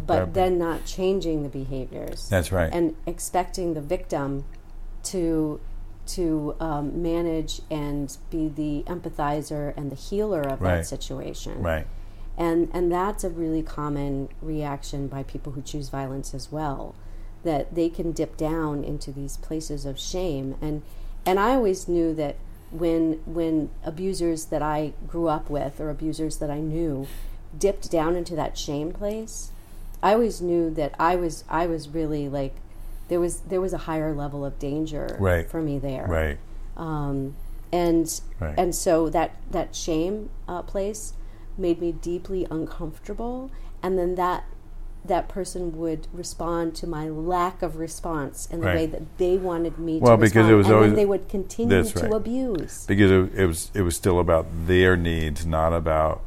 But 0.06 0.34
then 0.34 0.58
not 0.58 0.84
changing 0.84 1.42
the 1.42 1.48
behaviors. 1.48 2.28
that's 2.28 2.52
right 2.52 2.70
And 2.72 2.94
expecting 3.06 3.74
the 3.74 3.80
victim 3.80 4.44
to 5.04 5.60
to 6.06 6.54
um, 6.58 7.02
manage 7.02 7.60
and 7.70 8.16
be 8.30 8.48
the 8.48 8.82
empathizer 8.86 9.74
and 9.76 9.92
the 9.92 9.96
healer 9.96 10.40
of 10.40 10.60
Right. 10.62 10.76
that 10.78 10.86
situation. 10.86 11.62
right 11.62 11.86
And 12.36 12.68
and 12.72 12.90
that's 12.90 13.24
a 13.24 13.28
really 13.30 13.62
common 13.62 14.28
reaction 14.40 15.06
by 15.08 15.22
people 15.22 15.52
who 15.52 15.60
choose 15.62 15.88
violence 15.90 16.32
as 16.34 16.50
well. 16.52 16.94
That 17.44 17.74
they 17.74 17.88
can 17.88 18.12
dip 18.12 18.36
down 18.36 18.84
into 18.84 19.12
these 19.12 19.36
places 19.36 19.84
of 19.86 19.98
shame. 19.98 20.54
And 20.62 20.82
and 21.26 21.38
I 21.38 21.54
always 21.56 21.88
knew 21.88 22.14
that 22.14 22.36
when 22.70 23.20
when 23.26 23.70
abusers 23.84 24.46
that 24.46 24.62
I 24.62 24.92
grew 25.06 25.28
up 25.28 25.48
with 25.50 25.80
or 25.80 25.90
abusers 25.90 26.36
that 26.38 26.50
I 26.50 26.60
knew 26.60 27.06
dipped 27.58 27.90
down 27.90 28.14
into 28.16 28.34
that 28.36 28.58
shame 28.58 28.92
place, 28.92 29.50
I 30.02 30.12
always 30.12 30.40
knew 30.40 30.70
that 30.70 30.94
I 30.98 31.16
was 31.16 31.44
I 31.48 31.66
was 31.66 31.88
really 31.88 32.28
like 32.28 32.54
there 33.08 33.20
was 33.20 33.40
there 33.40 33.60
was 33.60 33.72
a 33.72 33.78
higher 33.78 34.14
level 34.14 34.44
of 34.44 34.58
danger 34.58 35.16
Right. 35.18 35.48
for 35.48 35.62
me 35.62 35.78
there 35.78 36.06
right 36.06 36.38
um, 36.76 37.34
and 37.72 38.20
Right. 38.38 38.54
and 38.58 38.74
so 38.74 39.08
that 39.08 39.36
that 39.50 39.74
shame 39.74 40.28
uh, 40.46 40.62
place 40.62 41.14
made 41.56 41.80
me 41.80 41.90
deeply 41.92 42.46
uncomfortable 42.50 43.50
and 43.82 43.98
then 43.98 44.14
that 44.16 44.44
that 45.04 45.28
person 45.28 45.76
would 45.78 46.06
respond 46.12 46.74
to 46.74 46.86
my 46.86 47.08
lack 47.08 47.62
of 47.62 47.76
response 47.76 48.46
in 48.50 48.60
the 48.60 48.66
Right. 48.66 48.74
way 48.76 48.86
that 48.86 49.18
they 49.18 49.36
wanted 49.38 49.78
me 49.78 49.98
Well, 50.00 50.16
to 50.16 50.20
because 50.20 50.34
respond 50.48 50.50
it 50.50 50.54
was 50.56 50.66
and 50.66 50.74
always- 50.76 50.94
they 50.94 51.06
would 51.06 51.28
continue 51.28 51.82
to 51.82 52.00
right. 52.00 52.12
abuse 52.12 52.84
because 52.86 53.10
it, 53.10 53.30
it 53.34 53.46
was 53.46 53.70
it 53.74 53.82
was 53.82 53.96
still 53.96 54.18
about 54.18 54.46
their 54.66 54.96
needs, 54.96 55.46
not 55.46 55.72
about 55.72 56.20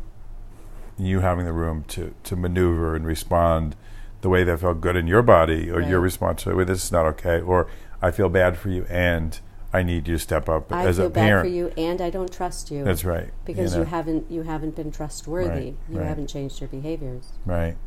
you 0.98 1.20
having 1.20 1.46
the 1.46 1.54
room 1.54 1.84
to, 1.88 2.14
to 2.24 2.36
maneuver 2.36 2.96
and 2.96 3.06
respond 3.06 3.76
the 4.22 4.30
way 4.30 4.44
that 4.44 4.60
felt 4.60 4.80
good 4.82 4.96
in 4.96 5.08
your 5.08 5.22
body, 5.24 5.70
or 5.72 5.82
your 5.82 6.00
response 6.00 6.44
to 6.44 6.56
"Well, 6.56 6.66
this 6.66 6.84
is 6.84 6.92
not 6.92 7.06
okay," 7.08 7.42
or 7.42 7.68
"I 8.02 8.12
feel 8.12 8.30
bad 8.30 8.56
for 8.58 8.70
you 8.70 8.86
and 8.90 9.40
I 9.74 9.84
need 9.84 10.08
you 10.08 10.16
to 10.16 10.20
step 10.20 10.50
up 10.50 10.72
I 10.72 10.86
as 10.86 10.98
feel 10.98 11.08
a 11.08 11.10
bad 11.10 11.22
parent." 11.22 11.48
for 11.48 11.54
you 11.54 11.72
and 11.78 12.02
I 12.02 12.10
don't 12.10 12.32
trust 12.32 12.72
you 12.72 12.84
That's 12.84 13.06
right. 13.06 13.32
because 13.46 13.74
know. 13.74 13.80
you 13.80 13.86
haven't 13.86 14.30
you 14.30 14.42
haven't 14.44 14.76
been 14.76 14.92
trustworthy 14.92 15.50
Right, 15.50 15.76
you 15.90 16.00
right. 16.00 16.08
haven't 16.08 16.28
changed 16.28 16.60
your 16.60 16.68
behaviors 16.68 17.30
Right. 17.46 17.78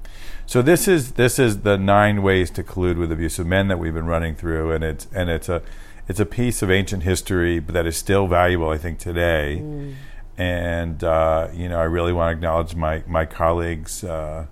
So 0.47 0.62
this 0.62 0.87
is 0.89 1.12
this 1.12 1.39
is 1.39 1.61
the 1.61 1.76
nine 1.76 2.22
ways 2.22 2.51
to 2.53 2.62
collude 2.62 2.99
with 2.99 3.11
abusive 3.12 3.47
men 3.47 3.68
that 3.68 3.78
we've 3.78 3.95
been 3.95 4.07
running 4.07 4.35
through, 4.35 4.72
and 4.72 4.85
it's 4.85 5.07
and 5.14 5.30
it's 5.30 5.49
a 5.49 5.62
it's 6.09 6.20
a 6.20 6.26
piece 6.26 6.62
of 6.62 6.70
ancient 6.70 7.03
history, 7.03 7.59
that 7.61 7.87
is 7.87 7.97
still 7.97 8.26
valuable, 8.26 8.68
I 8.68 8.78
think, 8.78 8.99
today. 8.99 9.61
Mm. 9.62 9.95
And 10.37 11.05
uh, 11.05 11.49
you 11.53 11.68
know, 11.68 11.78
I 11.78 11.85
really 11.85 12.12
want 12.12 12.28
to 12.32 12.37
acknowledge 12.37 12.74
my 12.74 13.03
my 13.07 13.24
colleagues 13.24 14.05
uh, 14.05 14.47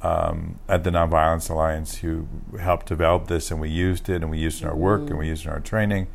um, 0.00 0.60
at 0.68 0.84
the 0.84 0.90
Nonviolence 0.90 1.50
Alliance 1.50 1.98
who 1.98 2.28
helped 2.58 2.86
develop 2.86 3.26
this, 3.26 3.50
and 3.50 3.60
we 3.60 3.68
used 3.68 4.08
it, 4.08 4.22
and 4.22 4.30
we 4.30 4.38
used 4.38 4.60
it 4.60 4.64
in 4.64 4.70
our 4.70 4.76
work, 4.76 5.10
and 5.10 5.18
we 5.18 5.26
used 5.26 5.44
it 5.44 5.48
in 5.48 5.54
our 5.54 5.60
training, 5.60 6.06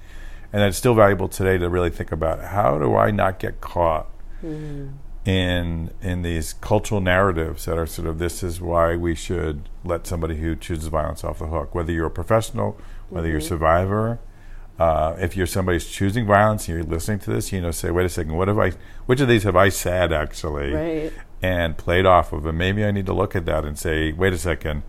and 0.54 0.62
it's 0.64 0.78
still 0.78 0.93
valuable 0.93 1.28
today 1.28 1.58
to 1.58 1.68
really 1.68 1.89
think 1.89 2.12
about 2.12 2.39
how 2.41 2.78
do 2.78 2.95
I 2.95 3.12
not 3.12 3.39
get 3.39 3.60
caught 3.60 4.08
in 5.26 5.89
in 6.01 6.22
these 6.22 6.54
cultural 6.54 7.01
narratives 7.01 7.66
that 7.66 7.78
are 7.78 7.88
sort 7.88 8.08
of 8.08 8.20
this 8.20 8.43
is 8.43 8.62
why 8.62 8.95
we 8.95 9.16
should 9.16 9.68
let 9.84 10.06
somebody 10.06 10.36
who 10.38 10.56
chooses 10.56 10.88
violence 10.88 11.24
off 11.24 11.39
the 11.39 11.47
hook, 11.47 11.74
whether 11.74 11.91
you're 11.91 12.08
a 12.08 12.12
professional, 12.12 12.78
whether 13.10 13.28
you're 13.28 13.38
a 13.38 13.41
survivor, 13.41 14.20
Uh, 14.80 15.16
if 15.20 15.38
you're 15.38 15.45
somebody 15.47 15.76
who's 15.76 15.88
choosing 15.88 16.26
violence 16.26 16.68
and 16.68 16.76
you're 16.76 16.84
listening 16.95 17.20
to 17.20 17.30
this, 17.32 17.51
you 17.54 17.62
know, 17.62 17.70
say, 17.72 17.91
wait 17.91 18.06
a 18.06 18.10
second, 18.10 18.34
what 18.36 18.47
have 18.47 18.58
I? 18.58 18.72
Which 19.06 19.22
of 19.22 19.28
these 19.28 19.43
have 19.43 19.56
I 19.56 19.70
said 19.70 20.12
actually? 20.12 20.74
Right. 20.74 21.14
And 21.43 21.78
played 21.78 22.06
off 22.08 22.34
of, 22.34 22.45
and 22.45 22.58
maybe 22.58 22.84
I 22.84 22.91
need 22.91 23.06
to 23.06 23.14
look 23.14 23.36
at 23.36 23.45
that 23.45 23.66
and 23.66 23.78
say, 23.78 24.14
wait 24.14 24.34
a 24.34 24.38
second, 24.38 24.82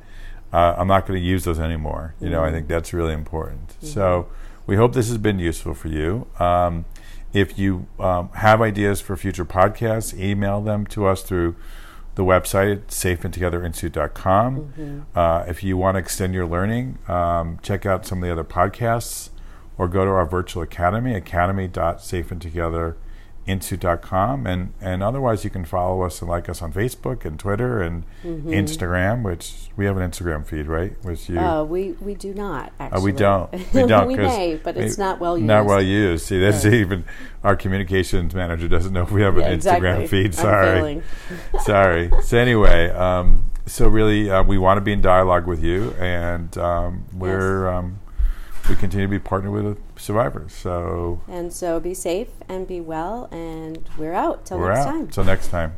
uh, 0.55 0.75
I'm 0.79 0.89
not 0.89 1.07
going 1.07 1.21
to 1.21 1.27
use 1.35 1.45
those 1.45 1.61
anymore. 1.61 2.15
You 2.19 2.31
know, 2.31 2.43
I 2.43 2.51
think 2.51 2.67
that's 2.67 2.93
really 2.95 3.13
important. 3.13 3.77
So 3.81 4.29
we 4.67 4.77
hope 4.77 4.95
this 4.95 5.09
has 5.09 5.19
been 5.19 5.39
useful 5.39 5.75
for 5.75 5.89
you. 5.89 6.27
Um, 6.39 6.85
if 7.33 7.59
you 7.59 7.87
um, 7.99 8.31
have 8.31 8.63
ideas 8.63 9.01
for 9.01 9.17
future 9.17 9.45
podcasts, 9.45 10.19
email 10.19 10.61
them 10.61 10.87
to 10.89 11.07
us 11.07 11.23
through 11.23 11.57
the 12.15 12.23
website 12.23 12.73
at 12.73 12.89
safeandtogetherinstitute.com. 12.89 15.07
Uh, 15.15 15.45
if 15.49 15.65
you 15.65 15.77
want 15.77 15.97
to 15.97 15.99
extend 15.99 16.33
your 16.33 16.47
learning, 16.47 16.99
um, 17.09 17.59
check 17.63 17.85
out 17.85 18.07
some 18.07 18.19
of 18.19 18.25
the 18.25 18.33
other 18.33 18.45
podcasts 18.45 19.31
or 19.77 19.89
go 19.89 20.05
to 20.05 20.11
our 20.13 20.27
virtual 20.27 20.63
academy, 20.63 21.15
academy.safeandtogetherinstitute.com. 23.47 24.47
And, 24.47 24.73
and 24.81 25.03
otherwise, 25.03 25.45
you 25.45 25.51
can 25.51 25.65
follow 25.65 26.03
us 26.03 26.21
and 26.21 26.31
like 26.31 26.49
us 26.49 26.63
on 26.63 26.73
Facebook 26.73 27.25
and 27.25 27.39
Twitter 27.39 27.83
and 27.83 28.05
Instagram, 28.25 29.23
which 29.23 29.69
we 29.77 29.85
have 29.87 29.97
an 29.97 30.09
Instagram 30.11 30.47
feed, 30.47 30.67
right? 30.67 30.93
Which 31.03 31.29
you. 31.29 31.39
Uh, 31.39 31.65
we 31.65 31.93
we 31.93 32.15
do 32.15 32.35
not 32.35 32.73
actually. 32.79 33.01
Oh, 33.01 33.05
we 33.05 33.13
don't. 33.13 33.53
We 33.53 33.87
don't. 33.87 34.07
we 34.09 34.17
may, 34.17 34.61
but 34.63 34.77
it's 34.77 34.99
not 34.99 35.21
well 35.21 35.37
used. 35.37 35.47
Not 35.47 35.67
well 35.67 35.83
used. 35.83 36.27
See, 36.27 36.39
that's 36.41 36.65
Right. 36.65 36.75
even 36.75 37.05
our 37.43 37.57
communications 37.57 38.35
manager 38.35 38.69
doesn't 38.69 38.93
know 38.93 39.03
if 39.03 39.11
we 39.11 39.23
have 39.23 39.37
Yeah, 39.37 39.47
an 39.47 39.53
exactly. 39.53 39.89
Instagram 39.89 40.09
feed. 40.09 40.35
Sorry, 40.35 41.03
sorry. 41.63 42.11
So 42.23 42.39
anyway, 42.39 42.91
um, 42.91 43.51
so 43.67 43.89
really, 43.89 44.31
uh, 44.31 44.43
we 44.43 44.59
want 44.59 44.79
to 44.79 44.83
be 44.83 44.93
in 44.93 45.01
dialogue 45.01 45.47
with 45.47 45.63
you, 45.63 45.93
and 45.99 46.57
um, 46.59 47.05
we're 47.13 47.69
um, 47.69 47.99
we 48.69 48.77
continue 48.77 49.07
to 49.07 49.11
be 49.11 49.19
partnered 49.19 49.53
with 49.53 49.94
survivors. 50.05 50.53
So 50.53 51.21
And 51.29 51.53
so 51.53 51.81
be 51.81 51.95
safe 51.95 52.29
and 52.49 52.67
be 52.69 52.81
well, 52.81 53.29
and 53.33 53.89
we're 53.99 54.13
out 54.15 54.45
till 54.47 54.59
we're 54.59 54.73
next 54.73 54.87
out. 54.87 54.91
time. 54.93 55.09
Till 55.09 55.25
next 55.25 55.49
time. 55.49 55.77